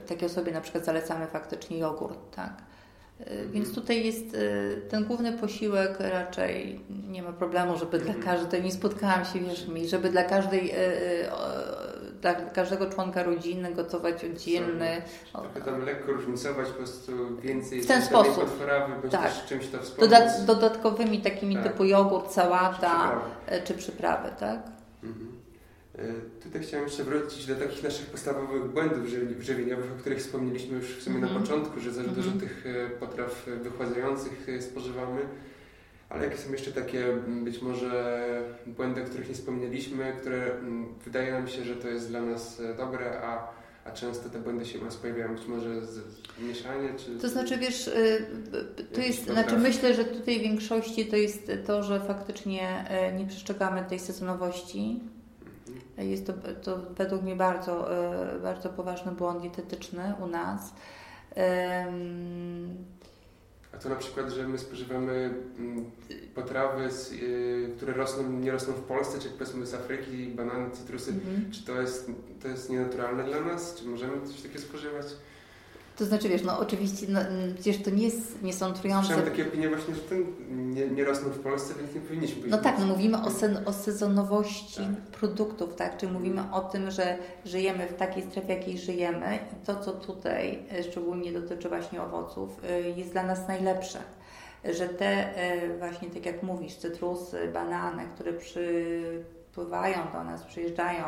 takiej 0.06 0.26
osobie 0.26 0.52
na 0.52 0.60
przykład 0.60 0.84
zalecamy 0.84 1.26
faktycznie 1.26 1.78
jogurt, 1.78 2.18
tak? 2.36 2.52
Mhm. 3.20 3.52
Więc 3.52 3.74
tutaj 3.74 4.04
jest 4.06 4.36
ten 4.88 5.04
główny 5.04 5.32
posiłek 5.32 6.00
raczej 6.00 6.80
nie 7.08 7.22
ma 7.22 7.32
problemu, 7.32 7.78
żeby 7.78 7.98
dla 7.98 8.14
mhm. 8.14 8.24
każdej, 8.24 8.62
nie 8.62 8.72
spotkałam 8.72 9.24
się, 9.24 9.40
wierz 9.40 9.68
mi, 9.68 9.88
żeby 9.88 10.10
dla 10.10 10.24
każdej 10.24 10.74
dla 12.24 12.34
każdego 12.34 12.90
członka 12.90 13.22
rodziny 13.22 13.74
gotować 13.74 14.24
oddzielny. 14.24 15.02
Trochę 15.32 15.60
tam 15.60 15.84
lekko 15.84 16.12
różnicować, 16.12 16.68
po 16.68 16.74
prostu 16.74 17.36
więcej 17.36 17.82
w 17.82 17.86
ten 17.86 18.02
sposób. 18.02 18.34
potworawy, 18.34 18.94
bądź 19.00 19.12
tak. 19.12 19.22
też 19.22 19.44
czymś 19.46 19.68
to 19.68 19.78
wspomóc. 19.78 20.10
Dodat 20.10 20.44
dodatkowymi 20.44 21.20
takimi 21.20 21.54
tak. 21.54 21.64
typu 21.64 21.84
jogurt, 21.84 22.32
sałata 22.32 23.20
czy 23.46 23.50
przyprawy, 23.50 23.62
czy 23.66 23.74
przyprawy 23.74 24.28
tak? 24.40 24.62
Mhm. 25.02 25.32
E, 25.98 26.42
tutaj 26.42 26.62
chciałem 26.62 26.86
jeszcze 26.86 27.04
wrócić 27.04 27.46
do 27.46 27.54
takich 27.54 27.82
naszych 27.82 28.06
podstawowych 28.06 28.64
błędów 28.64 29.06
żywieniowych, 29.40 29.92
o 29.92 30.00
których 30.00 30.18
wspomnieliśmy 30.18 30.76
już 30.76 30.96
w 30.96 31.02
sumie 31.02 31.16
mm 31.16 31.28
-hmm. 31.28 31.32
na 31.32 31.38
mhm. 31.38 31.58
początku, 31.58 31.80
że 31.80 31.92
za 31.92 32.02
dużo 32.02 32.28
mm 32.28 32.38
-hmm. 32.38 32.40
tych 32.40 32.66
e, 32.66 32.90
potraw 32.90 33.46
wychładzających 33.62 34.48
e, 34.48 34.62
spożywamy. 34.62 35.20
Ale 36.14 36.24
jakie 36.24 36.38
są 36.38 36.52
jeszcze 36.52 36.72
takie 36.72 37.08
mm, 37.08 37.44
być 37.44 37.62
może 37.62 38.24
błędy, 38.66 39.02
o 39.02 39.04
których 39.04 39.28
nie 39.28 39.34
wspomnieliśmy, 39.34 40.12
które 40.20 40.44
mm, 40.44 40.94
wydaje 41.04 41.32
nam 41.32 41.48
się, 41.48 41.64
że 41.64 41.76
to 41.76 41.88
jest 41.88 42.08
dla 42.08 42.20
nas 42.20 42.60
e, 42.60 42.74
dobre, 42.74 43.20
a, 43.22 43.48
a 43.84 43.90
często 43.90 44.28
te 44.28 44.38
błędy 44.38 44.66
się 44.66 44.78
u 44.78 44.84
nas 44.84 44.96
pojawiają, 44.96 45.34
być 45.34 45.46
może 45.46 45.86
z, 45.86 46.00
mieszanie, 46.38 46.88
czy... 46.96 47.18
To 47.18 47.28
znaczy, 47.28 47.58
wiesz, 47.58 47.88
y, 47.88 48.26
to 48.94 49.00
jest, 49.00 49.24
znaczy 49.24 49.58
myślę, 49.58 49.94
że 49.94 50.04
tutaj 50.04 50.38
w 50.38 50.42
większości 50.42 51.06
to 51.06 51.16
jest 51.16 51.52
to, 51.66 51.82
że 51.82 52.00
faktycznie 52.00 52.88
e, 52.88 53.12
nie 53.12 53.26
przestrzegamy 53.26 53.84
tej 53.84 53.98
sezonowości. 53.98 55.00
Mhm. 55.68 56.10
Jest 56.10 56.26
to, 56.26 56.32
to 56.62 56.78
według 56.78 57.22
mnie 57.22 57.36
bardzo, 57.36 57.94
e, 58.34 58.38
bardzo 58.38 58.68
poważny 58.68 59.12
błąd 59.12 59.40
dietetyczny 59.40 60.14
u 60.24 60.26
nas. 60.26 60.74
A 63.74 63.76
to 63.76 63.88
na 63.88 63.96
przykład, 63.96 64.30
że 64.30 64.48
my 64.48 64.58
spożywamy 64.58 65.34
mm, 65.58 65.84
potrawy, 66.34 66.88
y, 67.12 67.70
które 67.76 67.92
rosną, 67.92 68.32
nie 68.32 68.52
rosną 68.52 68.74
w 68.74 68.82
Polsce, 68.82 69.18
czy 69.18 69.28
powiedzmy 69.28 69.66
z 69.66 69.74
Afryki, 69.74 70.26
banany, 70.26 70.70
cytrusy, 70.70 71.12
-hmm. 71.12 71.52
czy 71.52 71.64
to 71.64 71.80
jest, 71.80 72.10
to 72.42 72.48
jest 72.48 72.70
nienaturalne 72.70 73.24
dla 73.24 73.40
nas? 73.40 73.74
Czy 73.74 73.84
możemy 73.84 74.26
coś 74.26 74.42
takiego 74.42 74.60
spożywać? 74.60 75.06
To 75.96 76.04
znaczy, 76.04 76.28
wiesz, 76.28 76.42
no 76.42 76.58
oczywiście, 76.58 77.06
no, 77.08 77.20
przecież 77.54 77.82
to 77.82 77.90
nie, 77.90 78.04
jest, 78.04 78.42
nie 78.42 78.52
są 78.52 78.72
trujące. 78.72 79.06
Słyszałem 79.06 79.30
takie 79.30 79.46
opinie 79.48 79.68
właśnie, 79.68 79.94
że 79.94 80.00
ten 80.00 80.24
nie, 80.74 80.86
nie 80.86 81.04
rosną 81.04 81.28
w 81.28 81.38
Polsce, 81.38 81.74
więc 81.78 81.94
nie 81.94 82.00
powinniśmy 82.00 82.42
być. 82.42 82.50
No 82.50 82.58
tak, 82.58 82.78
no 82.78 82.86
mówimy 82.86 83.22
o, 83.22 83.30
sen, 83.30 83.58
o 83.66 83.72
sezonowości 83.72 84.76
tak. 84.76 85.18
produktów, 85.18 85.74
tak? 85.74 85.96
Czyli 85.96 86.12
mówimy 86.12 86.42
o 86.52 86.60
tym, 86.60 86.90
że 86.90 87.18
żyjemy 87.44 87.86
w 87.86 87.94
takiej 87.94 88.22
strefie, 88.22 88.54
jakiej 88.54 88.78
żyjemy 88.78 89.38
i 89.52 89.66
to, 89.66 89.76
co 89.76 89.92
tutaj 89.92 90.58
e, 90.72 90.82
szczególnie 90.82 91.32
dotyczy 91.32 91.68
właśnie 91.68 92.02
owoców, 92.02 92.60
e, 92.64 92.80
jest 92.80 93.12
dla 93.12 93.22
nas 93.22 93.48
najlepsze. 93.48 93.98
Że 94.64 94.88
te 94.88 95.36
e, 95.36 95.78
właśnie, 95.78 96.10
tak 96.10 96.26
jak 96.26 96.42
mówisz, 96.42 96.74
cytrusy, 96.74 97.48
banany, 97.52 98.02
które 98.14 98.32
przypływają 99.54 100.12
do 100.12 100.24
nas, 100.24 100.42
przyjeżdżają, 100.42 101.04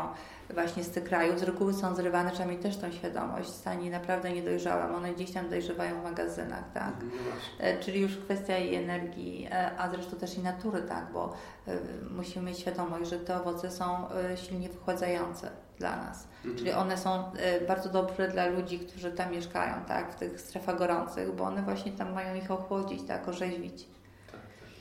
właśnie 0.54 0.84
z 0.84 0.90
tych 0.90 1.04
krajów 1.04 1.40
z 1.40 1.42
reguły 1.42 1.74
są 1.74 1.94
zrywane, 1.94 2.30
trzeba 2.30 2.48
mieć 2.48 2.62
też 2.62 2.76
tą 2.76 2.92
świadomość, 2.92 3.48
w 3.48 3.54
stanie 3.54 3.90
naprawdę 3.90 4.32
niedojrzałym, 4.32 4.94
one 4.94 5.14
gdzieś 5.14 5.30
tam 5.30 5.48
dojrzewają 5.48 6.00
w 6.00 6.04
magazynach, 6.04 6.72
tak? 6.74 6.92
No 7.00 7.64
Czyli 7.80 8.00
już 8.00 8.16
kwestia 8.16 8.58
i 8.58 8.74
energii, 8.74 9.48
e, 9.50 9.78
a 9.78 9.90
zresztą 9.90 10.16
też 10.16 10.38
i 10.38 10.40
natury, 10.40 10.82
tak? 10.82 11.12
Bo 11.12 11.32
e, 11.68 11.78
musimy 12.10 12.50
mieć 12.50 12.58
świadomość, 12.58 13.10
że 13.10 13.18
te 13.18 13.40
owoce 13.40 13.70
są 13.70 14.06
silnie 14.34 14.68
wychładzające 14.68 15.50
dla 15.78 15.96
nas. 15.96 16.28
Mhm. 16.36 16.56
Czyli 16.56 16.72
one 16.72 16.98
są 16.98 17.24
bardzo 17.68 17.88
dobre 17.88 18.28
dla 18.28 18.46
ludzi, 18.46 18.78
którzy 18.78 19.12
tam 19.12 19.32
mieszkają, 19.32 19.74
tak? 19.88 20.12
W 20.12 20.16
tych 20.16 20.40
strefach 20.40 20.78
gorących, 20.78 21.34
bo 21.34 21.44
one 21.44 21.62
właśnie 21.62 21.92
tam 21.92 22.12
mają 22.12 22.34
ich 22.34 22.50
ochłodzić, 22.50 23.02
tak? 23.08 23.28
Orzeźwić. 23.28 23.95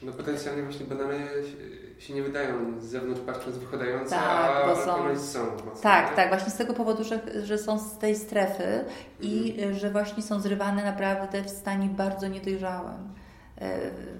No 0.01 0.11
potencjalnie 0.11 0.63
właśnie 0.63 0.85
banany 0.85 1.27
się 1.99 2.13
nie 2.13 2.23
wydają 2.23 2.79
z 2.79 2.83
zewnątrz 2.83 3.21
patrząc 3.21 3.57
wychodające, 3.57 4.15
tak, 4.15 4.65
a 4.69 4.75
są, 4.75 5.19
są 5.19 5.45
mocno, 5.45 5.81
Tak, 5.81 6.09
nie? 6.09 6.15
tak, 6.15 6.29
właśnie 6.29 6.51
z 6.51 6.57
tego 6.57 6.73
powodu, 6.73 7.03
że, 7.03 7.19
że 7.43 7.57
są 7.57 7.79
z 7.79 7.97
tej 7.97 8.15
strefy 8.15 8.85
i 9.21 9.51
mhm. 9.51 9.75
że 9.75 9.89
właśnie 9.91 10.23
są 10.23 10.41
zrywane 10.41 10.83
naprawdę 10.83 11.41
w 11.41 11.49
stanie 11.49 11.89
bardzo 11.89 12.27
niedojrzałym 12.27 13.13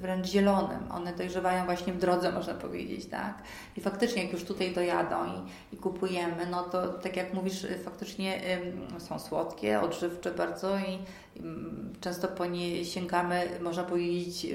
wręcz 0.02 0.28
zielonym. 0.28 0.92
One 0.92 1.14
dojrzewają 1.14 1.66
właśnie 1.66 1.94
w 1.94 1.98
drodze, 1.98 2.32
można 2.32 2.54
powiedzieć, 2.54 3.06
tak? 3.06 3.44
I 3.78 3.82
faktycznie, 3.82 4.24
jak 4.24 4.34
już 4.34 4.44
tutaj 4.44 4.74
dojadą 4.74 5.26
i, 5.26 5.76
i 5.76 5.78
kupujemy, 5.78 6.46
no 6.52 6.64
to 6.64 6.88
tak 6.88 7.16
jak 7.18 7.34
mówisz, 7.34 7.68
faktycznie 7.86 8.42
są 9.00 9.20
słodkie, 9.20 9.82
odżywcze 9.82 10.32
bardzo 10.32 10.78
i, 10.78 11.00
często 12.02 12.28
po 12.28 12.46
nie 12.46 12.86
sięgamy, 12.86 13.48
można 13.62 13.84
powiedzieć, 13.84 14.48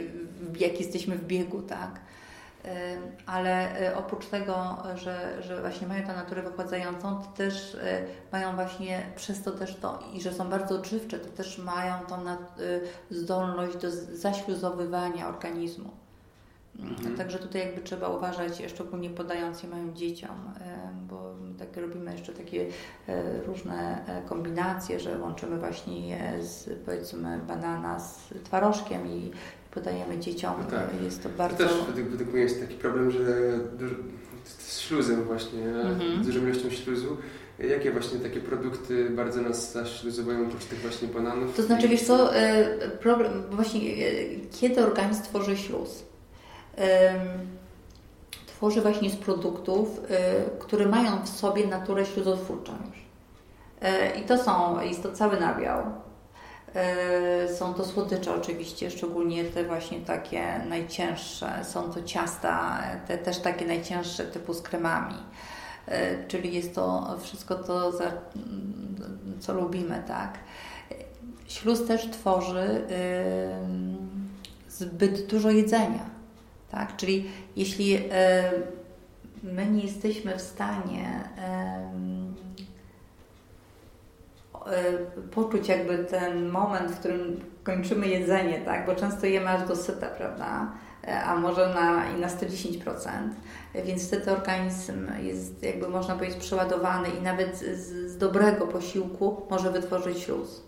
jak 0.58 0.80
jesteśmy 0.80 1.16
w 1.16 1.26
biegu, 1.26 1.62
tak? 1.62 2.00
Ale 3.26 3.80
e, 3.80 3.96
oprócz 3.96 4.26
tego, 4.26 4.76
że, 4.94 5.42
że 5.42 5.60
właśnie 5.60 5.86
mają 5.86 6.06
tę 6.06 6.14
naturę 6.14 6.42
wychładzającą, 6.42 7.22
to 7.22 7.26
też 7.36 7.74
e, 7.74 8.04
mają 8.32 8.54
właśnie 8.54 9.02
przez 9.16 9.42
to 9.42 9.50
też 9.50 9.76
to, 9.76 9.98
i 10.12 10.20
że 10.20 10.32
są 10.32 10.48
bardzo 10.48 10.74
odżywcze, 10.74 11.18
to 11.18 11.28
też 11.28 11.58
mają 11.58 12.06
tą 12.06 12.28
e, 12.28 12.38
zdolność 13.10 13.76
do 13.76 13.90
zaśluzowywania 14.16 15.28
organizmu. 15.28 15.90
Mhm. 16.78 17.16
Także 17.16 17.38
tutaj 17.38 17.60
jakby 17.60 17.80
trzeba 17.80 18.08
uważać, 18.08 18.62
szczególnie 18.68 19.10
podając 19.10 19.62
je 19.62 19.68
małym 19.68 19.96
dzieciom, 19.96 20.36
bo 21.08 21.34
tak 21.58 21.76
robimy 21.76 22.12
jeszcze 22.12 22.32
takie 22.32 22.66
różne 23.46 24.04
kombinacje, 24.28 25.00
że 25.00 25.18
łączymy 25.18 25.58
właśnie 25.58 26.08
je 26.08 26.44
z 26.44 26.84
powiedzmy 26.84 27.38
banana 27.38 28.00
z 28.00 28.28
twarożkiem 28.44 29.06
i 29.06 29.32
podajemy 29.70 30.18
dzieciom. 30.18 30.54
No 30.64 30.70
tak. 30.70 31.02
Jest 31.04 31.22
to 31.22 31.28
bardzo... 31.28 31.56
To 31.56 31.64
też 31.64 32.34
jest 32.34 32.60
taki 32.60 32.74
problem, 32.74 33.10
że 33.10 33.20
z 34.44 34.80
śluzem 34.80 35.24
właśnie, 35.24 35.64
mhm. 35.64 36.24
dużą 36.24 36.40
ilością 36.40 36.70
śluzu. 36.70 37.16
Jakie 37.68 37.92
właśnie 37.92 38.18
takie 38.18 38.40
produkty 38.40 39.10
bardzo 39.10 39.40
nas 39.40 39.72
zaśluzowują 39.72 40.46
oprócz 40.46 40.64
tych 40.64 40.78
właśnie 40.78 41.08
bananów? 41.08 41.56
To 41.56 41.62
znaczy, 41.62 41.88
wiesz 41.88 42.02
co, 42.02 42.36
e, 42.36 42.64
problem, 42.88 43.42
właśnie 43.50 43.80
e, 43.80 43.96
kiedy 44.60 44.86
organizm 44.86 45.22
tworzy 45.22 45.56
śluz? 45.56 46.04
Tworzy 48.46 48.80
właśnie 48.80 49.10
z 49.10 49.16
produktów, 49.16 50.00
e, 50.10 50.34
które 50.58 50.86
mają 50.86 51.22
w 51.24 51.28
sobie 51.28 51.66
naturę 51.66 52.06
śluzotwórczą 52.06 52.72
już. 52.72 53.00
I 54.22 54.26
to 54.26 54.38
są, 54.38 54.80
jest 54.80 55.02
to 55.02 55.12
cały 55.12 55.40
nabiał, 55.40 55.82
są 57.58 57.74
to 57.74 57.84
słodycze 57.84 58.34
oczywiście, 58.34 58.90
szczególnie 58.90 59.44
te 59.44 59.64
właśnie 59.64 60.00
takie 60.00 60.60
najcięższe. 60.68 61.64
Są 61.64 61.92
to 61.92 62.02
ciasta, 62.02 62.82
te 63.08 63.18
też 63.18 63.38
takie 63.38 63.66
najcięższe 63.66 64.24
typu 64.24 64.54
z 64.54 64.62
kremami. 64.62 65.14
E, 65.86 66.26
czyli 66.28 66.54
jest 66.54 66.74
to 66.74 67.16
wszystko 67.20 67.54
to, 67.54 67.92
co 69.40 69.54
lubimy, 69.54 70.02
tak. 70.08 70.38
Śluz 71.48 71.86
też 71.86 72.10
tworzy 72.10 72.84
zbyt 74.68 75.26
dużo 75.26 75.50
jedzenia, 75.50 76.10
tak. 76.70 76.96
Czyli 76.96 77.30
jeśli 77.56 77.96
e, 78.10 78.50
my 79.42 79.66
nie 79.66 79.82
jesteśmy 79.82 80.36
w 80.38 80.40
stanie 80.40 81.24
E, 81.38 81.90
poczuć 85.30 85.68
jakby 85.68 85.98
ten 85.98 86.48
moment, 86.48 86.90
w 86.90 86.98
którym 86.98 87.40
kończymy 87.64 88.08
jedzenie, 88.08 88.60
tak? 88.60 88.86
Bo 88.86 88.94
często 88.94 89.26
jemy 89.26 89.48
aż 89.48 89.68
do 89.68 89.76
syta, 89.76 90.06
prawda? 90.06 90.72
E, 91.04 91.22
a 91.22 91.36
może 91.36 91.74
na, 91.74 92.10
i 92.10 92.20
na 92.20 92.28
110%. 92.28 93.10
Więc 93.84 94.06
wtedy 94.06 94.30
organizm 94.30 95.06
jest, 95.22 95.62
jakby 95.62 95.88
można 95.88 96.14
powiedzieć, 96.14 96.38
przeładowany 96.38 97.08
i 97.08 97.22
nawet 97.22 97.56
z, 97.56 97.78
z 98.10 98.16
dobrego 98.16 98.66
posiłku 98.66 99.42
może 99.50 99.70
wytworzyć 99.70 100.18
śluz. 100.18 100.62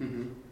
Mhm. 0.00 0.43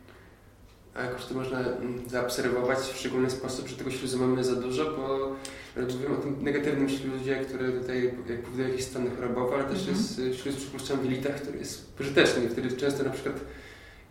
A 0.94 1.02
jakoś 1.02 1.24
to 1.24 1.34
można 1.34 1.58
mm, 1.58 2.08
zaobserwować 2.08 2.78
w 2.78 2.96
szczególny 2.96 3.30
sposób, 3.30 3.68
że 3.68 3.76
tego 3.76 3.90
śluzu 3.90 4.18
mamy 4.18 4.44
za 4.44 4.56
dużo, 4.56 4.84
bo 4.84 5.36
mówimy 5.82 6.16
o 6.18 6.20
tym 6.20 6.36
negatywnym 6.42 6.88
śluzie, 6.88 7.36
który 7.36 7.72
tutaj 7.72 8.14
powoduje 8.44 8.68
jakieś 8.68 8.84
stany 8.84 9.10
chorobowe, 9.10 9.54
ale 9.54 9.64
też 9.64 9.88
mm 9.88 9.94
-hmm. 9.94 10.22
jest 10.22 10.42
śluz 10.42 10.56
przypuszczam 10.56 11.00
w 11.00 11.04
jelitach, 11.04 11.34
który 11.42 11.58
jest 11.58 11.92
pożyteczny. 11.92 12.48
Wtedy 12.48 12.76
często 12.76 13.04
na 13.04 13.10
przykład 13.10 13.40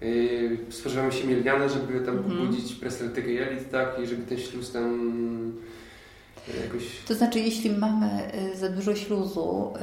yy, 0.01 0.57
spożywamy 0.69 1.11
się 1.11 1.27
mielniane, 1.27 1.69
żeby 1.69 1.99
tam 1.99 2.17
mm 2.17 2.29
-hmm. 2.29 2.38
pobudzić 2.38 2.75
presletykę 2.75 3.32
jelit, 3.32 3.69
tak, 3.71 3.99
i 4.03 4.07
żeby 4.07 4.23
ten 4.23 4.38
śluz 4.38 4.71
tam 4.71 5.11
Jakoś... 6.48 7.04
To 7.08 7.14
znaczy, 7.14 7.39
jeśli 7.39 7.70
mamy 7.70 8.32
y, 8.54 8.58
za 8.58 8.70
dużo 8.70 8.96
śluzu, 8.96 9.74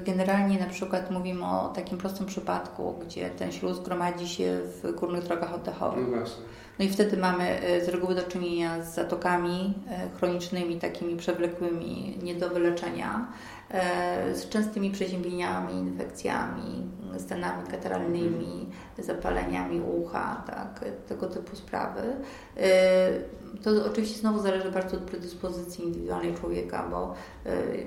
y, 0.00 0.04
generalnie 0.04 0.58
na 0.58 0.66
przykład 0.66 1.10
mówimy 1.10 1.46
o 1.46 1.68
takim 1.68 1.98
prostym 1.98 2.26
przypadku, 2.26 2.94
gdzie 3.06 3.30
ten 3.30 3.52
śluz 3.52 3.80
gromadzi 3.80 4.28
się 4.28 4.60
w 4.82 4.94
górnych 4.94 5.24
drogach 5.24 5.54
oddechowych. 5.54 6.06
No. 6.10 6.24
No 6.78 6.84
i 6.84 6.88
wtedy 6.88 7.16
mamy 7.16 7.64
y, 7.64 7.84
z 7.84 7.88
reguły 7.88 8.14
do 8.14 8.22
czynienia 8.22 8.82
z 8.84 8.94
zatokami 8.94 9.74
chronicznymi, 10.16 10.76
takimi 10.76 11.16
przewlekłymi, 11.16 12.18
nie 12.22 12.34
do 12.34 12.48
wyleczenia, 12.48 13.26
z 14.34 14.48
częstymi 14.48 14.90
przeziębieniami, 14.90 15.74
infekcjami, 15.74 16.86
stanami 17.18 17.68
kataralnymi, 17.70 18.66
zapaleniami 18.98 19.80
ucha, 19.80 20.42
tak, 20.46 20.84
tego 21.08 21.26
typu 21.26 21.56
sprawy. 21.56 22.02
To 23.62 23.70
oczywiście 23.86 24.18
znowu 24.18 24.42
zależy 24.42 24.70
bardzo 24.70 24.96
od 24.96 25.02
predyspozycji 25.02 25.84
indywidualnej 25.84 26.34
człowieka, 26.34 26.88
bo 26.90 27.14
y, 27.46 27.86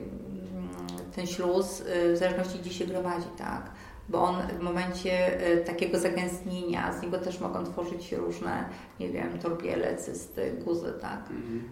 ten 1.16 1.28
śluz 1.28 1.80
y, 1.80 2.14
w 2.14 2.18
zależności 2.18 2.60
gdzie 2.60 2.74
się 2.74 2.86
gromadzi, 2.86 3.28
tak? 3.38 3.72
Bo 4.10 4.24
on 4.24 4.36
w 4.60 4.62
momencie 4.62 5.42
y, 5.52 5.58
takiego 5.58 6.00
zagęstnienia, 6.00 6.94
z 6.94 7.02
niego 7.02 7.18
też 7.18 7.40
mogą 7.40 7.64
tworzyć 7.64 8.04
się 8.04 8.18
różne, 8.18 8.66
nie 9.00 9.10
wiem, 9.10 9.40
torbiele, 9.40 9.98
cysty, 9.98 10.52
guzy, 10.66 10.94
tak? 11.02 11.20
Mhm. 11.20 11.64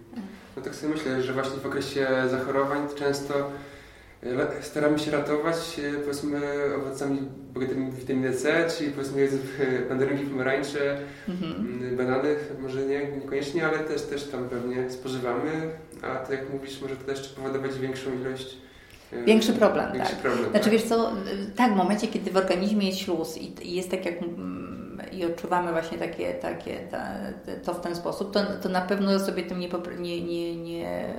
No 0.58 0.62
tak 0.64 0.76
sobie 0.76 0.94
myślę, 0.94 1.24
że 1.24 1.34
właśnie 1.34 1.58
w 1.58 1.66
okresie 1.66 2.08
zachorowań 2.30 2.88
często 2.96 3.34
staramy 4.62 5.00
się 5.00 5.12
ratować 5.12 5.82
powiedzmy 6.02 6.40
owocami 6.76 7.20
bogatymi 7.54 7.92
w 7.92 8.00
witaminę 8.00 8.34
C, 8.34 8.66
czyli 8.78 8.92
powiedzmy 8.92 9.28
mandarynki, 9.90 10.26
pomarańcze, 10.26 10.98
mhm. 11.30 11.98
Banany, 11.98 12.36
może 12.60 12.86
nie, 12.86 13.12
niekoniecznie, 13.12 13.68
ale 13.68 13.80
też, 13.80 14.02
też 14.02 14.24
tam 14.24 14.50
pewnie 14.50 14.90
spożywamy, 14.90 15.70
a 16.02 16.16
to 16.16 16.34
jak 16.34 16.54
mówisz, 16.54 16.82
może 16.82 16.96
to 16.96 17.06
też 17.06 17.30
powodować 17.30 17.80
większą 17.80 18.14
ilość 18.22 18.58
Większy 19.26 19.54
problem, 19.54 19.94
większy 19.94 20.12
tak. 20.12 20.22
Problem, 20.22 20.50
znaczy 20.50 20.64
tak. 20.64 20.74
wiesz 20.74 20.84
co, 20.84 21.12
tak, 21.56 21.74
w 21.74 21.76
momencie, 21.76 22.08
kiedy 22.08 22.32
w 22.32 22.38
organizmie 22.38 22.88
jest 22.88 23.00
śluz 23.00 23.38
i, 23.38 23.76
jest 23.76 23.92
tak 23.92 24.06
jak 24.06 24.16
i 25.12 25.26
odczuwamy 25.26 25.72
właśnie 25.72 25.98
takie, 25.98 26.34
takie 26.34 26.80
ta, 26.92 27.08
to 27.64 27.74
w 27.74 27.82
ten 27.82 27.96
sposób, 27.96 28.34
to, 28.34 28.40
to 28.64 28.70
na 28.70 28.82
pewno 28.82 29.20
sobie 29.20 29.44
tym 29.44 29.60
nie, 29.60 29.70
nie, 30.00 30.22
nie, 30.22 30.56
nie 30.56 31.14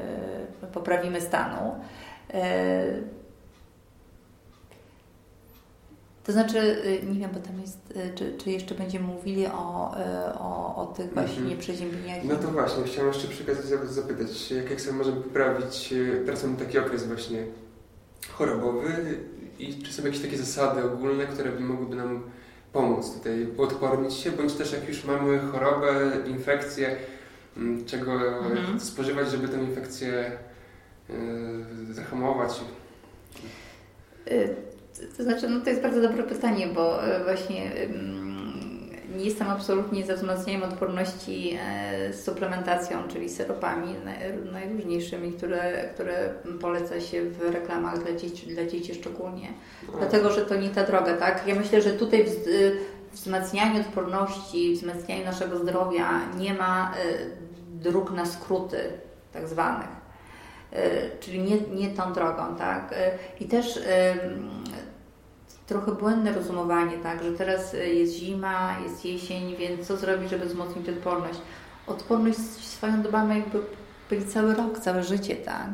poprawimy 0.73 1.21
stanu. 1.21 1.75
E, 2.35 3.19
to 6.29 6.33
znaczy, 6.33 6.59
y, 6.59 7.07
nie 7.07 7.21
wiem, 7.21 7.31
bo 7.35 7.41
tam 7.41 7.61
jest, 7.61 7.79
y, 7.91 8.15
czy, 8.15 8.33
czy 8.39 8.51
jeszcze 8.51 8.75
będziemy 8.75 9.07
mówili 9.07 9.47
o, 9.47 9.95
y, 10.01 10.35
o, 10.39 10.77
o 10.77 10.93
tych 10.97 11.15
właśnie 11.15 11.39
mm 11.39 11.53
-hmm. 11.53 11.61
przeziębieniach. 11.61 12.25
No 12.25 12.37
to 12.37 12.49
właśnie, 12.49 12.85
chciałem 12.85 13.13
jeszcze 13.13 13.29
przy 13.29 13.43
okazji 13.43 13.77
zapytać, 13.87 14.51
jak, 14.51 14.71
jak 14.71 14.81
sobie 14.81 14.97
możemy 14.97 15.21
poprawić, 15.21 15.95
teraz 16.27 16.45
mamy 16.45 16.57
taki 16.57 16.79
okres 16.79 17.07
właśnie 17.07 17.47
chorobowy 18.33 19.19
i 19.59 19.83
czy 19.83 19.93
są 19.93 20.05
jakieś 20.05 20.21
takie 20.21 20.39
zasady 20.39 20.85
ogólne, 20.85 21.27
które 21.27 21.53
by 21.53 21.61
mogłyby 21.61 21.97
nam 21.97 22.23
pomóc 22.73 23.15
tutaj 23.15 23.47
uodpornić 23.57 24.15
się, 24.15 24.31
bądź 24.31 24.53
też 24.53 24.73
jak 24.73 24.89
już 24.89 25.05
mamy 25.05 25.39
chorobę, 25.39 26.11
infekcję, 26.27 26.97
mm, 27.57 27.85
czego 27.85 28.13
-hmm. 28.13 28.81
spożywać, 28.81 29.31
żeby 29.31 29.49
tę 29.49 29.59
infekcję 29.63 30.39
zahamować? 31.91 32.61
To 35.17 35.23
znaczy, 35.23 35.49
no 35.49 35.61
to 35.61 35.71
jest 35.71 35.83
bardzo 35.83 36.03
dobre 36.03 36.23
pytanie, 36.23 36.67
bo 36.67 37.05
e, 37.05 37.25
właśnie 37.25 37.73
nie 39.17 39.25
jestem 39.25 39.49
absolutnie 39.49 40.07
za 40.07 40.15
wzmacnianiem 40.15 40.63
odporności 40.63 41.59
e, 41.61 42.13
z 42.13 42.25
suplementacją, 42.25 42.99
czyli 43.09 43.29
syropami 43.29 43.95
najróżniejszymi, 44.53 45.33
które, 45.33 45.91
które 45.95 46.35
poleca 46.61 47.01
się 47.01 47.31
w 47.31 47.41
reklamach 47.41 48.05
dla 48.05 48.17
dzieci, 48.17 48.47
dla 48.47 48.67
dzieci 48.67 48.95
szczególnie. 48.95 49.49
No. 49.93 49.99
Dlatego, 49.99 50.31
że 50.31 50.41
to 50.41 50.57
nie 50.57 50.69
ta 50.69 50.85
droga, 50.85 51.17
tak? 51.17 51.47
Ja 51.47 51.55
myślę, 51.55 51.83
że 51.83 51.91
tutaj 51.91 52.25
w 52.25 53.17
wzmacnianiu 53.17 53.81
odporności, 53.81 54.75
wzmacnianiu 54.75 55.25
naszego 55.25 55.59
zdrowia 55.59 56.09
nie 56.39 56.55
ma 56.55 56.95
dróg 57.73 58.11
na 58.11 58.27
skróty 58.27 58.79
tak 59.33 59.49
zwanych. 59.49 59.98
Czyli 61.21 61.39
nie, 61.39 61.61
nie 61.61 61.91
tą 61.91 62.13
drogą, 62.13 62.57
tak? 62.57 62.95
I 63.41 63.45
też 63.45 63.81
trochę 65.69 65.93
błędne 65.93 66.33
rozumowanie, 66.33 66.99
tak, 66.99 67.23
że 67.23 67.33
teraz 67.33 67.75
e, 67.75 67.89
jest 67.89 68.15
zima, 68.15 68.77
jest 68.85 69.05
jesień, 69.05 69.57
więc 69.57 69.87
co 69.87 69.97
zrobić, 69.97 70.31
żeby 70.31 70.47
wzmocnić 70.47 70.89
odporność? 70.89 71.39
Odporność 71.87 72.39
swoją 72.39 73.03
dbamy 73.03 73.39
jakby 73.39 73.61
byli 74.11 74.27
cały 74.27 74.55
rok, 74.55 74.79
całe 74.79 75.03
życie, 75.03 75.37
tak? 75.37 75.69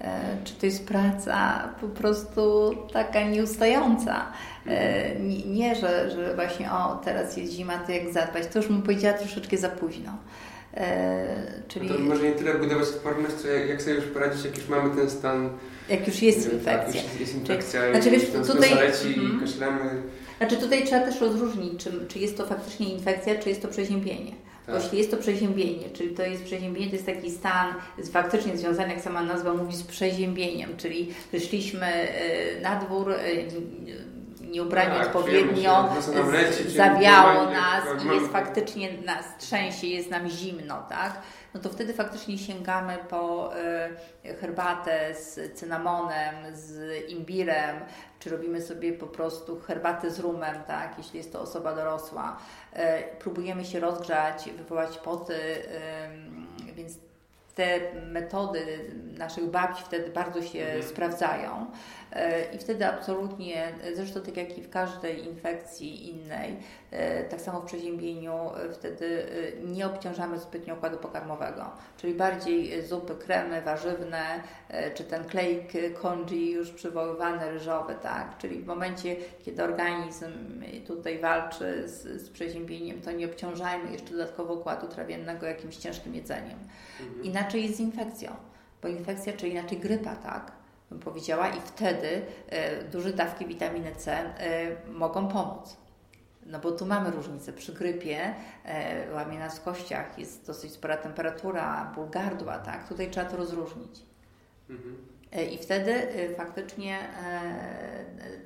E, 0.00 0.20
czy 0.44 0.54
to 0.54 0.66
jest 0.66 0.88
praca 0.88 1.68
po 1.80 1.88
prostu 1.88 2.74
taka 2.92 3.22
nieustająca? 3.22 4.26
E, 4.66 5.20
nie, 5.46 5.74
że, 5.74 6.10
że 6.10 6.34
właśnie 6.34 6.72
o, 6.72 7.00
teraz 7.04 7.36
jest 7.36 7.52
zima, 7.52 7.78
to 7.78 7.92
jak 7.92 8.12
zadbać? 8.12 8.46
To 8.46 8.58
już 8.58 8.68
bym 8.68 8.82
powiedziała 8.82 9.18
troszeczkę 9.18 9.56
za 9.56 9.68
późno. 9.68 10.12
Czyli... 11.68 11.88
to 11.88 11.98
może 11.98 12.22
nie 12.22 12.32
tyle 12.32 12.54
budować 12.54 12.88
odporność, 12.88 13.34
co 13.34 13.48
jak, 13.48 13.68
jak 13.68 13.82
sobie 13.82 13.96
już 13.96 14.04
poradzić, 14.04 14.44
jak 14.44 14.58
już 14.58 14.68
mamy 14.68 14.96
ten 14.96 15.10
stan 15.10 15.50
jak 15.88 16.06
już 16.06 16.22
jest 16.22 16.52
infekcja. 16.52 17.02
Tak, 17.02 17.12
już 17.12 17.20
jest 17.20 17.34
infekcja 17.34 17.80
Czyli, 17.80 17.92
znaczy, 17.92 18.10
wiesz, 18.10 18.46
tutaj, 18.46 18.70
zaleci 18.70 19.14
mm, 19.18 19.40
kaszlemy. 19.40 20.02
Znaczy 20.38 20.56
tutaj 20.56 20.84
trzeba 20.84 21.06
też 21.06 21.20
rozróżnić, 21.20 21.84
czy, 21.84 21.92
czy 22.08 22.18
jest 22.18 22.36
to 22.36 22.46
faktycznie 22.46 22.88
infekcja, 22.92 23.38
czy 23.38 23.48
jest 23.48 23.62
to 23.62 23.68
przeziębienie. 23.68 24.32
Tak. 24.66 24.76
Bo 24.76 24.82
jeśli 24.82 24.98
jest 24.98 25.10
to 25.10 25.16
przeziębienie, 25.16 25.90
czyli 25.92 26.14
to 26.14 26.22
jest 26.22 26.44
przeziębienie, 26.44 26.86
to 26.86 26.92
jest 26.92 27.06
taki 27.06 27.30
stan 27.30 27.74
faktycznie 28.12 28.56
związany, 28.56 28.92
jak 28.92 29.02
sama 29.02 29.22
nazwa 29.22 29.54
mówi, 29.54 29.76
z 29.76 29.82
przeziębieniem, 29.82 30.76
czyli 30.76 31.14
wyszliśmy 31.32 31.86
e, 31.86 32.60
na 32.60 32.76
dwór, 32.80 33.10
e, 33.10 33.16
nie 34.50 34.62
ubrani 34.62 34.98
tak, 34.98 35.06
odpowiednio, 35.06 35.88
leci, 36.32 36.70
zawiało 36.70 37.50
nas 37.50 37.84
i 38.04 38.06
jest 38.14 38.32
faktycznie 38.32 38.92
nas 38.92 39.24
trzęsie, 39.38 39.86
jest 39.86 40.10
nam 40.10 40.28
zimno, 40.28 40.82
tak? 40.88 41.20
no 41.54 41.60
to 41.60 41.68
wtedy 41.68 41.94
faktycznie 41.94 42.38
sięgamy 42.38 42.98
po 43.08 43.52
y, 44.24 44.34
herbatę 44.34 45.14
z 45.14 45.54
cynamonem, 45.54 46.34
z 46.52 46.80
imbirem, 47.10 47.76
czy 48.18 48.30
robimy 48.30 48.62
sobie 48.62 48.92
po 48.92 49.06
prostu 49.06 49.60
herbatę 49.60 50.10
z 50.10 50.20
rumem, 50.20 50.56
tak, 50.66 50.94
jeśli 50.98 51.18
jest 51.18 51.32
to 51.32 51.40
osoba 51.40 51.74
dorosła. 51.74 52.36
Y, 52.76 52.78
próbujemy 53.18 53.64
się 53.64 53.80
rozgrzać, 53.80 54.50
wywołać 54.56 54.98
poty, 54.98 55.38
więc 56.74 56.98
te 57.54 57.80
metody 58.10 58.90
naszych 59.18 59.44
babci 59.44 59.82
wtedy 59.84 60.10
bardzo 60.10 60.42
się 60.42 60.62
mhm. 60.62 60.82
sprawdzają. 60.82 61.66
E, 62.12 62.54
I 62.54 62.58
wtedy 62.58 62.86
absolutnie, 62.86 63.72
zresztą 63.94 64.20
tak 64.20 64.36
jak 64.36 64.58
i 64.58 64.62
w 64.62 64.70
każdej 64.70 65.26
infekcji 65.26 66.10
innej, 66.10 66.56
e, 66.90 67.24
tak 67.24 67.40
samo 67.40 67.60
w 67.60 67.64
przeziębieniu, 67.64 68.32
e, 68.32 68.72
wtedy 68.72 69.26
nie 69.64 69.86
obciążamy 69.86 70.38
zbytnio 70.38 70.74
układu 70.74 70.98
pokarmowego, 70.98 71.70
czyli 71.96 72.14
bardziej 72.14 72.82
zupy, 72.82 73.14
kremy 73.14 73.62
warzywne, 73.62 74.42
czy 74.94 75.04
ten 75.04 75.24
klejk 75.24 75.72
congee 76.02 76.50
już 76.50 76.70
przywoływany 76.70 77.50
ryżowy, 77.50 77.94
tak? 78.02 78.38
Czyli 78.38 78.62
w 78.62 78.66
momencie, 78.66 79.16
kiedy 79.44 79.64
organizm 79.64 80.32
tutaj 80.86 81.18
walczy 81.18 81.88
z, 81.88 82.22
z 82.22 82.30
przeziębieniem, 82.30 83.00
to 83.00 83.12
nie 83.12 83.26
obciążajmy 83.26 83.92
jeszcze 83.92 84.10
dodatkowo 84.10 84.54
układu 84.54 84.88
trawiennego 84.88 85.46
jakimś 85.46 85.76
ciężkim 85.76 86.14
jedzeniem. 86.14 86.58
Mhm. 87.00 87.22
Inaczej 87.22 87.62
jest 87.62 87.76
z 87.76 87.80
infekcją, 87.80 88.36
bo 88.82 88.88
infekcja, 88.88 89.32
czy 89.32 89.48
inaczej 89.48 89.78
grypa, 89.78 90.16
tak? 90.16 90.57
Bym 90.90 91.00
powiedziała, 91.00 91.48
i 91.48 91.60
wtedy 91.60 92.22
e, 92.48 92.84
duże 92.84 93.12
dawki 93.12 93.46
witaminy 93.46 93.94
C 93.96 94.12
e, 94.12 94.90
mogą 94.90 95.28
pomóc. 95.28 95.76
No 96.46 96.58
bo 96.58 96.72
tu 96.72 96.86
mamy 96.86 97.10
różnicę. 97.10 97.52
Przy 97.52 97.72
grypie 97.72 98.34
e, 98.64 99.12
łamie 99.12 99.38
nas 99.38 99.58
w 99.58 99.62
kościach, 99.62 100.18
jest 100.18 100.46
dosyć 100.46 100.72
spora 100.72 100.96
temperatura, 100.96 101.92
ból 101.94 102.10
gardła, 102.10 102.58
tak? 102.58 102.88
Tutaj 102.88 103.10
trzeba 103.10 103.30
to 103.30 103.36
rozróżnić. 103.36 104.02
Mhm. 104.70 104.96
I 105.52 105.58
wtedy 105.58 106.08
faktycznie 106.36 106.98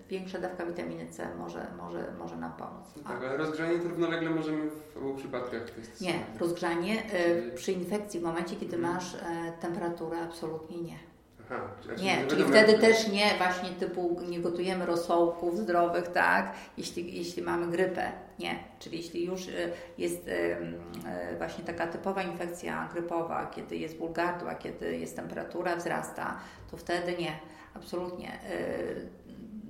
większa 0.09 0.39
dawka 0.39 0.67
witaminy 0.67 1.07
C 1.07 1.35
może, 1.35 1.67
może, 1.77 2.13
może 2.19 2.37
nam 2.37 2.53
pomóc. 2.53 2.87
No 2.97 3.03
tak, 3.03 3.25
ale 3.25 3.37
rozgrzanie 3.37 3.79
to 3.79 3.89
równolegle 3.89 4.31
możemy 4.31 4.71
w 4.71 4.97
obu 4.97 5.15
przypadkach 5.15 5.63
Nie, 6.01 6.15
rozgrzanie 6.41 7.03
przy 7.55 7.73
infekcji 7.73 8.21
w 8.21 8.23
momencie, 8.23 8.57
kiedy 8.57 8.77
mhm. 8.77 8.95
masz 8.95 9.17
temperaturę 9.61 10.21
absolutnie 10.21 10.83
nie. 10.83 11.12
Aha, 11.51 11.61
nie, 12.03 12.27
czyli 12.27 12.45
wtedy 12.45 12.79
też 12.79 13.09
nie 13.09 13.35
właśnie 13.39 13.71
typu 13.71 14.21
nie 14.29 14.41
gotujemy 14.41 14.87
rosołków 14.87 15.59
zdrowych, 15.59 16.09
tak, 16.09 16.53
jeśli, 16.79 17.17
jeśli 17.17 17.43
mamy 17.43 17.67
grypę. 17.67 18.13
Nie, 18.39 18.59
czyli 18.79 18.97
jeśli 18.97 19.27
już 19.27 19.49
y, 19.49 19.73
jest 19.99 20.29
y, 20.29 20.31
y, 20.31 21.39
właśnie 21.39 21.65
taka 21.65 21.87
typowa 21.87 22.23
infekcja 22.23 22.89
grypowa, 22.93 23.47
kiedy 23.47 23.77
jest 23.77 23.99
ból 23.99 24.13
gardła, 24.13 24.55
kiedy 24.55 24.97
jest 24.97 25.17
temperatura 25.17 25.77
wzrasta, 25.77 26.39
to 26.71 26.77
wtedy 26.77 27.17
nie, 27.17 27.33
absolutnie. 27.75 28.39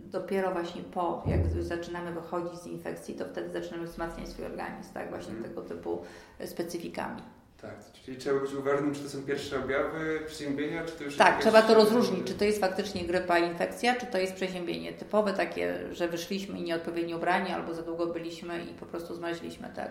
Dopiero 0.04 0.52
właśnie 0.52 0.82
po, 0.82 1.24
jak 1.26 1.64
zaczynamy 1.64 2.12
wychodzić 2.12 2.60
z 2.60 2.66
infekcji, 2.66 3.14
to 3.14 3.24
wtedy 3.24 3.60
zaczynamy 3.60 3.86
wzmacniać 3.86 4.28
swój 4.28 4.44
organizm, 4.44 4.92
tak, 4.94 5.10
właśnie 5.10 5.32
mm. 5.32 5.44
tego 5.44 5.62
typu 5.62 6.02
specyfikami. 6.44 7.22
Tak, 7.62 7.74
czyli 8.04 8.16
trzeba 8.16 8.40
być 8.40 8.54
uważnym, 8.54 8.94
czy 8.94 9.00
to 9.00 9.08
są 9.08 9.22
pierwsze 9.22 9.64
objawy 9.64 10.20
przeziębienia, 10.26 10.84
czy 10.84 10.92
to 10.92 11.04
już 11.04 11.16
Tak, 11.16 11.40
trzeba 11.40 11.62
to 11.62 11.74
rozróżnić, 11.74 12.26
czy 12.26 12.34
to 12.34 12.44
jest 12.44 12.60
faktycznie 12.60 13.04
grypa, 13.04 13.38
infekcja, 13.38 13.94
czy 13.94 14.06
to 14.06 14.18
jest 14.18 14.34
przeziębienie 14.34 14.92
typowe, 14.92 15.32
takie, 15.32 15.78
że 15.92 16.08
wyszliśmy 16.08 16.58
i 16.58 16.62
nieodpowiednio 16.62 17.16
ubrani, 17.16 17.50
albo 17.50 17.74
za 17.74 17.82
długo 17.82 18.06
byliśmy 18.06 18.64
i 18.64 18.68
po 18.68 18.86
prostu 18.86 19.14
zmaźliśmy, 19.14 19.68
tak. 19.76 19.90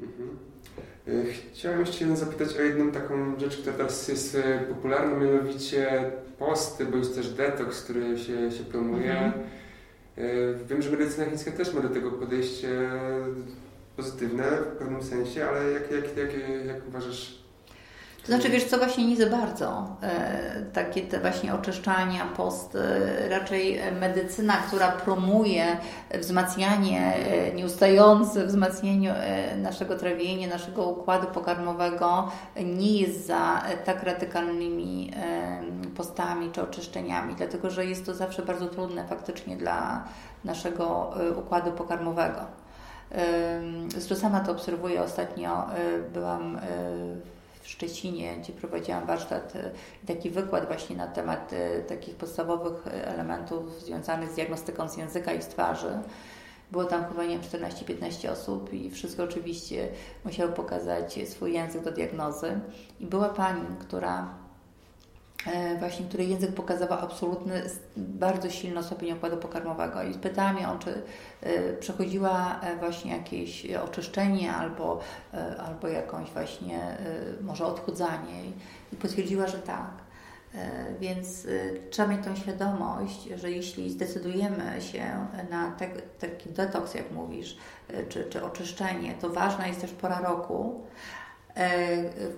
Mhm. 0.00 0.38
E, 1.08 1.32
chciałem 1.52 1.80
jeszcze 1.80 2.16
zapytać 2.16 2.56
o 2.56 2.62
jedną 2.62 2.92
taką 2.92 3.40
rzecz, 3.40 3.56
która 3.56 3.76
teraz 3.76 4.08
jest 4.08 4.34
e, 4.34 4.58
popularna, 4.58 5.16
mianowicie 5.16 6.10
posty, 6.38 6.86
bądź 6.86 7.08
też 7.08 7.28
detoks, 7.28 7.82
który 7.82 8.18
się, 8.18 8.50
się 8.50 8.64
promuje. 8.64 9.12
Mhm. 9.12 9.32
E, 10.16 10.24
wiem, 10.68 10.82
że 10.82 10.90
medycyna 10.90 11.24
chińska 11.26 11.50
też 11.50 11.74
ma 11.74 11.80
do 11.80 11.88
tego 11.88 12.10
podejście 12.10 12.90
pozytywne 14.00 14.44
w 14.44 14.78
pewnym 14.78 15.02
sensie, 15.02 15.48
ale 15.48 15.70
jak, 15.70 15.90
jak, 15.90 16.16
jak, 16.16 16.30
jak 16.66 16.88
uważasz, 16.88 17.40
to 18.22 18.26
znaczy, 18.26 18.48
wiesz 18.48 18.64
co, 18.64 18.78
właśnie 18.78 19.06
nie 19.06 19.16
za 19.16 19.26
bardzo. 19.26 19.96
E, 20.02 20.62
takie 20.72 21.02
te 21.02 21.20
właśnie 21.20 21.54
oczyszczania, 21.54 22.26
post, 22.36 22.76
e, 22.76 23.28
raczej 23.28 23.80
medycyna, 24.00 24.56
która 24.56 24.88
promuje 24.88 25.76
wzmacnianie, 26.20 27.14
e, 27.14 27.54
nieustające 27.54 28.46
wzmacnianie 28.46 29.14
naszego 29.56 29.96
trawienia, 29.96 30.48
naszego 30.48 30.84
układu 30.84 31.26
pokarmowego, 31.26 32.30
nie 32.64 33.00
jest 33.00 33.26
za 33.26 33.62
tak 33.84 34.02
radykalnymi 34.02 35.12
postami 35.96 36.50
czy 36.52 36.62
oczyszczeniami, 36.62 37.34
dlatego 37.34 37.70
że 37.70 37.84
jest 37.84 38.06
to 38.06 38.14
zawsze 38.14 38.42
bardzo 38.42 38.66
trudne 38.66 39.04
faktycznie 39.04 39.56
dla 39.56 40.04
naszego 40.44 41.14
układu 41.36 41.72
pokarmowego. 41.72 42.59
Zresztą 43.88 44.16
sama 44.16 44.40
to 44.40 44.52
obserwuję 44.52 45.02
ostatnio. 45.02 45.66
Byłam 46.12 46.60
w 47.62 47.68
Szczecinie, 47.68 48.36
gdzie 48.36 48.52
prowadziłam 48.52 49.06
warsztat 49.06 49.52
i 50.04 50.06
taki 50.06 50.30
wykład 50.30 50.66
właśnie 50.66 50.96
na 50.96 51.06
temat 51.06 51.50
takich 51.88 52.14
podstawowych 52.14 52.86
elementów 52.86 53.80
związanych 53.80 54.30
z 54.30 54.34
diagnostyką 54.34 54.88
z 54.88 54.96
języka 54.96 55.32
i 55.32 55.42
z 55.42 55.46
twarzy. 55.46 55.98
Było 56.72 56.84
tam 56.84 57.04
chyba, 57.04 57.24
nie 57.24 57.38
wiem, 57.38 57.62
14-15 57.62 58.30
osób 58.30 58.72
i 58.72 58.90
wszystko 58.90 59.22
oczywiście 59.22 59.88
musiały 60.24 60.52
pokazać 60.52 61.18
swój 61.28 61.52
język 61.52 61.82
do 61.82 61.92
diagnozy. 61.92 62.60
I 63.00 63.06
była 63.06 63.28
pani, 63.28 63.66
która 63.80 64.28
E, 64.28 64.39
właśnie, 65.78 66.06
której 66.06 66.28
język 66.28 66.54
pokazywał 66.54 66.98
absolutny, 66.98 67.62
bardzo 67.96 68.50
silny 68.50 68.82
stopień 68.82 69.12
układu 69.12 69.36
pokarmowego 69.36 70.02
i 70.02 70.14
pytałam 70.14 70.58
ją, 70.58 70.78
czy 70.78 71.02
e, 71.40 71.72
przechodziła 71.72 72.60
e, 72.60 72.76
właśnie 72.76 73.12
jakieś 73.12 73.66
oczyszczenie 73.74 74.52
albo, 74.52 75.00
albo 75.66 75.88
jakąś 75.88 76.30
właśnie 76.30 76.96
może 77.40 77.66
odchudzanie 77.66 78.44
i 78.92 78.96
potwierdziła, 78.96 79.46
że 79.46 79.58
tak. 79.58 79.90
Więc 81.00 81.46
trzeba 81.90 82.08
mieć 82.08 82.24
tą 82.24 82.36
świadomość, 82.36 83.28
że 83.36 83.50
jeśli 83.50 83.90
zdecydujemy 83.90 84.80
się 84.80 85.26
na 85.50 85.70
te, 85.70 85.88
taki 86.20 86.48
detoks, 86.48 86.94
jak 86.94 87.10
mówisz, 87.10 87.56
czy, 88.08 88.24
czy 88.24 88.44
oczyszczenie, 88.44 89.14
to 89.20 89.30
ważna 89.30 89.66
jest 89.66 89.80
też 89.80 89.90
pora 89.90 90.20
roku, 90.20 90.80
E, 90.80 91.19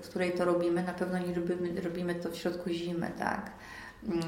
w 0.03 0.09
której 0.09 0.33
to 0.33 0.45
robimy. 0.45 0.83
Na 0.83 0.93
pewno 0.93 1.19
nie 1.19 1.35
robimy, 1.35 1.81
robimy 1.81 2.15
to 2.15 2.31
w 2.31 2.37
środku 2.37 2.71
zimy, 2.71 3.11
tak? 3.19 3.51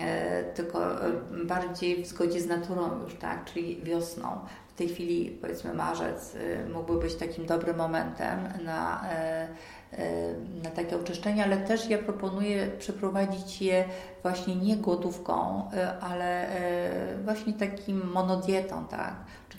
E, 0.02 0.44
tylko 0.44 1.06
e, 1.06 1.12
bardziej 1.44 2.04
w 2.04 2.06
zgodzie 2.06 2.40
z 2.40 2.46
naturą 2.46 3.02
już, 3.02 3.14
tak? 3.14 3.44
Czyli 3.44 3.82
wiosną. 3.82 4.38
W 4.68 4.76
tej 4.76 4.88
chwili, 4.88 5.38
powiedzmy, 5.40 5.74
marzec 5.74 6.36
mógłby 6.72 6.98
być 7.00 7.14
takim 7.14 7.46
dobrym 7.46 7.76
momentem 7.76 8.38
na, 8.64 9.04
na 10.62 10.70
takie 10.70 10.96
oczyszczenie, 10.96 11.44
ale 11.44 11.56
też 11.56 11.90
ja 11.90 11.98
proponuję 11.98 12.66
przeprowadzić 12.78 13.62
je 13.62 13.84
właśnie 14.22 14.56
nie 14.56 14.76
głodówką, 14.76 15.62
ale 16.00 16.46
właśnie 17.24 17.52
takim 17.52 18.10
monodietą, 18.12 18.86
tak? 18.86 19.14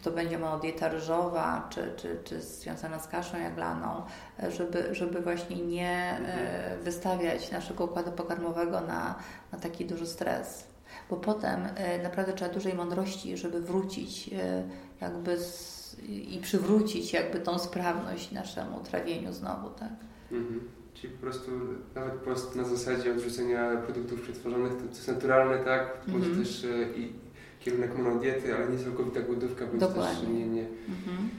To 0.05 0.11
będzie 0.11 0.39
dieta 0.61 0.87
ryżowa, 0.87 1.67
czy, 1.69 1.93
czy, 1.97 2.19
czy 2.23 2.41
związana 2.41 2.99
z 2.99 3.07
kaszą 3.07 3.39
jaglaną, 3.39 4.01
żeby, 4.49 4.95
żeby 4.95 5.21
właśnie 5.21 5.55
nie 5.55 6.17
e, 6.19 6.77
wystawiać 6.83 7.51
naszego 7.51 7.85
układu 7.85 8.11
pokarmowego 8.11 8.81
na, 8.81 9.15
na 9.51 9.59
taki 9.59 9.85
duży 9.85 10.07
stres. 10.07 10.67
Bo 11.09 11.15
potem 11.15 11.67
e, 11.75 12.03
naprawdę 12.03 12.33
trzeba 12.33 12.53
dużej 12.53 12.73
mądrości, 12.73 13.37
żeby 13.37 13.61
wrócić 13.61 14.29
e, 14.33 14.63
jakby 15.01 15.37
z, 15.37 15.95
i 16.07 16.39
przywrócić 16.41 17.13
jakby 17.13 17.39
tą 17.39 17.59
sprawność 17.59 18.31
naszemu 18.31 18.79
trawieniu 18.79 19.33
znowu, 19.33 19.69
tak? 19.69 19.93
Mhm. 20.31 20.59
Czyli 20.93 21.13
po 21.13 21.21
prostu 21.21 21.51
nawet 21.95 22.13
post 22.13 22.55
na 22.55 22.63
zasadzie 22.63 23.11
odrzucenia 23.11 23.75
produktów 23.75 24.21
przetworzonych 24.21 24.73
to, 24.77 24.85
jest 24.85 25.07
naturalne, 25.07 25.57
tak? 25.57 26.01
Może 26.07 26.25
mhm. 26.25 26.43
też 26.43 26.65
i 26.95 27.24
kierunek 27.65 27.97
monodiety, 27.97 28.55
ale 28.55 28.69
nie 28.69 28.83
całkowita 28.83 29.19
głodówka, 29.19 29.65
bo 29.65 29.77
Dokładnie. 29.77 30.21
też 30.21 30.29
nie, 30.29 30.47
nie, 30.47 30.61
mhm. 30.89 31.29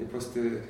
nie 0.00 0.06
posty 0.06 0.60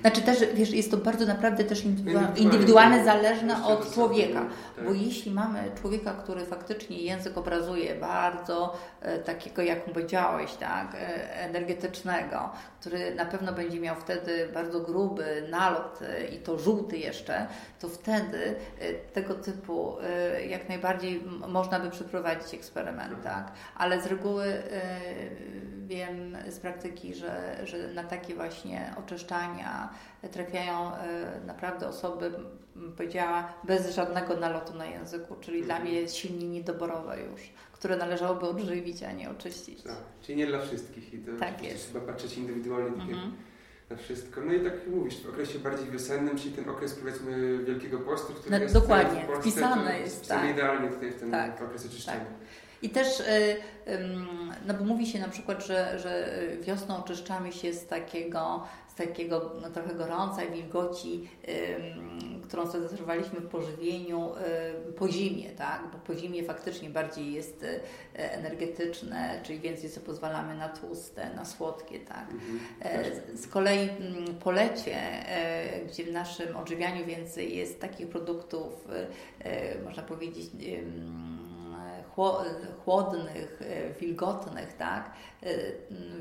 znaczy 0.00 0.22
też, 0.22 0.38
wiesz, 0.54 0.70
jest 0.70 0.90
to 0.90 0.96
bardzo 0.96 1.26
naprawdę 1.26 1.64
też 1.64 1.84
indywidualne, 1.84 2.38
indywidualne 2.38 3.04
zależne 3.04 3.66
od 3.66 3.94
człowieka, 3.94 4.46
tak. 4.76 4.84
bo 4.84 4.92
jeśli 4.92 5.32
mamy 5.32 5.70
człowieka, 5.80 6.12
który 6.12 6.46
faktycznie 6.46 6.98
język 6.98 7.38
obrazuje 7.38 7.94
bardzo 7.94 8.76
e, 9.00 9.18
takiego, 9.18 9.62
jak 9.62 9.84
powiedziałeś, 9.84 10.54
tak, 10.54 10.94
e, 10.94 11.34
energetycznego, 11.34 12.50
który 12.80 13.14
na 13.14 13.24
pewno 13.24 13.52
będzie 13.52 13.80
miał 13.80 13.96
wtedy 13.96 14.48
bardzo 14.54 14.80
gruby 14.80 15.46
nalot 15.50 16.00
e, 16.02 16.24
i 16.26 16.38
to 16.38 16.58
żółty 16.58 16.98
jeszcze, 16.98 17.46
to 17.80 17.88
wtedy 17.88 18.56
e, 18.80 18.92
tego 18.92 19.34
typu 19.34 19.96
e, 20.00 20.46
jak 20.46 20.68
najbardziej 20.68 21.22
można 21.48 21.80
by 21.80 21.90
przeprowadzić 21.90 22.54
eksperyment, 22.54 23.12
mhm. 23.12 23.22
tak, 23.22 23.52
ale 23.76 24.00
z 24.00 24.06
reguły 24.06 24.44
e, 24.44 24.62
wiem 25.86 26.36
z 26.48 26.58
praktyki, 26.58 27.14
że, 27.14 27.56
że 27.64 27.88
na 27.88 28.04
takie 28.04 28.34
właśnie 28.34 28.92
trafiają 30.32 30.94
e, 30.94 31.40
naprawdę 31.46 31.88
osoby, 31.88 32.32
powiedziała, 32.96 33.52
bez 33.64 33.94
żadnego 33.94 34.36
nalotu 34.36 34.74
na 34.74 34.86
języku, 34.86 35.36
czyli 35.40 35.62
dla 35.62 35.76
mhm. 35.76 35.92
mnie 35.92 36.08
silnie 36.08 36.48
niedoborowe 36.48 37.22
już, 37.22 37.40
które 37.72 37.96
należałoby 37.96 38.48
odżywić, 38.48 39.02
a 39.02 39.12
nie 39.12 39.30
oczyścić. 39.30 39.82
Tak, 39.82 39.96
czyli 40.22 40.38
nie 40.38 40.46
dla 40.46 40.60
wszystkich 40.60 41.14
i 41.14 41.18
to 41.18 41.32
tak 41.40 41.62
jest. 41.62 41.90
trzeba 41.90 42.06
patrzeć 42.06 42.36
indywidualnie 42.36 43.02
mhm. 43.02 43.32
na 43.90 43.96
wszystko. 43.96 44.40
No 44.40 44.52
i 44.52 44.60
tak 44.60 44.74
jak 44.74 44.86
mówisz, 44.86 45.20
w 45.20 45.28
okresie 45.28 45.58
bardziej 45.58 45.90
wiosennym, 45.90 46.38
czyli 46.38 46.54
ten 46.54 46.68
okres 46.68 46.94
powiedzmy 46.94 47.58
Wielkiego 47.58 47.98
Postu, 47.98 48.32
który 48.32 48.50
no, 48.50 48.62
jest 48.62 48.74
dokładnie, 48.74 49.22
w 49.22 49.26
Polsce, 49.26 49.42
wpisane 49.42 50.00
jest, 50.00 50.28
tak. 50.28 50.50
idealnie 50.50 50.88
tutaj 50.88 51.10
w 51.10 51.20
ten 51.20 51.30
tak, 51.30 51.62
okres 51.62 51.86
oczyszczenia. 51.86 52.18
Tak. 52.18 52.28
I 52.82 52.90
też, 52.90 53.20
y, 53.20 53.56
no 54.66 54.74
bo 54.74 54.84
mówi 54.84 55.06
się 55.06 55.18
na 55.18 55.28
przykład, 55.28 55.66
że, 55.66 55.98
że 55.98 56.28
wiosną 56.60 56.96
oczyszczamy 56.96 57.52
się 57.52 57.72
z 57.72 57.86
takiego, 57.86 58.66
takiego 58.96 59.52
no, 59.62 59.70
trochę 59.70 59.94
gorąca 59.94 60.46
wilgoci, 60.46 61.28
którą 62.42 62.66
zadecydowaliśmy 62.66 63.40
w 63.40 63.48
pożywieniu 63.48 64.32
po 64.96 65.08
zimie, 65.08 65.50
tak? 65.50 65.82
Bo 65.92 65.98
po 65.98 66.14
zimie 66.14 66.44
faktycznie 66.44 66.90
bardziej 66.90 67.32
jest 67.32 67.62
y, 67.62 67.80
energetyczne, 68.14 69.40
czyli 69.42 69.60
więcej 69.60 69.90
sobie 69.90 70.06
pozwalamy 70.06 70.54
na 70.54 70.68
tłuste, 70.68 71.34
na 71.34 71.44
słodkie, 71.44 72.00
tak? 72.00 72.26
Mhm. 72.30 72.60
E, 72.80 73.36
z 73.36 73.46
kolei 73.46 73.88
mm, 73.88 74.34
po 74.34 74.50
lecie, 74.50 74.96
e, 74.96 75.84
gdzie 75.86 76.04
w 76.04 76.12
naszym 76.12 76.56
odżywianiu 76.56 77.06
więcej 77.06 77.56
jest 77.56 77.80
takich 77.80 78.08
produktów, 78.08 78.88
można 79.84 80.02
powiedzieć, 80.02 80.46
chłodnych, 82.84 83.62
e, 83.62 83.94
wilgotnych, 84.00 84.72
tak? 84.72 85.10
E, 85.42 85.48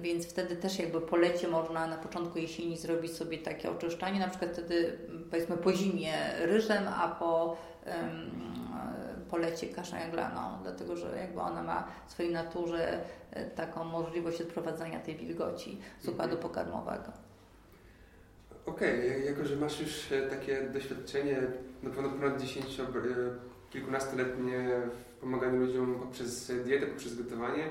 więc 0.02 0.26
wtedy 0.26 0.56
też 0.56 0.80
jakby 0.80 1.02
po 1.02 1.18
lecie 1.18 1.48
można 1.48 1.88
na 1.88 1.98
początku 1.98 2.40
jesieni 2.40 2.78
zrobić 2.78 3.12
sobie 3.12 3.38
takie 3.38 3.72
oczyszczanie, 3.72 4.20
na 4.20 4.28
przykład 4.28 4.52
wtedy 4.52 4.98
powiedzmy 5.30 5.58
po 5.58 5.74
zimie 5.74 6.14
ryżem, 6.40 6.84
a 6.88 7.08
po, 7.08 7.58
po 9.30 9.38
lecie 9.38 9.68
kaszą 9.68 9.98
jaglaną, 9.98 10.42
dlatego 10.64 10.96
że 10.96 11.18
jakby 11.18 11.42
ona 11.42 11.64
ma 11.64 11.88
w 12.08 12.12
swojej 12.12 12.34
naturze 12.34 13.00
e, 13.32 13.46
taką 13.46 13.84
możliwość 13.84 14.42
odprowadzania 14.42 15.00
tej 15.00 15.16
wilgoci 15.16 15.82
z 16.02 16.08
układu 16.08 16.36
mhm. 16.36 16.42
pokarmowego. 16.42 17.12
Okej, 18.66 19.10
okay. 19.10 19.20
jako 19.20 19.46
że 19.46 19.56
masz 19.56 19.80
już 19.80 20.10
takie 20.30 20.62
doświadczenie, 20.62 21.42
na 21.84 21.90
pewno 21.90 22.10
ponad 22.10 22.42
10, 22.42 22.82
kilkunastoletnie 23.70 24.70
pomaganiu 25.24 25.66
ludziom 25.66 25.96
poprzez 26.00 26.52
dietę, 26.66 26.88
poprzez 26.88 27.16
gotowanie. 27.16 27.64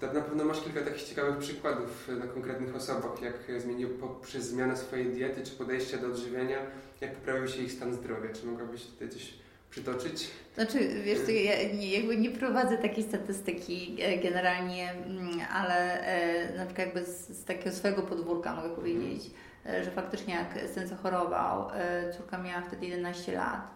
To 0.00 0.12
na 0.12 0.20
pewno 0.20 0.44
masz 0.44 0.60
kilka 0.60 0.80
takich 0.80 1.02
ciekawych 1.02 1.38
przykładów 1.38 2.08
na 2.20 2.26
konkretnych 2.26 2.76
osobach, 2.76 3.22
jak 3.22 3.62
zmienił 3.62 3.88
poprzez 3.88 4.44
zmianę 4.44 4.76
swojej 4.76 5.06
diety 5.06 5.42
czy 5.42 5.52
podejścia 5.52 5.98
do 5.98 6.06
odżywiania, 6.06 6.58
jak 7.00 7.14
poprawił 7.14 7.48
się 7.48 7.62
ich 7.62 7.72
stan 7.72 7.94
zdrowia. 7.94 8.32
Czy 8.32 8.46
mogłabyś 8.46 8.86
tutaj 8.86 9.08
coś 9.08 9.34
przytoczyć? 9.74 10.30
Znaczy, 10.54 11.02
wiesz, 11.04 11.18
to 11.24 11.30
ja 11.30 11.72
nie, 11.74 11.90
jakby 11.90 12.16
nie 12.16 12.30
prowadzę 12.30 12.78
takiej 12.78 13.04
statystyki 13.04 13.96
e, 14.00 14.18
generalnie, 14.18 14.92
mm, 14.92 15.40
ale 15.52 16.00
e, 16.00 16.56
na 16.58 16.66
przykład 16.66 16.86
jakby 16.86 17.04
z, 17.04 17.28
z 17.28 17.44
takiego 17.44 17.76
swojego 17.76 18.02
podwórka 18.02 18.54
mogę 18.54 18.68
powiedzieć, 18.68 19.30
e, 19.66 19.84
że 19.84 19.90
faktycznie 19.90 20.34
jak 20.34 20.70
syn 20.70 20.88
zachorował, 20.88 21.68
córka 22.16 22.38
miała 22.38 22.62
wtedy 22.62 22.86
11 22.86 23.32
lat, 23.32 23.74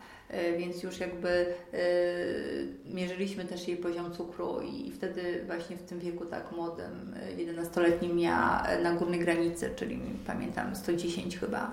więc 0.59 0.83
już 0.83 1.01
jakby 1.01 1.47
mierzyliśmy 2.85 3.45
też 3.45 3.69
jej 3.69 3.77
poziom 3.77 4.13
cukru 4.13 4.61
i 4.61 4.93
wtedy 4.93 5.43
właśnie 5.47 5.77
w 5.77 5.83
tym 5.83 5.99
wieku 5.99 6.27
tak 6.27 6.53
młodym, 6.53 7.15
11-letnim 7.37 8.15
miała 8.17 8.63
na 8.83 8.93
górnej 8.93 9.21
granicy, 9.21 9.71
czyli 9.77 10.01
pamiętam 10.27 10.77
110 10.77 11.39
chyba. 11.39 11.73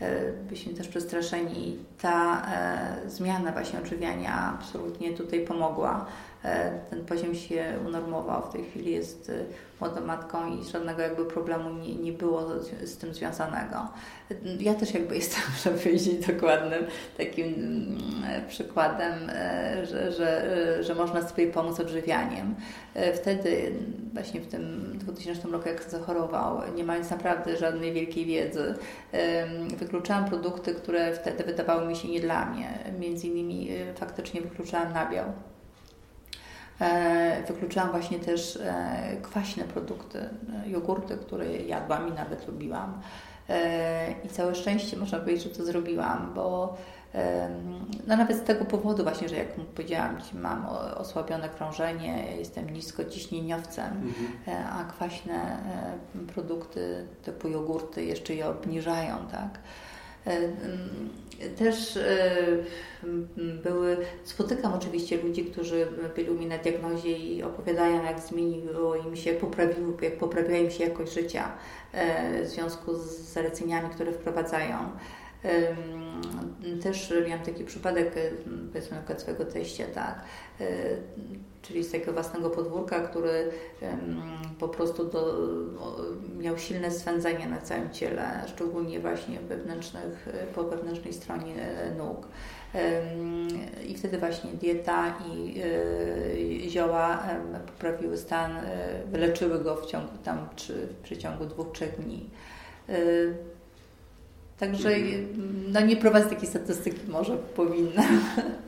E, 0.00 0.32
byliśmy 0.32 0.74
też 0.74 0.88
przestraszeni. 0.88 1.78
Ta 2.00 2.42
e, 2.46 3.10
zmiana 3.10 3.52
właśnie 3.52 3.78
odżywiania 3.78 4.58
absolutnie 4.58 5.12
tutaj 5.12 5.40
pomogła. 5.40 6.06
E, 6.44 6.78
ten 6.90 7.04
poziom 7.04 7.34
się 7.34 7.64
unormował. 7.86 8.42
W 8.42 8.52
tej 8.52 8.64
chwili 8.64 8.92
jest 8.92 9.32
młodą 9.80 10.00
matką 10.00 10.56
i 10.56 10.64
żadnego 10.64 11.02
jakby 11.02 11.24
problemu 11.24 11.70
nie, 11.70 11.94
nie 11.94 12.12
było 12.12 12.60
z, 12.84 12.96
tym 12.96 13.14
związanego. 13.14 13.88
Ja 14.60 14.74
też 14.74 14.94
jakby 14.94 15.16
jestem, 15.22 15.42
żeby 15.64 15.78
powiedzieć, 15.78 16.26
dokładnym 16.26 16.84
takim 17.18 17.46
mm, 17.46 18.48
przykładem, 18.48 19.12
że, 19.82 20.12
że, 20.12 20.78
że 20.80 20.94
można 20.94 21.28
sobie 21.28 21.46
pomóc 21.46 21.80
odżywianiem. 21.80 22.54
Wtedy, 23.14 23.72
właśnie 24.14 24.40
w 24.40 24.46
tym 24.46 24.92
2000 24.98 25.48
roku, 25.48 25.68
jak 25.68 25.82
zachorował, 25.82 26.60
nie 26.74 26.84
mając 26.84 27.10
naprawdę 27.10 27.56
żadnej 27.56 27.92
wielkiej 27.92 28.26
wiedzy, 28.26 28.74
wykluczałam 29.76 30.24
produkty, 30.24 30.74
które 30.74 31.14
wtedy 31.14 31.44
wydawały 31.44 31.88
mi 31.88 31.96
się 31.96 32.08
nie 32.08 32.20
dla 32.20 32.46
mnie. 32.46 32.78
Między 33.00 33.26
innymi 33.26 33.68
faktycznie 33.94 34.40
wykluczałam 34.40 34.92
nabiał 34.92 35.24
E, 36.80 37.42
wykluczałam 37.48 37.90
właśnie 37.90 38.18
też 38.18 38.56
e, 38.56 39.16
kwaśne 39.22 39.64
produkty, 39.64 40.18
e, 40.18 40.68
jogurty, 40.70 41.16
które 41.16 41.56
jadłam 41.56 42.08
i 42.08 42.12
nawet 42.12 42.48
lubiłam. 42.48 43.00
I 44.24 44.28
całe 44.28 44.54
szczęście 44.54 44.96
można 44.96 45.18
powiedzieć, 45.18 45.44
że 45.44 45.50
to 45.50 45.64
zrobiłam, 45.64 46.32
bo 46.34 46.76
no 48.06 48.16
nawet 48.16 48.36
z 48.36 48.42
tego 48.42 48.64
powodu 48.64 49.02
właśnie, 49.02 49.28
że 49.28 49.36
jak 49.36 49.52
powiedziałam 49.52 50.18
mam 50.34 50.66
osłabione 50.96 51.48
krążenie, 51.48 52.36
jestem 52.38 52.70
niskociśnieniowcem, 52.70 54.12
mhm. 54.46 54.66
a 54.72 54.84
kwaśne 54.84 55.56
produkty 56.34 57.06
typu 57.22 57.48
jogurty 57.48 58.04
jeszcze 58.04 58.34
je 58.34 58.48
obniżają, 58.48 59.16
tak. 59.32 59.58
Też 61.58 61.98
były, 63.62 63.96
spotykam 64.24 64.74
oczywiście 64.74 65.22
ludzi, 65.22 65.44
którzy 65.44 65.86
byli 66.16 66.30
u 66.30 66.34
mnie 66.34 66.46
na 66.46 66.58
diagnozie 66.58 67.18
i 67.18 67.42
opowiadają, 67.42 68.04
jak 68.04 68.20
zmieniło 68.20 68.96
im 68.96 69.16
się, 69.16 69.32
poprawiło, 69.32 69.92
jak 70.02 70.18
poprawiła 70.18 70.58
im 70.58 70.70
się 70.70 70.84
jakość 70.84 71.12
życia 71.12 71.52
e, 71.92 72.42
w 72.44 72.48
związku 72.48 72.94
z 72.94 73.18
zaleceniami, 73.18 73.90
które 73.90 74.12
wprowadzają. 74.12 74.76
Też 76.82 77.12
miałam 77.28 77.44
taki 77.44 77.64
przypadek, 77.64 78.14
powiedzmy 78.72 78.96
na 78.96 79.02
przykład 79.02 79.20
swojego 79.20 79.44
teścia, 79.44 79.84
tak, 79.94 80.22
e, 80.60 80.66
czyli 81.62 81.84
z 81.84 81.92
takiego 81.92 82.12
własnego 82.12 82.50
podwórka, 82.50 83.00
który 83.00 83.50
po 84.58 84.68
prostu 84.68 85.04
do, 85.04 85.38
miał 86.38 86.58
silne 86.58 86.90
swędzenie 86.90 87.46
na 87.46 87.60
całym 87.60 87.90
ciele, 87.90 88.42
szczególnie 88.46 89.00
właśnie 89.00 89.40
wewnętrznych, 89.40 90.28
po 90.54 90.64
wewnętrznej 90.64 91.12
stronie 91.12 91.54
nóg. 91.98 92.26
I 93.86 93.96
wtedy 93.96 94.18
właśnie 94.18 94.50
dieta 94.50 95.18
i 95.34 95.60
e, 96.66 96.70
zioła 96.70 97.22
poprawiły 97.66 98.16
stan, 98.16 98.56
e, 98.56 98.62
wyleczyły 99.06 99.58
go 99.58 99.76
w 99.76 99.86
ciągu 99.86 100.18
tam, 100.24 100.48
czy 100.56 100.86
w 100.86 100.94
przeciągu 100.94 101.46
dwóch, 101.46 101.72
trzech 101.72 102.00
dni. 102.00 102.30
E, 104.60 104.66
także 104.66 104.88
mhm. 104.88 105.72
no 105.72 105.80
nie 105.80 105.96
prowadzę 105.96 106.28
takiej 106.28 106.48
statystyki, 106.48 107.00
może 107.08 107.36
powinna. 107.36 108.02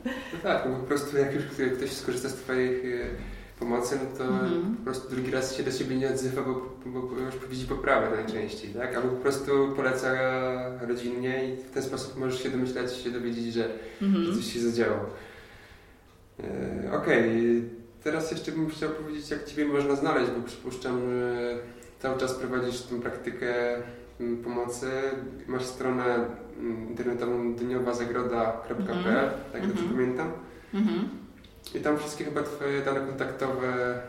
No 0.05 0.39
tak, 0.43 0.65
no 0.69 0.75
po 0.75 0.87
prostu 0.87 1.17
jak 1.17 1.33
już 1.33 1.43
ktoś 1.77 1.91
skorzysta 1.91 2.29
z 2.29 2.33
Twoich 2.33 2.83
pomocy, 3.59 3.99
no 4.03 4.17
to 4.17 4.23
mhm. 4.23 4.75
po 4.75 4.83
prostu 4.83 5.15
drugi 5.15 5.31
raz 5.31 5.57
się 5.57 5.63
do 5.63 5.71
Ciebie 5.71 5.95
nie 5.95 6.09
odzywa, 6.09 6.41
bo, 6.41 6.53
bo, 6.85 7.01
bo 7.01 7.19
już 7.19 7.35
widzi 7.49 7.65
poprawę 7.65 8.15
najczęściej, 8.15 8.73
tak? 8.73 8.95
Albo 8.95 9.09
po 9.09 9.21
prostu 9.21 9.73
poleca 9.75 10.11
rodzinnie 10.87 11.53
i 11.53 11.55
w 11.57 11.71
ten 11.71 11.83
sposób 11.83 12.17
możesz 12.17 12.43
się 12.43 12.49
domyślać, 12.49 12.97
się 12.97 13.11
dowiedzieć, 13.11 13.53
że, 13.53 13.69
mhm. 14.01 14.25
że 14.25 14.33
coś 14.33 14.53
się 14.53 14.59
zadziało. 14.59 14.99
E, 16.39 16.91
Okej, 16.93 17.29
okay. 17.29 17.69
teraz 18.03 18.31
jeszcze 18.31 18.51
bym 18.51 18.69
chciał 18.69 18.89
powiedzieć, 18.89 19.29
jak 19.29 19.45
Ciebie 19.45 19.65
można 19.65 19.95
znaleźć, 19.95 20.31
bo 20.31 20.43
przypuszczam, 20.43 21.01
że 21.01 21.57
cały 21.99 22.19
czas 22.19 22.33
prowadzisz 22.33 22.81
tę 22.81 23.01
praktykę 23.01 23.75
mm, 23.75 23.83
pomocy. 24.43 24.91
Masz 25.47 25.63
stronę 25.63 26.03
internetową 26.89 27.55
dniowazagroda.pl, 27.55 28.79
mhm. 28.79 29.29
tak 29.53 29.67
dobrze 29.67 29.83
mhm. 29.83 29.89
pamiętam? 29.89 30.31
Mhm. 30.73 31.09
I 31.75 31.79
tam 31.79 31.97
wszystkie 31.97 32.25
chyba 32.25 32.43
Twoje 32.43 32.81
dane 32.81 32.99
kontaktowe 32.99 34.01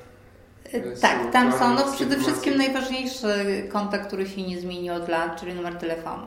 e, 0.72 0.80
tak, 0.80 1.32
tam 1.32 1.52
są. 1.52 1.74
No 1.74 1.92
przede 1.92 2.16
wszystkim 2.16 2.56
najważniejszy 2.56 3.28
kontakt, 3.72 4.06
który 4.06 4.26
się 4.26 4.42
nie 4.42 4.60
zmieni 4.60 4.90
od 4.90 5.08
lat, 5.08 5.40
czyli 5.40 5.54
numer 5.54 5.74
telefonu. 5.74 6.26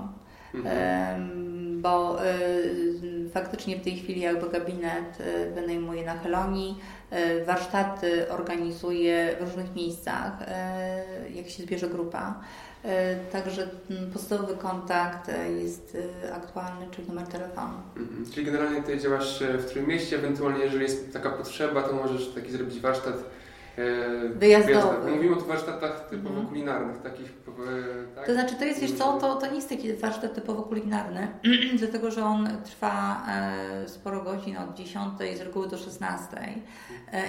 Mhm. 0.54 1.48
Bo 1.82 2.26
y, 2.26 3.30
faktycznie 3.34 3.78
w 3.78 3.84
tej 3.84 3.98
chwili 3.98 4.22
jakby 4.22 4.50
gabinet 4.50 5.20
y, 5.20 5.52
wynajmuje 5.52 6.06
na 6.06 6.18
Helonii, 6.18 6.80
y, 7.14 7.46
warsztaty 7.46 8.30
organizuje 8.30 9.36
w 9.40 9.44
różnych 9.44 9.76
miejscach, 9.76 10.34
jak 11.36 11.50
się 11.50 11.64
zbierze 11.64 11.88
grupa. 11.88 12.40
E, 12.88 13.16
także 13.32 13.68
podstawowy 14.14 14.56
kontakt 14.56 15.30
e, 15.30 15.52
jest 15.52 15.98
e, 16.24 16.34
aktualny, 16.34 16.88
czyli 16.92 17.08
numer 17.08 17.28
telefonu. 17.28 17.74
Mhm. 17.98 18.26
Czyli 18.32 18.46
generalnie 18.46 18.82
tutaj 18.82 19.00
działasz 19.00 19.44
w 19.44 19.66
Trójmieście, 19.66 20.18
ewentualnie 20.18 20.64
jeżeli 20.64 20.84
jest 20.84 21.14
taka 21.14 21.30
potrzeba, 21.30 21.84
to 21.84 21.94
możesz 21.94 22.34
taki 22.34 22.52
zrobić 22.52 22.80
warsztat 22.80 23.16
wyjazdowy. 24.36 25.12
Mówimy 25.12 25.36
o 25.36 25.40
warsztatach 25.40 26.10
typowo 26.10 26.30
mhm. 26.30 26.48
kulinarnych, 26.48 27.02
takich. 27.02 27.34
Tak? 28.16 28.26
To 28.26 28.34
znaczy, 28.34 28.56
to 28.56 28.66
jest, 28.66 28.80
wiesz 28.80 28.92
co, 28.92 29.18
to, 29.18 29.36
to 29.36 29.48
nie 29.48 29.56
jest 29.56 29.70
taki 29.70 29.94
warsztat 29.94 30.36
typowo 30.36 30.64
kulinarny, 30.64 31.28
dlatego 31.80 32.12
że 32.12 32.26
on 32.26 32.50
trwa 32.64 33.26
sporo 33.88 34.22
godzin 34.22 34.58
od 34.58 34.74
10 34.74 35.14
z 35.38 35.42
reguły 35.42 35.68
do 35.68 35.78
16. 35.78 36.28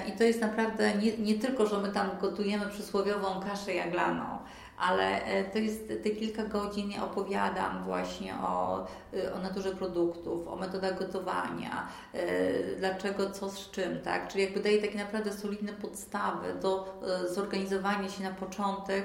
I 0.08 0.12
to 0.12 0.24
jest 0.24 0.40
naprawdę 0.40 0.94
nie, 0.94 1.18
nie 1.18 1.34
tylko, 1.34 1.66
że 1.66 1.78
my 1.78 1.88
tam 1.88 2.10
gotujemy 2.20 2.66
przysłowiową 2.66 3.40
kaszę 3.40 3.74
jaglaną, 3.74 4.38
ale 4.78 5.24
e, 5.24 5.44
to 5.44 5.58
jest 5.58 5.88
te 6.02 6.10
kilka 6.10 6.44
godzin 6.44 7.00
opowiadam 7.00 7.84
właśnie 7.84 8.34
o, 8.34 8.86
e, 9.14 9.34
o 9.34 9.38
naturze 9.38 9.70
produktów, 9.70 10.48
o 10.48 10.56
metodach 10.56 10.98
gotowania, 10.98 11.88
e, 12.12 12.76
dlaczego, 12.76 13.30
co 13.30 13.50
z 13.50 13.70
czym, 13.70 14.00
tak? 14.00 14.28
Czyli 14.28 14.44
jakby 14.44 14.60
daję 14.60 14.82
takie 14.82 14.98
naprawdę 14.98 15.32
solidne 15.32 15.72
podstawy 15.72 16.54
do 16.54 17.00
zorganizowania 17.30 18.08
się 18.08 18.22
na 18.22 18.30
początek 18.30 19.04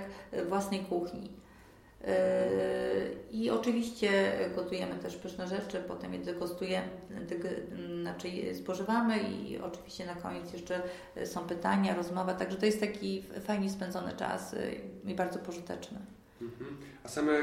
własnej 0.49 0.79
kuchni. 0.79 1.42
I 3.31 3.49
oczywiście 3.49 4.09
gotujemy 4.55 4.95
też 4.95 5.15
pyszne 5.15 5.47
rzeczy, 5.47 5.83
potem 5.87 6.13
je 6.13 6.19
degustujemy, 6.19 6.87
znaczy 8.01 8.55
spożywamy 8.55 9.19
i 9.19 9.57
oczywiście 9.57 10.05
na 10.05 10.15
koniec 10.15 10.53
jeszcze 10.53 10.81
są 11.25 11.47
pytania, 11.47 11.95
rozmowa, 11.95 12.33
także 12.33 12.57
to 12.57 12.65
jest 12.65 12.79
taki 12.79 13.23
fajnie 13.41 13.69
spędzony 13.69 14.11
czas 14.17 14.55
i 15.05 15.15
bardzo 15.15 15.39
pożyteczny. 15.39 15.99
Mhm. 16.41 16.77
A 17.03 17.07
same 17.07 17.33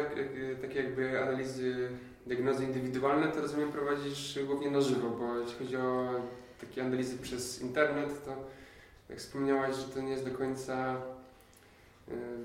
takie 0.62 0.82
jakby 0.82 1.22
analizy, 1.22 1.88
diagnozy 2.26 2.64
indywidualne 2.64 3.28
to 3.28 3.40
rozumiem 3.40 3.72
prowadzisz 3.72 4.38
głównie 4.46 4.70
na 4.70 4.80
żywo, 4.80 5.10
bo 5.10 5.38
jeśli 5.38 5.58
chodzi 5.58 5.76
o 5.76 6.08
takie 6.60 6.82
analizy 6.82 7.18
przez 7.18 7.62
internet, 7.62 8.24
to 8.24 8.36
jak 9.08 9.18
wspomniałaś, 9.18 9.76
że 9.76 9.94
to 9.94 10.00
nie 10.00 10.10
jest 10.10 10.28
do 10.28 10.38
końca 10.38 10.96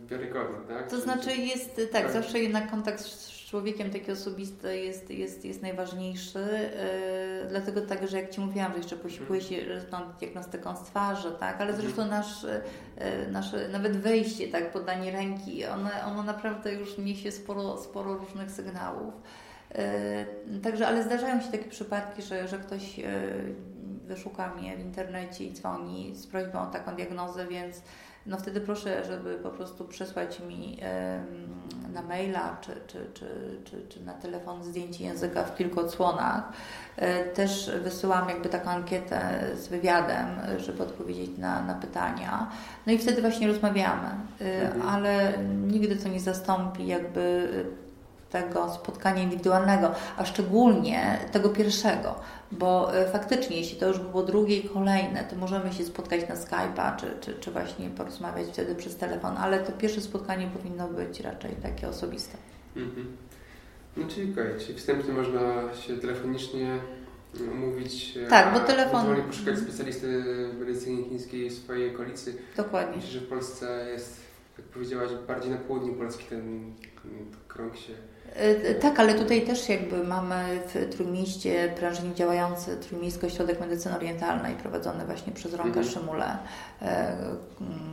wiarygodny, 0.07 0.57
tak? 0.67 0.89
To 0.89 1.01
znaczy 1.01 1.35
jest, 1.35 1.75
tak, 1.75 2.03
tak, 2.03 2.11
zawsze 2.11 2.39
jednak 2.39 2.71
kontakt 2.71 3.01
z 3.01 3.45
człowiekiem 3.45 3.91
taki 3.91 4.11
osobisty 4.11 4.77
jest, 4.77 5.09
jest, 5.09 5.45
jest 5.45 5.61
najważniejszy, 5.61 6.39
yy, 6.39 7.49
dlatego 7.49 7.81
tak, 7.81 8.07
że 8.07 8.21
jak 8.21 8.29
Ci 8.29 8.41
mówiłam, 8.41 8.71
że 8.71 8.77
jeszcze 8.77 8.97
posiłkuje 8.97 9.41
się 9.41 9.55
tą 9.91 9.97
diagnostyką 10.19 10.75
z 10.75 10.83
twarzy, 10.83 11.31
tak, 11.39 11.61
ale 11.61 11.73
zresztą 11.73 12.01
mhm. 12.01 12.21
nasz, 12.21 12.43
yy, 12.43 13.31
nasze 13.31 13.69
nawet 13.69 13.97
wejście, 13.97 14.47
tak, 14.47 14.71
podanie 14.71 15.11
ręki, 15.11 15.65
ono, 15.65 15.89
ono 16.05 16.23
naprawdę 16.23 16.73
już 16.73 16.97
niesie 16.97 17.31
sporo, 17.31 17.77
sporo 17.77 18.13
różnych 18.13 18.51
sygnałów. 18.51 19.13
Yy, 20.45 20.59
także, 20.59 20.87
ale 20.87 21.03
zdarzają 21.03 21.41
się 21.41 21.51
takie 21.51 21.69
przypadki, 21.69 22.21
że, 22.21 22.47
że 22.47 22.59
ktoś 22.59 22.99
wyszuka 24.07 24.55
mnie 24.55 24.77
w 24.77 24.79
internecie 24.79 25.43
i 25.43 25.53
dzwoni 25.53 26.15
z 26.15 26.27
prośbą 26.27 26.61
o 26.61 26.65
taką 26.65 26.95
diagnozę, 26.95 27.47
więc 27.47 27.81
no 28.25 28.37
wtedy 28.37 28.61
proszę, 28.61 29.05
żeby 29.05 29.35
po 29.35 29.49
prostu 29.49 29.85
przesłać 29.85 30.39
mi 30.39 30.79
na 31.93 32.01
maila 32.01 32.57
czy, 32.61 32.71
czy, 32.87 33.05
czy, 33.13 33.25
czy, 33.63 33.87
czy 33.89 34.05
na 34.05 34.13
telefon 34.13 34.63
zdjęcie 34.63 35.03
języka 35.03 35.43
w 35.43 35.57
kilku 35.57 35.79
odsłonach. 35.79 36.43
Też 37.33 37.71
wysyłam 37.83 38.29
jakby 38.29 38.49
taką 38.49 38.69
ankietę 38.69 39.41
z 39.55 39.67
wywiadem, 39.67 40.27
żeby 40.57 40.83
odpowiedzieć 40.83 41.37
na, 41.37 41.61
na 41.61 41.73
pytania. 41.73 42.49
No 42.87 42.93
i 42.93 42.97
wtedy 42.97 43.21
właśnie 43.21 43.47
rozmawiamy, 43.47 44.09
mhm. 44.39 44.81
ale 44.89 45.33
nigdy 45.67 45.95
to 45.95 46.09
nie 46.09 46.19
zastąpi 46.19 46.87
jakby 46.87 47.49
tego 48.29 48.73
spotkania 48.73 49.23
indywidualnego, 49.23 49.91
a 50.17 50.25
szczególnie 50.25 51.19
tego 51.31 51.49
pierwszego, 51.49 52.15
bo 52.51 52.95
e, 52.95 53.11
faktycznie, 53.11 53.57
jeśli 53.57 53.79
to 53.79 53.87
już 53.87 53.99
było 53.99 54.23
drugie 54.23 54.57
i 54.57 54.69
kolejne, 54.69 55.23
to 55.23 55.35
możemy 55.35 55.73
się 55.73 55.83
spotkać 55.83 56.29
na 56.29 56.35
Skype'a, 56.35 56.95
czy, 56.95 57.07
czy, 57.21 57.33
czy 57.39 57.51
właśnie 57.51 57.89
porozmawiać 57.89 58.47
wtedy 58.47 58.75
przez 58.75 58.95
telefon, 58.95 59.37
ale 59.37 59.59
to 59.59 59.71
pierwsze 59.71 60.01
spotkanie 60.01 60.47
powinno 60.47 60.87
być 60.87 61.19
raczej 61.19 61.51
takie 61.51 61.87
osobiste. 61.87 62.37
Mhm. 62.75 63.17
No 63.97 64.07
czyli 64.07 64.31
okej, 64.31 64.59
czyli 64.59 64.77
wstępnie 64.77 65.13
można 65.13 65.73
się 65.73 65.97
telefonicznie 65.97 66.79
umówić, 67.51 68.17
e, 68.17 68.27
tak, 68.27 68.53
bo 68.53 68.59
telefon... 68.59 69.01
ewentualnie 69.01 69.23
poszukać 69.23 69.59
specjalisty 69.59 70.23
w 70.53 70.59
medycynie 70.59 71.03
chińskiej 71.03 71.49
w 71.49 71.53
swojej 71.53 71.95
okolicy. 71.95 72.37
Dokładnie. 72.57 72.95
Myślę, 72.95 73.11
że 73.11 73.19
w 73.19 73.27
Polsce 73.27 73.87
jest, 73.91 74.21
jak 74.57 74.67
powiedziałaś, 74.67 75.09
bardziej 75.27 75.51
na 75.51 75.57
południu 75.57 75.93
Polski 75.93 76.23
ten, 76.23 76.73
krąg 77.47 77.77
się 77.77 77.93
tak, 78.81 78.99
ale 78.99 79.13
tutaj 79.13 79.41
też 79.41 79.69
jakby 79.69 80.03
mamy 80.03 80.59
w 80.67 80.95
Trójmieście 80.95 81.73
prężnie 81.77 82.15
działający 82.15 82.77
Trójmiejski 82.77 83.25
Ośrodek 83.25 83.59
Medycyny 83.59 83.95
Orientalnej 83.95 84.55
prowadzony 84.55 85.05
właśnie 85.05 85.33
przez 85.33 85.53
Ronka 85.53 85.79
mhm. 85.79 85.87
Szymule, 85.87 86.37
e, 86.81 87.17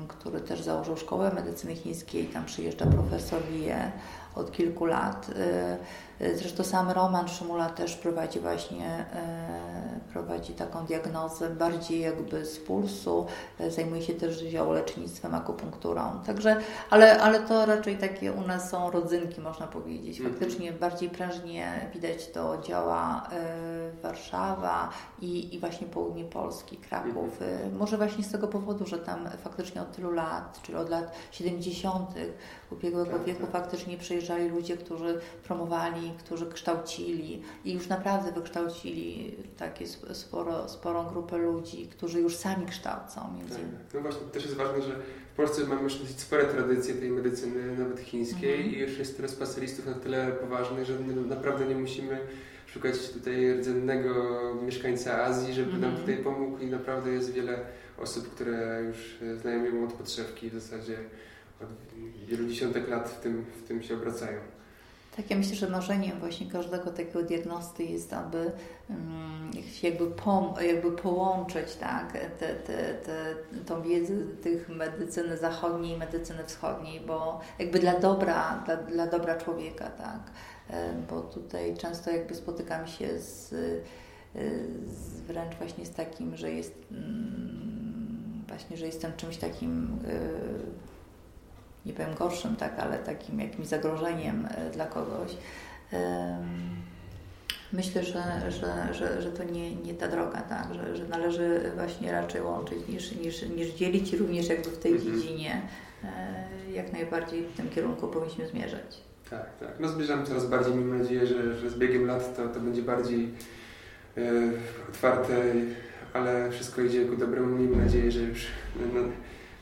który 0.09 0.41
też 0.41 0.63
założył 0.63 0.97
Szkołę 0.97 1.33
Medycyny 1.35 1.77
Chińskiej. 1.77 2.27
Tam 2.27 2.45
przyjeżdża 2.45 2.87
profesor 2.87 3.41
Lie 3.51 3.93
od 4.35 4.53
kilku 4.53 4.87
lat. 4.87 5.31
E, 6.23 6.37
zresztą 6.37 6.65
sam 6.65 6.91
Roman 6.91 7.29
Szymula 7.29 7.69
też 7.69 7.97
prowadzi 7.97 8.41
właśnie 8.41 9.05
prowadzi 10.13 10.53
taką 10.53 10.87
diagnozę 10.87 11.51
bardziej 11.51 12.01
jakby 12.01 12.47
z 12.47 12.59
pulsu, 12.59 13.27
zajmuje 13.69 14.03
się 14.03 14.15
też 14.15 14.39
ziołolecznictwem, 14.39 15.35
akupunkturą. 15.35 16.21
Także, 16.27 16.57
ale, 16.91 17.21
ale 17.21 17.41
to 17.41 17.67
raczej 17.67 17.99
takie 17.99 18.33
u 18.33 18.41
nas 18.41 18.71
są 18.71 18.91
rodzynki, 18.91 19.41
można 19.41 19.67
powiedzieć. 19.67 20.19
Mhm. 20.21 20.35
Faktycznie 20.35 20.73
bardziej 20.73 21.11
prężnie 21.11 21.91
widać 21.95 22.27
to 22.27 22.63
działa 22.63 23.29
Warszawa 24.03 24.91
i, 25.23 25.55
i 25.55 25.59
właśnie 25.59 25.87
południe 25.87 26.25
Polski, 26.25 26.77
Kraków. 26.77 27.43
Mhm. 27.43 27.77
Może 27.77 27.97
właśnie 27.97 28.25
z 28.25 28.33
tego 28.33 28.49
powodu, 28.49 28.87
że 28.87 28.99
tam 28.99 29.29
faktycznie 29.45 29.83
od 29.83 29.97
tylu 29.97 30.11
lat, 30.11 30.61
czyli 30.63 30.79
od 30.79 30.89
lat 30.91 31.15
70. 31.31 32.09
ubiegłego 32.71 33.11
tak, 33.11 33.25
wieku 33.25 33.41
tak. 33.41 33.51
faktycznie 33.51 33.99
przyjeżdżali 33.99 34.49
ludzie, 34.49 34.77
którzy 34.77 35.21
promowali, 35.45 36.13
którzy 36.19 36.47
kształcili 36.47 37.43
i 37.65 37.73
już 37.73 37.89
naprawdę 37.89 38.33
wykształcili 38.33 39.37
takie 39.57 39.87
sporo, 40.13 40.69
sporą 40.69 41.09
grupę 41.09 41.39
ludzi, 41.39 41.87
którzy 41.87 42.21
już 42.21 42.37
sami 42.37 42.67
kształcą. 42.67 43.21
Między 43.39 43.55
tak. 43.55 43.95
No 43.95 44.01
właśnie, 44.01 44.27
też 44.27 44.45
jest 44.45 44.57
ważne, 44.57 44.83
że 44.83 44.97
w 45.33 45.37
Polsce 45.37 45.65
mamy 45.65 45.83
już 45.83 45.99
dosyć 45.99 46.21
spore 46.21 46.45
tradycje 46.45 46.95
tej 46.95 47.11
medycyny, 47.11 47.79
nawet 47.79 48.01
chińskiej 48.01 48.55
mhm. 48.55 48.75
i 48.75 48.79
już 48.79 48.99
jest 48.99 49.17
tyle 49.17 49.29
specjalistów 49.29 49.87
na 49.87 49.95
tyle 49.95 50.33
poważnych, 50.33 50.85
że 50.85 50.99
naprawdę 51.29 51.67
nie 51.67 51.77
musimy 51.77 52.21
szukać 52.73 53.11
tutaj 53.13 53.53
rdzennego 53.59 54.15
mieszkańca 54.65 55.25
Azji, 55.25 55.55
żeby 55.55 55.73
nam 55.73 55.91
mhm. 55.91 55.97
tutaj 55.97 56.17
pomógł 56.17 56.59
i 56.59 56.67
naprawdę 56.67 57.11
jest 57.11 57.33
wiele 57.33 57.59
osób, 57.99 58.35
które 58.35 58.83
już 58.83 59.19
znają 59.41 59.65
ją 59.65 59.85
od 59.85 59.93
podszewki 59.93 60.51
w 60.51 60.55
zasadzie 60.55 60.97
od 61.63 61.69
wielu 62.27 62.49
dziesiątek 62.49 62.89
lat 62.89 63.11
w 63.11 63.21
tym, 63.21 63.45
w 63.65 63.69
tym 63.69 63.83
się 63.83 63.95
obracają. 63.95 64.39
Tak, 65.17 65.31
ja 65.31 65.37
myślę, 65.37 65.57
że 65.57 65.69
marzeniem 65.69 66.21
właśnie 66.21 66.51
każdego 66.51 66.91
takiego 66.91 67.23
diagnosty 67.23 67.85
jest, 67.85 68.13
aby 68.13 68.51
um, 68.91 69.51
jakby, 69.83 70.07
pom, 70.07 70.55
jakby 70.67 70.93
połączyć 70.93 71.75
tak, 71.75 72.13
te, 72.13 72.49
te, 72.49 72.95
te, 72.95 73.35
tą 73.67 73.83
wiedzę 73.83 74.15
tych 74.43 74.69
medycyny 74.69 75.37
zachodniej 75.37 75.93
i 75.93 75.99
medycyny 75.99 76.45
wschodniej, 76.45 77.01
bo 77.01 77.41
jakby 77.59 77.79
dla 77.79 78.01
dobra, 78.01 78.63
dla, 78.67 78.77
dla 78.77 79.07
dobra 79.07 79.37
człowieka, 79.37 79.91
tak, 79.91 80.21
e, 80.21 80.33
bo 81.11 81.21
tutaj 81.21 81.77
często 81.77 82.11
jakby 82.11 82.35
spotykam 82.35 82.87
się 82.87 83.21
z, 83.21 83.53
e, 83.53 83.57
z 84.87 85.21
wręcz 85.21 85.55
właśnie 85.55 85.87
z 85.87 85.91
takim, 85.91 86.37
że 86.37 86.53
jest 86.53 86.75
mm, 86.91 88.45
właśnie, 88.49 88.77
że 88.77 88.87
jestem 88.87 89.13
czymś 89.17 89.37
takim 89.37 89.99
e, 90.09 90.19
nie 91.87 91.93
powiem 91.93 92.15
gorszym, 92.15 92.57
tak, 92.57 92.79
ale 92.79 92.99
takim 92.99 93.41
jakimś 93.41 93.67
zagrożeniem 93.67 94.49
e, 94.51 94.71
dla 94.71 94.87
kogoś. 94.87 95.37
Myślę, 97.73 98.05
że, 98.05 98.23
że, 98.49 98.95
że, 98.95 99.23
że 99.23 99.33
to 99.33 99.45
nie, 99.45 99.75
nie 99.75 99.95
ta 99.95 100.09
droga, 100.09 100.41
tak, 100.41 100.75
że, 100.75 100.97
że 100.97 101.09
należy 101.09 101.73
właśnie 101.75 102.13
raczej 102.13 102.43
łączyć 102.43 102.89
niż, 102.89 103.13
niż, 103.13 103.43
niż 103.43 103.69
dzielić 103.69 104.13
również 104.13 104.49
jakby 104.49 104.71
w 104.71 104.79
tej 104.79 104.93
mhm. 104.93 105.21
dziedzinie 105.21 105.63
e, 106.05 106.73
jak 106.73 106.93
najbardziej 106.93 107.43
w 107.43 107.57
tym 107.57 107.71
kierunku 107.71 108.09
powinniśmy 108.09 108.49
zmierzać. 108.49 109.12
Tak, 109.33 109.59
tak. 109.61 109.81
No 109.81 109.89
zbliżamy 109.89 110.27
coraz 110.27 110.47
bardziej, 110.47 110.75
mam 110.75 110.99
nadzieję, 110.99 111.27
że, 111.27 111.59
że 111.59 111.71
z 111.71 111.75
biegiem 111.75 112.07
lat 112.07 112.37
to, 112.37 112.49
to 112.49 112.61
będzie 112.61 112.83
bardziej 112.83 113.29
e, 114.17 114.23
otwarte, 114.89 115.35
ale 116.13 116.51
wszystko 116.51 116.83
idzie 116.83 117.05
ku 117.05 117.17
dobremu. 117.17 117.59
Miejmy 117.59 117.85
nadzieję, 117.85 118.13
że 118.13 118.21
już 118.21 118.47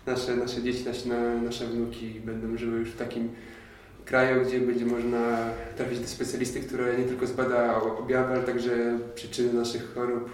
nasze, 0.07 0.37
nasze 0.37 0.63
dzieci, 0.63 0.85
nasze, 0.85 1.09
nasze 1.43 1.67
wnuki 1.67 2.21
będą 2.25 2.57
żyły 2.57 2.79
już 2.79 2.91
w 2.91 2.97
takim 2.97 3.29
kraju, 4.05 4.45
gdzie 4.45 4.61
będzie 4.61 4.87
można 4.87 5.51
trafić 5.77 6.01
do 6.01 6.07
specjalisty, 6.07 6.61
który 6.61 6.99
nie 6.99 7.05
tylko 7.05 7.27
zbada 7.27 7.83
objawy, 7.83 8.35
ale 8.35 8.43
także 8.43 8.99
przyczyny 9.15 9.53
naszych 9.53 9.95
chorób 9.95 10.31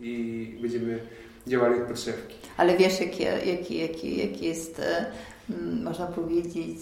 i 0.00 0.58
będziemy 0.62 0.98
działali 1.46 1.80
od 1.80 1.88
podszewki. 1.88 2.36
Ale 2.56 2.76
wiesz, 2.76 3.00
jaki 3.00 3.22
jak, 3.22 3.70
jak, 3.70 4.04
jak 4.04 4.42
jest, 4.42 4.80
e, 4.80 5.06
można 5.82 6.06
powiedzieć, 6.06 6.78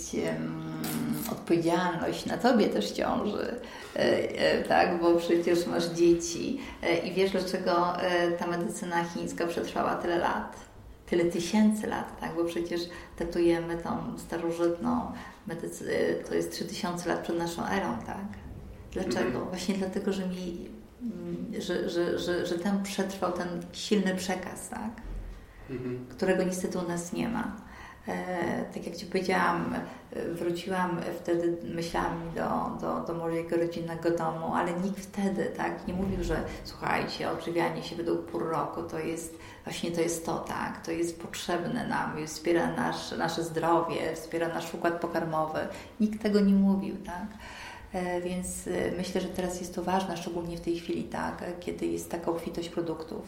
odpowiedzialność 1.32 2.26
na 2.26 2.38
Tobie 2.38 2.68
też 2.68 2.90
ciąży, 2.90 3.60
e, 3.96 4.00
e, 4.38 4.64
tak, 4.64 5.00
bo 5.00 5.14
przecież 5.14 5.66
masz 5.66 5.84
dzieci 5.84 6.60
i 7.04 7.12
wiesz, 7.12 7.30
dlaczego 7.30 7.92
ta 8.38 8.46
medycyna 8.46 9.04
chińska 9.04 9.46
przetrwała 9.46 9.94
tyle 9.94 10.18
lat 10.18 10.66
tyle 11.06 11.24
tysięcy 11.24 11.86
lat, 11.86 12.20
tak? 12.20 12.34
bo 12.36 12.44
przecież 12.44 12.80
datujemy 13.18 13.76
tą 13.76 14.18
starożytną 14.18 15.12
medycynę, 15.46 15.90
to 16.28 16.34
jest 16.34 16.52
3000 16.52 17.08
lat 17.08 17.20
przed 17.20 17.38
naszą 17.38 17.66
erą, 17.66 17.98
tak? 18.06 18.26
Dlaczego? 18.92 19.26
Mhm. 19.26 19.44
Właśnie 19.44 19.74
dlatego, 19.74 20.12
że, 20.12 20.28
mi, 20.28 20.68
mm, 21.02 21.62
że, 21.62 21.90
że, 21.90 22.18
że, 22.18 22.46
że 22.46 22.58
tam 22.58 22.82
przetrwał 22.82 23.32
ten 23.32 23.48
silny 23.72 24.14
przekaz, 24.14 24.68
tak? 24.68 24.90
Mhm. 25.70 26.06
którego 26.08 26.42
niestety 26.42 26.78
u 26.78 26.88
nas 26.88 27.12
nie 27.12 27.28
ma. 27.28 27.56
E, 28.08 28.64
tak 28.74 28.86
jak 28.86 28.96
Ci 28.96 29.06
powiedziałam, 29.06 29.74
wróciłam 30.32 31.00
wtedy 31.20 31.56
myślami 31.74 32.30
do, 32.34 32.78
do, 32.80 33.00
do 33.06 33.14
mojego 33.14 33.56
rodzinnego 33.56 34.10
domu, 34.10 34.54
ale 34.54 34.72
nikt 34.72 35.00
wtedy 35.00 35.44
tak 35.56 35.88
nie 35.88 35.94
mówił, 35.94 36.24
że 36.24 36.42
słuchajcie, 36.64 37.30
odżywianie 37.30 37.82
się 37.82 37.96
według 37.96 38.26
pół 38.26 38.40
roku 38.40 38.82
to 38.82 38.98
jest 38.98 39.38
właśnie 39.64 39.90
to 39.90 40.00
jest 40.00 40.26
to, 40.26 40.38
tak, 40.38 40.86
to 40.86 40.92
jest 40.92 41.22
potrzebne 41.22 41.88
nam, 41.88 42.26
wspiera 42.26 42.72
nasz, 42.72 43.12
nasze 43.18 43.44
zdrowie, 43.44 44.14
wspiera 44.14 44.48
nasz 44.48 44.74
układ 44.74 45.00
pokarmowy. 45.00 45.58
Nikt 46.00 46.22
tego 46.22 46.40
nie 46.40 46.54
mówił, 46.54 46.96
tak. 47.06 47.26
E, 47.92 48.20
więc 48.20 48.66
e, 48.66 48.70
myślę, 48.96 49.20
że 49.20 49.28
teraz 49.28 49.60
jest 49.60 49.74
to 49.74 49.82
ważne, 49.82 50.16
szczególnie 50.16 50.56
w 50.56 50.60
tej 50.60 50.76
chwili, 50.76 51.04
tak, 51.04 51.44
kiedy 51.60 51.86
jest 51.86 52.10
taka 52.10 52.30
obfitość 52.30 52.68
produktów, 52.68 53.22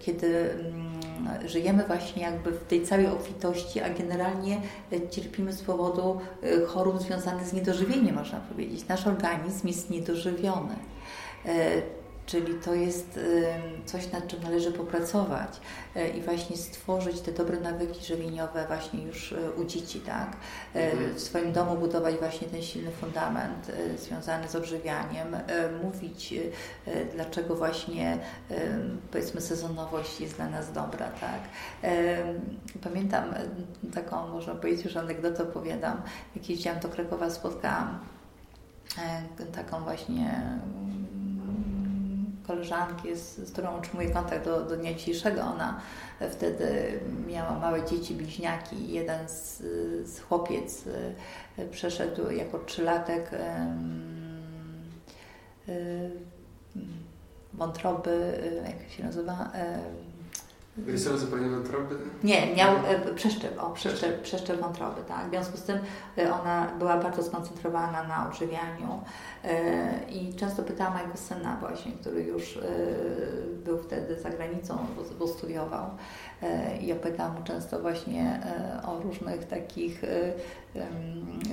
kiedy 0.00 0.50
mm, 0.50 1.48
żyjemy 1.48 1.84
właśnie 1.86 2.22
jakby 2.22 2.52
w 2.52 2.64
tej 2.64 2.82
całej 2.82 3.06
obfitości, 3.06 3.80
a 3.80 3.90
generalnie 3.90 4.60
cierpimy 5.10 5.52
z 5.52 5.62
powodu 5.62 6.20
chorób 6.66 7.02
związanych 7.02 7.46
z 7.46 7.52
niedożywieniem, 7.52 8.14
można 8.14 8.40
powiedzieć. 8.40 8.88
Nasz 8.88 9.06
organizm 9.06 9.66
jest 9.66 9.90
niedożywiony 9.90 10.74
Czyli 12.26 12.54
to 12.54 12.74
jest 12.74 13.20
coś, 13.86 14.12
nad 14.12 14.26
czym 14.26 14.42
należy 14.42 14.72
popracować 14.72 15.60
e, 15.96 16.08
i 16.08 16.22
właśnie 16.22 16.56
stworzyć 16.56 17.20
te 17.20 17.32
dobre 17.32 17.60
nawyki 17.60 18.04
żywieniowe 18.04 18.66
właśnie 18.66 19.02
już 19.02 19.32
e, 19.32 19.50
u 19.50 19.64
dzieci, 19.64 20.00
tak? 20.00 20.36
E, 20.74 20.92
mhm. 20.92 21.14
W 21.14 21.20
swoim 21.20 21.52
domu 21.52 21.76
budować 21.76 22.14
właśnie 22.14 22.48
ten 22.48 22.62
silny 22.62 22.90
fundament 22.90 23.72
związany 23.98 24.48
z 24.48 24.56
odżywianiem, 24.56 25.36
mówić, 25.82 26.34
dlaczego 27.14 27.54
właśnie 27.56 28.18
powiedzmy 29.10 29.40
sezonowość 29.40 30.20
jest 30.20 30.36
dla 30.36 30.48
nas 30.48 30.72
dobra, 30.72 31.08
tak? 31.08 31.40
Pamiętam 32.84 33.24
taką, 33.94 34.28
można 34.28 34.54
powiedzieć, 34.54 34.84
już 34.84 34.96
anegdotę 34.96 35.42
opowiadam, 35.42 36.02
jak 36.36 36.50
jeździłam 36.50 36.80
do 36.80 36.88
Krakowa, 36.88 37.30
spotkałam 37.30 37.98
taką 39.52 39.80
właśnie 39.80 40.58
koleżanki, 42.46 43.16
z, 43.16 43.36
z 43.36 43.52
którą 43.52 43.78
utrzymuję 43.78 44.10
kontakt 44.10 44.44
do, 44.44 44.64
do 44.64 44.76
dnia 44.76 44.94
dzisiejszego. 44.94 45.40
Ona 45.40 45.80
wtedy 46.30 47.00
miała 47.26 47.58
małe 47.58 47.86
dzieci, 47.86 48.14
bliźniaki. 48.14 48.92
Jeden 48.92 49.28
z, 49.28 49.58
z 50.04 50.20
chłopiec 50.20 50.84
przeszedł 51.70 52.30
jako 52.30 52.58
trzylatek 52.58 53.30
wątroby, 57.52 58.42
jak 58.64 58.90
się 58.90 59.04
nazywa, 59.04 59.52
Wyrysował 60.76 61.18
zapalenie 61.18 61.50
wątroby? 61.50 61.96
Nie, 62.24 62.54
miał 62.56 62.76
e, 62.76 63.14
przeszczep, 63.14 63.62
o, 63.62 63.70
przeszczep, 63.70 64.22
przeszczep 64.22 64.60
wątroby, 64.60 65.00
tak. 65.08 65.26
W 65.26 65.30
związku 65.30 65.56
z 65.56 65.62
tym 65.62 65.78
e, 66.18 66.34
ona 66.34 66.72
była 66.78 66.96
bardzo 66.96 67.22
skoncentrowana 67.22 68.02
na 68.02 68.28
odżywianiu 68.28 69.02
e, 69.44 70.10
i 70.10 70.34
często 70.34 70.62
pytałam 70.62 70.92
mojego 70.92 71.16
syna 71.16 71.56
właśnie, 71.60 71.92
który 71.92 72.22
już 72.22 72.58
był 73.64 73.78
wtedy 73.78 74.20
za 74.20 74.30
granicą, 74.30 74.78
bo, 75.18 75.28
studiował 75.28 75.90
i 76.33 76.33
ja 76.80 76.96
pytałam 76.96 77.34
mu 77.34 77.42
często 77.42 77.80
właśnie 77.80 78.40
o 78.86 79.00
różnych 79.00 79.44
takich, 79.44 80.02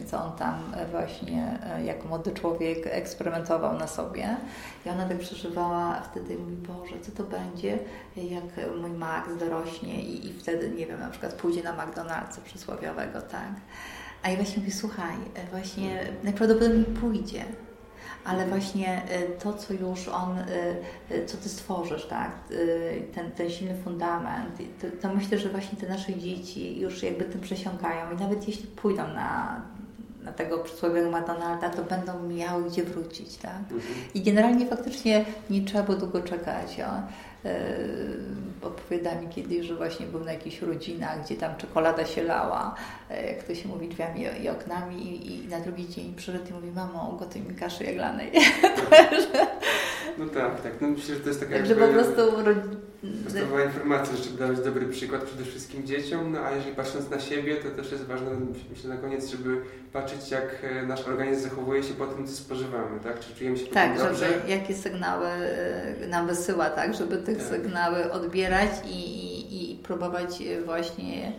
co 0.06 0.24
on 0.24 0.32
tam 0.32 0.60
właśnie 0.92 1.60
jako 1.86 2.08
młody 2.08 2.32
człowiek 2.32 2.78
eksperymentował 2.84 3.78
na 3.78 3.88
sobie 3.88 4.38
i 4.86 4.90
ona 4.90 5.06
tak 5.06 5.18
przeżywała 5.18 6.02
wtedy 6.02 6.38
mówi, 6.38 6.56
Boże, 6.56 6.96
co 7.02 7.12
to 7.12 7.24
będzie, 7.24 7.80
jak 8.16 8.78
mój 8.82 8.92
Max 8.92 9.38
dorośnie 9.40 10.02
i, 10.02 10.28
i 10.28 10.34
wtedy, 10.34 10.70
nie 10.70 10.86
wiem, 10.86 11.00
na 11.00 11.10
przykład 11.10 11.34
pójdzie 11.34 11.64
na 11.64 11.74
McDonald'sa 11.74 12.42
przysłowiowego, 12.46 13.22
tak? 13.22 13.52
A 14.24 14.30
ja 14.30 14.36
właśnie 14.36 14.58
mówię, 14.58 14.74
słuchaj, 14.74 15.16
właśnie 15.52 16.04
najprawdopodobniej 16.24 16.86
pójdzie, 16.86 17.46
ale 18.26 18.48
właśnie 18.48 19.02
e, 19.10 19.22
to, 19.24 19.54
co 19.54 19.74
już 19.74 20.08
on, 20.08 20.38
e, 20.38 20.46
e, 21.10 21.26
co 21.26 21.38
ty 21.38 21.50
stworzysz, 21.50 22.06
tak, 22.06 22.32
ten, 23.16 23.32
ten 23.32 23.50
silny 23.50 23.76
fundament, 23.84 24.58
to, 24.82 24.88
to, 25.02 25.16
myślę, 25.16 25.38
że 25.38 25.50
właśnie 25.50 25.78
te 25.78 25.90
nasze 25.90 26.16
dzieci 26.16 26.80
już 26.80 27.04
jakby 27.04 27.26
tym 27.26 27.42
przesiąkają 27.42 28.12
i 28.12 28.20
nawet 28.20 28.48
jeśli 28.48 28.68
pójdą 28.68 29.08
na, 29.08 29.62
na 30.24 30.32
tego 30.32 30.58
przysłowiowego 30.58 31.18
McDonalda, 31.18 31.70
to 31.70 31.84
będą 31.84 32.28
miały 32.28 32.64
gdzie 32.64 32.84
wrócić, 32.84 33.38
tak? 33.38 33.62
Mhm. 33.62 33.82
I 34.14 34.22
generalnie 34.22 34.66
faktycznie 34.66 35.26
nie 35.50 35.62
trzeba 35.62 35.84
było 35.84 35.98
długo 35.98 36.22
czekać. 36.22 36.78
Yy, 36.78 37.52
opowiada 38.62 39.22
mi 39.22 39.28
kiedyś, 39.28 39.68
że 39.68 39.76
właśnie 39.76 40.06
był 40.06 40.20
na 40.20 40.34
jakichś 40.34 40.62
rodzinach, 40.62 41.26
gdzie 41.26 41.36
tam 41.36 41.56
czekolada 41.58 42.06
się 42.06 42.24
lała, 42.24 42.76
jak 43.28 43.44
to 43.44 43.56
się 43.56 43.68
mówi, 43.68 43.88
drzwiami 43.88 44.26
i 44.44 44.50
oknami 44.50 45.08
i, 45.08 45.46
i 45.46 45.48
na 45.48 45.60
drugi 45.60 45.90
dzień 45.90 46.14
przyszedł 46.16 46.50
i 46.50 46.54
mówi, 46.54 46.72
mamo, 46.72 47.12
ugotuj 47.16 47.42
mi 47.42 47.56
kaszy 47.56 47.84
jaglanej. 47.84 48.32
no 50.20 50.26
tak, 50.26 50.62
tak. 50.62 50.82
No 50.82 50.88
myślę, 50.88 51.16
że 51.16 51.22
to 51.22 51.28
jest 51.28 51.40
taka 51.40 51.54
Także 51.54 51.76
po 51.76 51.88
prostu... 51.88 52.22
Podstawowa 53.24 53.64
informacja, 53.64 54.16
że 54.16 54.24
trzeba 54.24 54.38
dawać 54.38 54.66
dobry 54.66 54.86
przykład 54.86 55.24
przede 55.24 55.44
wszystkim 55.44 55.88
dzieciom, 55.88 56.32
no 56.32 56.40
a 56.40 56.52
jeżeli 56.52 56.76
patrząc 56.76 57.10
na 57.10 57.20
siebie, 57.20 57.56
to 57.56 57.70
też 57.70 57.92
jest 57.92 58.06
ważne, 58.06 58.28
myślę 58.70 58.90
na 58.90 58.98
koniec, 58.98 59.28
żeby 59.28 59.62
patrzeć 59.94 60.32
jak 60.32 60.58
e, 60.64 60.86
nasz 60.86 61.08
organizm 61.08 61.44
zachowuje 61.44 61.84
się 61.84 61.94
po 61.94 62.06
tym, 62.08 62.28
co 62.28 62.34
spożywamy, 62.34 63.00
tak? 63.00 63.20
Czy 63.20 63.36
czujemy 63.36 63.58
się 63.58 63.66
tak, 63.66 63.98
dobrze? 63.98 64.26
Tak, 64.26 64.34
żeby 64.34 64.52
jakie 64.52 64.76
sygnały 64.76 65.28
e, 65.28 66.08
nam 66.08 66.28
wysyła, 66.28 66.70
tak? 66.70 66.94
Żeby 66.94 67.18
tych 67.18 67.38
tak. 67.38 67.48
sygnały 67.48 68.12
odbierać 68.12 68.70
i, 68.86 68.96
i, 68.96 69.72
i 69.72 69.76
próbować 69.76 70.44
właśnie 70.66 71.28
e, 71.28 71.32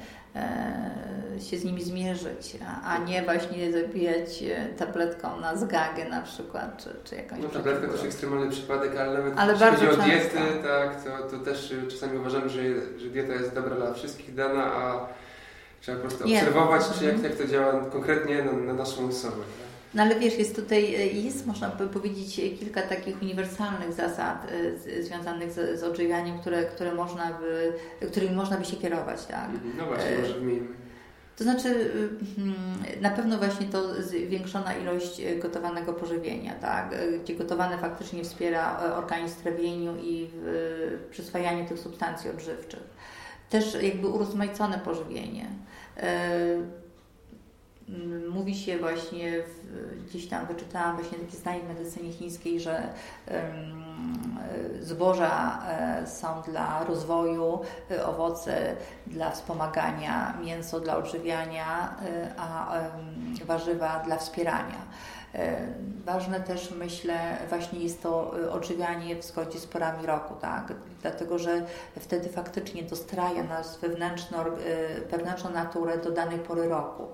się 1.51 1.59
z 1.59 1.64
nimi 1.64 1.83
zmierzyć, 1.83 2.57
a, 2.66 2.95
a, 2.95 2.99
nie 2.99 3.22
właśnie 3.22 3.72
zabijać 3.72 4.45
tabletką 4.76 5.41
na 5.41 5.57
zgagę 5.57 6.09
na 6.09 6.22
przykład, 6.22 6.85
czy, 6.85 6.91
czy 7.05 7.14
jakąś 7.14 7.39
No 7.43 7.49
tabletka 7.49 7.87
to 7.87 7.93
też 7.93 8.05
ekstremalny 8.05 8.51
przypadek, 8.51 8.97
ale 8.97 9.12
nawet 9.18 9.39
ale 9.39 9.53
jeśli 9.53 9.66
chodzi 9.68 10.01
o 10.01 10.05
diety, 10.05 10.39
tak, 10.62 11.05
to, 11.05 11.37
to 11.37 11.45
też 11.45 11.74
czasami 11.91 12.18
uważamy, 12.18 12.49
że, 12.49 12.62
że 12.99 13.09
dieta 13.09 13.33
jest 13.33 13.55
dobra 13.55 13.76
dla 13.76 13.95
wszystkich 13.95 14.35
dana, 14.35 14.64
a 14.64 15.07
Trzeba 15.83 15.99
po 15.99 16.09
prostu 16.09 16.24
obserwować, 16.24 16.83
czy 16.99 17.05
jak, 17.05 17.22
jak 17.22 17.35
to 17.35 17.47
działa 17.47 17.85
konkretnie 17.85 18.43
na, 18.43 18.53
na 18.53 18.72
naszą 18.72 19.09
osobę. 19.09 19.43
No 19.95 20.03
ale 20.03 20.14
wiesz, 20.14 20.38
jest 20.38 20.57
tutaj, 20.57 20.95
e, 20.95 21.07
jest 21.07 21.47
można 21.47 21.68
by 21.68 21.86
powiedzieć 21.86 22.36
kilka 22.61 22.82
takich 22.82 23.22
uniwersalnych 23.22 23.93
zasad 23.93 24.47
e, 24.99 25.03
związanych 25.03 25.53
z, 25.53 25.80
z 25.80 25.82
odżywianiem, 25.82 26.38
które, 26.38 26.64
które 26.64 26.95
można 26.95 27.32
by, 27.32 27.72
którymi 28.07 28.36
można 28.36 28.57
by 28.57 28.64
się 28.64 28.76
kierować, 28.76 29.26
tak? 29.26 29.51
Mhm. 29.51 29.72
No 29.78 29.86
właśnie, 29.86 30.18
może 30.20 30.34
wymienimy. 30.34 30.68
To 31.36 31.45
znaczy, 31.45 31.90
mm, 32.38 32.55
na 33.01 33.11
pewno 33.11 33.38
właśnie 33.38 33.66
to 33.66 34.03
zwiększona 34.03 34.74
ilość 34.74 35.22
gotowanego 35.43 35.93
pożywienia, 35.93 36.55
tak? 36.55 36.95
gdzie 37.22 37.34
gotowane 37.34 37.78
faktycznie 37.78 38.24
wspiera 38.24 38.78
organizm 38.78 39.34
w 39.34 39.43
trawieniu 39.43 39.97
i 39.97 40.30
w 40.32 41.09
przyswajaniu 41.11 41.68
tych 41.68 41.78
substancji 41.78 42.30
odżywczych. 42.30 42.82
Też 43.51 43.82
jakby 43.82 44.09
urozmaicone 44.09 44.78
pożywienie. 44.78 45.47
E, 47.89 48.28
mówi 48.28 48.55
się 48.55 48.78
właśnie, 48.78 49.33
gdzieś 50.07 50.28
tam 50.28 50.47
wyczytałam 50.47 50.97
właśnie 50.97 51.18
takie 51.18 51.37
zdanie 51.37 51.61
w 51.61 51.68
medycynie 51.68 52.12
chińskiej, 52.12 52.61
że 52.61 52.89
zboża 54.80 55.62
e, 55.68 56.07
są 56.07 56.43
dla 56.43 56.85
rozwoju, 56.85 57.61
e, 57.91 58.07
owoce 58.07 58.76
dla 59.07 59.30
wspomagania, 59.30 60.39
mięso 60.45 60.80
dla 60.80 60.97
odżywiania, 60.97 61.97
a 62.39 62.72
warzywa 63.47 63.99
dla 63.99 64.16
wspierania. 64.16 64.87
E, 65.35 65.66
ważne 66.05 66.41
też 66.41 66.70
myślę 66.70 67.37
właśnie 67.49 67.80
jest 67.80 68.03
to 68.03 68.35
e, 68.45 68.53
odżywianie 68.53 69.16
w 69.16 69.24
zgodzie 69.24 69.59
z 69.59 69.66
porami 69.66 70.07
roku, 70.07 70.35
tak? 70.41 70.72
dlatego 71.03 71.39
że 71.39 71.66
wtedy 72.01 72.28
faktycznie 72.28 72.83
dostraja 72.83 73.43
nas 73.43 73.78
wewnętrzną, 73.78 74.39
e, 74.39 74.47
wewnętrzną 75.11 75.51
naturę 75.51 75.99
do 75.99 76.11
danej 76.11 76.39
pory 76.39 76.68
roku. 76.68 77.07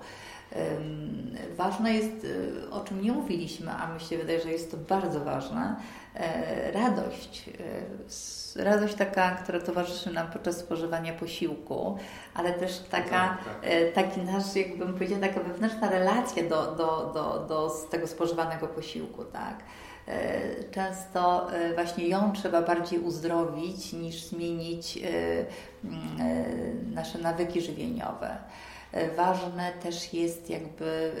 Ważne 1.55 1.93
jest, 1.93 2.27
o 2.71 2.79
czym 2.79 3.01
nie 3.01 3.11
mówiliśmy, 3.11 3.71
a 3.71 3.93
mi 3.93 3.99
się 3.99 4.17
wydaje, 4.17 4.41
że 4.41 4.51
jest 4.51 4.71
to 4.71 4.77
bardzo 4.77 5.19
ważne, 5.19 5.75
radość 6.73 7.49
radość 8.55 8.95
taka, 8.95 9.31
która 9.31 9.59
towarzyszy 9.59 10.13
nam 10.13 10.31
podczas 10.31 10.57
spożywania 10.57 11.13
posiłku, 11.13 11.97
ale 12.33 12.53
też 12.53 12.79
taka, 12.79 13.09
tak, 13.09 13.37
tak. 13.45 13.55
E, 13.61 13.91
taki 13.91 14.21
nasz, 14.21 14.55
jakbym 14.55 14.93
powiedziała, 14.93 15.21
taka 15.21 15.39
wewnętrzna 15.39 15.89
relacja 15.89 16.43
do, 16.43 16.75
do, 16.75 17.11
do, 17.13 17.45
do 17.47 17.69
tego 17.89 18.07
spożywanego 18.07 18.67
posiłku, 18.67 19.25
tak. 19.25 19.55
E, 20.07 20.63
często 20.71 21.53
e, 21.53 21.73
właśnie 21.73 22.07
ją 22.07 22.31
trzeba 22.33 22.61
bardziej 22.61 22.99
uzdrowić 22.99 23.93
niż 23.93 24.23
zmienić 24.23 24.99
nasze 26.93 27.17
nawyki 27.19 27.61
żywieniowe. 27.61 28.37
E, 28.91 29.11
ważne 29.15 29.71
też 29.71 30.13
jest 30.13 30.49
jakby 30.49 31.11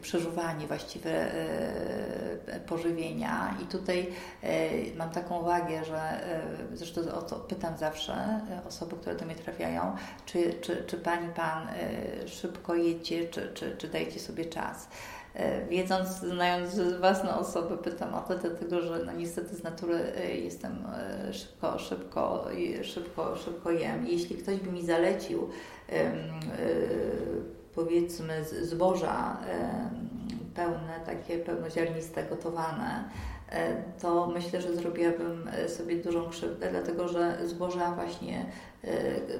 przeżuwanie 0.00 0.66
właściwe 0.66 1.10
e, 1.10 2.60
pożywienia 2.66 3.56
i 3.62 3.66
tutaj 3.66 4.08
e, 4.42 4.68
mam 4.96 5.10
taką 5.10 5.40
uwagę, 5.40 5.84
że 5.84 6.20
zresztą 6.72 7.00
o 7.14 7.22
to 7.22 7.36
pytam 7.36 7.78
zawsze 7.78 8.40
osoby, 8.68 8.96
które 8.96 9.16
do 9.16 9.24
mnie 9.24 9.34
trafiają, 9.34 9.96
czy, 10.26 10.54
czy, 10.60 10.84
czy 10.86 10.96
Pani, 10.96 11.28
Pan 11.28 11.68
szybko 12.26 12.74
jecie, 12.74 13.28
czy, 13.28 13.50
czy, 13.54 13.76
czy 13.76 13.88
dajecie 13.88 14.20
sobie 14.20 14.44
czas. 14.44 14.88
Wiedząc, 15.68 16.08
znając 16.08 16.80
własną 17.00 17.38
osobę, 17.38 17.78
pytam 17.78 18.14
o 18.14 18.20
to, 18.20 18.38
dlatego 18.38 18.80
że 18.80 19.04
no 19.06 19.12
niestety 19.12 19.56
z 19.56 19.62
natury 19.62 20.12
jestem 20.44 20.84
szybko, 21.32 21.78
szybko, 21.78 22.46
szybko, 22.82 23.36
szybko 23.36 23.70
jem. 23.70 24.06
Jeśli 24.06 24.36
ktoś 24.36 24.60
by 24.60 24.72
mi 24.72 24.86
zalecił 24.86 25.48
E, 25.92 26.12
powiedzmy 27.74 28.44
zboża 28.44 29.36
pełne, 30.54 31.00
takie 31.06 31.38
pełnoziarniste, 31.38 32.24
gotowane, 32.24 33.04
e, 33.04 33.31
to 34.00 34.26
myślę, 34.26 34.62
że 34.62 34.76
zrobiłabym 34.76 35.48
e, 35.52 35.68
sobie 35.68 35.96
dużą 35.96 36.30
krzywdę, 36.30 36.70
dlatego 36.70 37.08
że 37.08 37.38
zboża 37.44 37.94
właśnie 37.94 38.46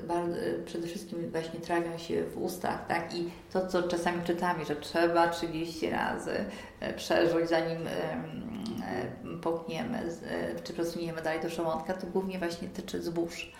bardzo, 0.08 0.34
przede 0.64 0.86
wszystkim 0.86 1.30
właśnie 1.30 1.60
trawią 1.60 1.98
się 1.98 2.24
w 2.24 2.42
ustach, 2.42 2.86
tak? 2.88 3.14
I 3.14 3.30
to, 3.52 3.66
co 3.66 3.82
czasami 3.82 4.24
czytamy, 4.24 4.64
że 4.64 4.76
trzeba 4.76 5.28
30 5.28 5.90
razy 5.90 6.44
przeżyć, 6.96 7.48
zanim 7.48 7.78
połkniemy, 9.42 9.98
czy 10.64 10.72
przesuniemy 10.72 11.22
dalej 11.22 11.40
do 11.40 11.48
żołądka, 11.48 11.94
to 11.94 12.06
głównie 12.06 12.38
właśnie 12.38 12.68
tyczy 12.68 13.02
zbóż. 13.02 13.52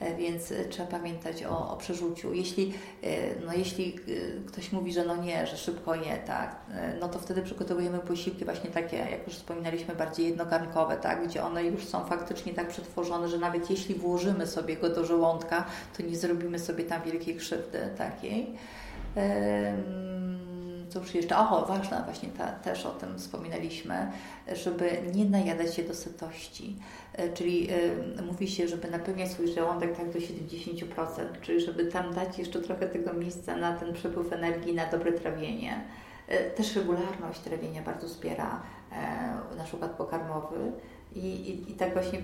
E, 0.00 0.14
więc 0.16 0.52
e, 0.52 0.64
trzeba 0.64 0.88
pamiętać 0.88 1.44
o, 1.44 1.70
o 1.70 1.76
przeżuciu. 1.76 2.34
Jeśli, 2.34 2.74
e, 3.02 3.08
no 3.46 3.52
jeśli 3.52 3.98
ktoś 4.46 4.72
mówi, 4.72 4.92
że 4.92 5.04
no 5.04 5.16
nie, 5.16 5.46
że 5.46 5.56
szybko 5.56 5.94
je, 5.94 6.16
tak, 6.26 6.56
no 7.00 7.08
to 7.08 7.18
wtedy 7.18 7.42
przygotowujemy 7.42 7.98
posiłki 7.98 8.44
właśnie 8.44 8.70
takie, 8.70 8.96
jak 8.96 9.26
już 9.26 9.36
wspominaliśmy, 9.36 9.94
bardziej 9.94 10.26
jednogarnkowe, 10.26 10.96
tak, 10.96 11.28
gdzie 11.28 11.42
one 11.42 11.64
już 11.64 11.84
są 11.84 12.04
faktycznie 12.04 12.54
tak 12.54 12.68
przetworzone, 12.68 13.28
że 13.28 13.38
nawet 13.38 13.70
jeśli 13.70 13.94
włożymy 13.94 14.46
sobie 14.46 14.76
go 14.76 14.88
do 14.88 15.04
żołądka, 15.04 15.64
to 15.96 16.02
nie 16.02 16.16
zrobimy 16.16 16.58
sobie 16.58 16.84
tam 16.84 17.02
wielkiej 17.02 17.36
krzywdy 17.36 17.78
takiej 17.98 18.56
cóż 20.88 21.14
jeszcze, 21.14 21.38
o 21.38 21.66
ważna 21.66 22.02
właśnie 22.02 22.28
ta, 22.28 22.52
też 22.52 22.86
o 22.86 22.90
tym 22.90 23.18
wspominaliśmy, 23.18 24.12
żeby 24.54 24.90
nie 25.14 25.24
najadać 25.24 25.74
się 25.74 25.82
do 25.82 25.94
sytości. 25.94 26.76
E, 27.12 27.32
czyli 27.32 27.68
y, 28.18 28.22
mówi 28.22 28.48
się, 28.48 28.68
żeby 28.68 28.90
napełniać 28.90 29.30
swój 29.30 29.48
żołądek 29.48 29.96
tak 29.96 30.12
do 30.12 30.18
70%, 30.18 30.86
czyli 31.42 31.60
żeby 31.60 31.86
tam 31.86 32.14
dać 32.14 32.38
jeszcze 32.38 32.60
trochę 32.60 32.86
tego 32.86 33.12
miejsca 33.12 33.56
na 33.56 33.76
ten 33.76 33.94
przepływ 33.94 34.32
energii, 34.32 34.74
na 34.74 34.90
dobre 34.90 35.12
trawienie. 35.12 35.84
Y, 36.32 36.56
też 36.56 36.76
regularność 36.76 37.40
trawienia 37.40 37.82
bardzo 37.82 38.06
wspiera 38.06 38.62
y, 39.52 39.56
nasz 39.56 39.74
układ 39.74 39.90
pokarmowy. 39.90 40.72
I, 41.14 41.26
i, 41.26 41.70
I 41.70 41.74
tak 41.74 41.92
właśnie 41.92 42.22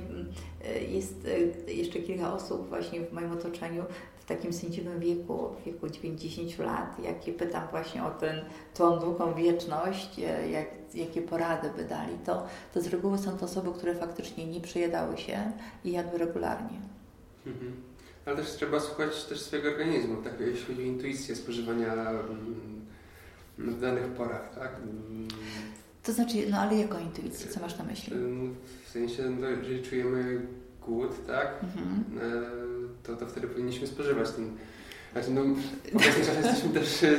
jest 0.89 1.28
jeszcze 1.68 1.98
kilka 1.98 2.34
osób 2.34 2.68
właśnie 2.68 3.01
w 3.01 3.12
moim 3.12 3.32
otoczeniu 3.32 3.84
w 4.23 4.24
takim 4.24 4.53
sędziwym 4.53 5.01
wieku, 5.01 5.49
w 5.61 5.65
wieku 5.65 5.89
90 5.89 6.59
lat, 6.59 6.99
jak 7.05 7.27
je 7.27 7.32
pytam 7.32 7.69
właśnie 7.70 8.05
o 8.05 8.11
ten, 8.11 8.44
tą 8.74 8.99
długą 8.99 9.35
wieczność, 9.35 10.19
jak, 10.51 10.66
jakie 10.94 11.23
porady 11.23 11.70
by 11.77 11.85
dali, 11.85 12.19
to, 12.27 12.47
to 12.74 12.81
z 12.81 12.86
reguły 12.86 13.19
są 13.19 13.39
to 13.39 13.44
osoby, 13.44 13.70
które 13.78 13.94
faktycznie 13.94 14.47
nie 14.47 14.61
przejadały 14.61 15.19
się 15.19 15.53
i 15.85 15.93
jadły 15.93 16.19
regularnie. 16.19 16.81
Mhm. 17.47 17.73
Ale 18.27 18.36
też 18.36 18.47
trzeba 18.47 18.81
słuchać 18.81 19.24
też 19.24 19.40
swojego 19.40 19.69
organizmu, 19.69 20.23
tak, 20.23 20.40
jeśli 20.40 20.66
chodzi 20.66 20.82
o 20.82 20.85
intuicję 20.85 21.36
spożywania 21.36 21.93
mm, 21.93 22.81
w 23.59 23.81
danych 23.81 24.07
porach, 24.07 24.55
tak? 24.55 24.77
To 26.03 26.12
znaczy, 26.12 26.36
no 26.51 26.59
ale 26.59 26.77
jaką 26.77 26.99
intuicję? 26.99 27.51
Co 27.51 27.61
masz 27.61 27.78
na 27.78 27.85
myśli? 27.85 28.16
W 28.85 28.90
sensie, 28.90 29.31
no, 29.31 29.49
jeżeli 29.49 29.82
czujemy 29.82 30.47
głód, 30.86 31.27
tak? 31.27 31.49
Mhm. 31.62 32.05
E, 32.20 32.72
to, 33.03 33.16
to 33.16 33.27
wtedy 33.27 33.47
powinniśmy 33.47 33.87
spożywać 33.87 34.31
ten 34.31 34.57
znaczy, 35.12 35.31
no, 35.31 35.43
w 35.43 35.97
obecnym 35.97 36.27
czasie 36.27 36.39
jesteśmy 36.39 36.70
też 36.81 37.03
e, 37.03 37.16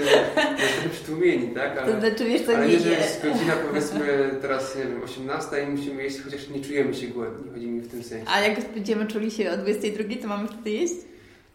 trochę 0.74 0.90
przytłumieni, 0.92 1.48
tak? 1.48 1.78
Ale, 1.78 1.94
to 1.94 2.00
znaczy, 2.00 2.26
wiesz, 2.26 2.46
to 2.46 2.56
ale 2.56 2.68
nie, 2.68 2.74
jeżeli 2.74 2.96
jest 2.96 3.24
godzina, 3.24 3.54
powiedzmy, 3.68 4.30
teraz, 4.42 4.76
nie 4.76 4.84
wiem, 4.84 5.04
18 5.04 5.64
i 5.64 5.68
musimy 5.68 6.04
jeść, 6.04 6.18
chociaż 6.24 6.50
nie 6.50 6.62
czujemy 6.62 6.94
się 6.94 7.08
głodni, 7.08 7.52
chodzi 7.54 7.68
mi 7.68 7.82
w 7.82 7.92
tym 7.92 8.04
sensie. 8.04 8.26
A 8.30 8.40
jak 8.40 8.74
będziemy 8.74 9.08
czuli 9.08 9.32
się 9.32 9.52
o 9.52 9.58
22, 9.58 10.16
to 10.22 10.28
mamy 10.28 10.48
wtedy 10.48 10.70
jeść? 10.70 10.94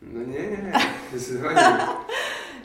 No 0.03 0.21
nie, 0.21 0.39
nie, 0.39 0.73
zdecydowanie 1.15 1.61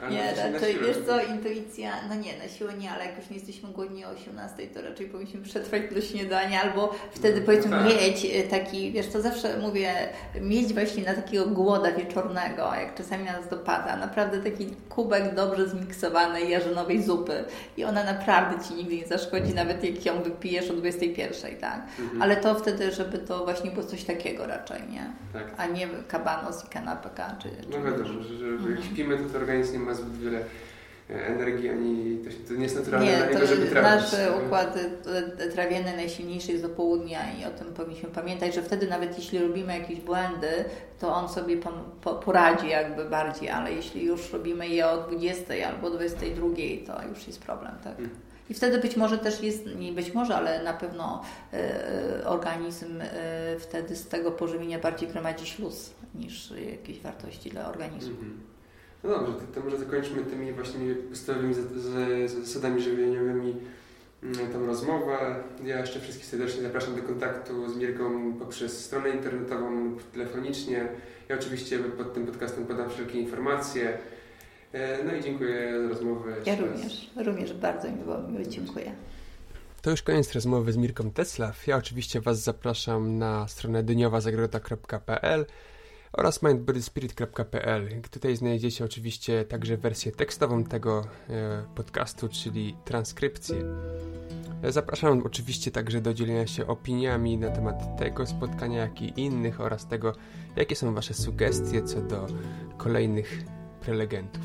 nie. 0.10 0.52
raczej 0.54 0.80
wiesz 0.80 0.98
co, 1.08 1.22
intuicja, 1.22 1.92
no 2.10 2.16
nie, 2.16 2.38
na 2.38 2.48
siłę 2.48 2.74
nie, 2.74 2.92
ale 2.92 3.06
jak 3.06 3.18
już 3.18 3.30
nie 3.30 3.36
jesteśmy 3.36 3.70
głodni 3.70 4.06
o 4.06 4.10
18, 4.10 4.68
to 4.68 4.82
raczej 4.82 5.08
powinniśmy 5.08 5.42
przetrwać 5.42 5.82
do 5.94 6.02
śniadania, 6.02 6.62
albo 6.62 6.96
wtedy 7.12 7.40
no, 7.40 7.46
powiedzmy 7.46 7.72
tak. 7.72 7.86
mieć 7.86 8.26
e, 8.26 8.44
taki, 8.44 8.92
wiesz 8.92 9.08
co, 9.08 9.22
zawsze 9.22 9.58
mówię, 9.58 9.94
mieć 10.42 10.74
właśnie 10.74 11.04
na 11.04 11.14
takiego 11.14 11.46
głoda 11.46 11.92
wieczornego, 11.92 12.76
jak 12.76 12.96
czasami 12.96 13.24
nas 13.24 13.50
dopada, 13.50 13.98
naprawdę 13.98 14.40
taki 14.52 14.68
kubek 14.90 15.36
dobrze 15.36 15.70
zmiksowanej 15.70 16.50
jarzynowej 16.50 17.04
zupy 17.04 17.44
i 17.78 17.84
ona 17.84 18.04
naprawdę 18.04 18.64
Ci 18.64 18.74
nigdy 18.74 18.96
nie 18.96 19.08
zaszkodzi, 19.08 19.54
nawet 19.54 19.84
jak 19.84 20.06
ją 20.06 20.24
wypijesz 20.24 20.70
o 20.70 20.74
21, 20.74 21.58
tak? 21.58 21.82
Mhm. 22.00 22.22
Ale 22.22 22.36
to 22.36 22.56
wtedy, 22.56 22.92
żeby 22.92 23.18
to 23.18 23.44
właśnie 23.44 23.72
było 23.72 23.86
coś 23.86 24.04
takiego 24.04 24.48
raczej, 24.48 24.82
nie? 24.90 25.14
Tak. 25.34 25.54
A 25.58 25.66
nie 25.66 25.88
kabanos 26.08 26.66
i 26.66 26.68
kanapka, 26.68 27.36
czy... 27.40 27.50
No 27.72 27.84
wiadomo, 27.84 28.24
że, 28.24 28.38
że 28.38 28.46
mhm. 28.46 28.76
jak 28.76 28.86
śpimy, 28.86 29.18
to, 29.18 29.30
to 29.30 29.38
organizm 29.38 29.74
nie 29.74 29.80
ma 29.80 29.93
zbyt 29.94 30.18
wiele 30.18 30.40
e, 31.10 31.28
energii, 31.28 31.70
ani 31.70 32.18
to, 32.48 32.54
nie 32.54 32.64
jest 32.64 32.76
naturalne 32.76 33.06
nie, 33.06 33.18
dla 33.18 33.28
niego, 33.28 33.48
żeby 33.48 33.66
trawić. 33.66 34.12
Nasz 34.12 34.14
układ 34.46 34.78
e, 35.40 35.48
trawienny 35.48 35.96
najsilniejszy 35.96 36.52
jest 36.52 36.64
do 36.64 36.70
południa 36.70 37.20
i 37.40 37.46
o 37.46 37.52
tym 37.52 37.74
powinniśmy 37.74 38.10
pamiętać, 38.10 38.56
że 38.56 38.62
wtedy 38.62 38.88
nawet 38.88 39.18
jeśli 39.18 39.40
robimy 39.40 39.80
jakieś 39.80 40.00
błędy, 40.00 40.66
to 41.00 41.16
on 41.16 41.30
sobie 41.30 41.58
po, 41.58 41.72
po, 42.02 42.14
poradzi 42.16 42.68
jakby 42.68 43.06
bardziej, 43.06 43.50
ale 43.50 43.72
jeśli 43.72 44.06
już 44.06 44.34
robimy 44.34 44.68
je 44.68 44.88
o 44.88 45.08
20 45.08 45.54
albo 45.68 45.90
22, 45.90 46.48
to 46.88 47.08
już 47.08 47.28
jest 47.28 47.42
problem, 47.42 47.72
tak? 47.84 47.96
Hmm. 47.96 48.34
I 48.50 48.54
wtedy 48.54 48.78
być 48.78 48.98
może 48.98 49.18
też 49.18 49.44
jest, 49.44 49.76
nie 49.76 49.92
być 49.92 50.14
może, 50.14 50.36
ale 50.36 50.64
na 50.64 50.74
pewno 50.74 51.22
y, 51.54 52.26
organizm 52.26 53.02
y, 53.02 53.06
wtedy 53.60 53.96
z 53.96 54.08
tego 54.08 54.32
pożywienia 54.32 54.80
bardziej 54.80 55.10
gromadzi 55.10 55.46
śluz 55.46 55.94
niż 56.16 56.54
jakieś 56.72 57.00
wartości 57.00 57.50
dla 57.50 57.70
organizmu. 57.70 58.16
Mm 58.22 58.32
-hmm. 58.32 58.53
No 59.04 59.10
dobrze, 59.10 59.34
to, 59.34 59.60
to 59.60 59.66
może 59.66 59.78
zakończmy 59.78 60.24
tymi 60.24 60.52
właśnie 60.52 60.96
podstawowymi 61.10 61.54
zasadami 62.46 62.82
żywieniowymi 62.82 63.56
mm, 64.24 64.54
tą 64.54 64.66
rozmowę. 64.66 65.36
Ja 65.64 65.80
jeszcze 65.80 66.00
wszystkich 66.00 66.26
serdecznie 66.26 66.62
zapraszam 66.62 66.96
do 66.96 67.02
kontaktu 67.02 67.70
z 67.74 67.78
Mirką 67.78 68.34
poprzez 68.34 68.86
stronę 68.86 69.10
internetową 69.10 69.84
lub 69.84 70.12
telefonicznie. 70.12 70.88
Ja 71.30 71.36
oczywiście 71.36 71.80
pod 71.80 72.14
tym 72.14 72.26
podcastem 72.26 72.66
podam 72.66 72.90
wszelkie 72.90 73.20
informacje. 73.20 73.98
E, 74.74 75.04
no 75.04 75.16
i 75.16 75.24
dziękuję 75.24 75.82
za 75.84 75.90
rozmowę. 75.90 76.36
Ja 76.46 76.56
również, 76.56 77.12
również 77.16 77.54
bardzo 77.54 77.92
mi 77.92 77.98
było 77.98 78.18
miło, 78.18 78.46
dziękuję. 78.46 78.92
To 79.82 79.92
już 79.92 80.02
koniec 80.02 80.34
rozmowy 80.34 80.72
z 80.72 80.78
Mirką 80.78 81.12
Teslaw. 81.12 81.68
Ja 81.68 81.78
oczywiście 81.78 82.22
Was 82.22 82.44
zapraszam 82.44 83.18
na 83.18 83.48
stronę 83.48 83.84
dyniowazagroda.pl 83.84 85.46
oraz 86.14 86.44
mindbodyspirit.pl. 86.44 88.02
Tutaj 88.12 88.36
znajdziecie 88.36 88.86
oczywiście 88.86 89.46
także 89.46 89.78
wersję 89.78 90.12
tekstową 90.12 90.64
tego 90.64 91.04
e, 91.30 91.64
podcastu, 91.76 92.30
czyli 92.30 92.76
transkrypcję. 92.86 93.64
Zapraszam 94.70 95.22
oczywiście 95.26 95.72
także 95.72 96.02
do 96.02 96.14
dzielenia 96.14 96.48
się 96.48 96.68
opiniami 96.68 97.38
na 97.38 97.50
temat 97.50 97.98
tego 97.98 98.26
spotkania, 98.26 98.82
jak 98.82 99.02
i 99.02 99.14
innych 99.22 99.62
oraz 99.62 99.88
tego, 99.88 100.14
jakie 100.56 100.76
są 100.76 100.94
Wasze 100.94 101.14
sugestie 101.14 101.84
co 101.84 102.02
do 102.02 102.28
kolejnych 102.78 103.44
prelegentów. 103.82 104.42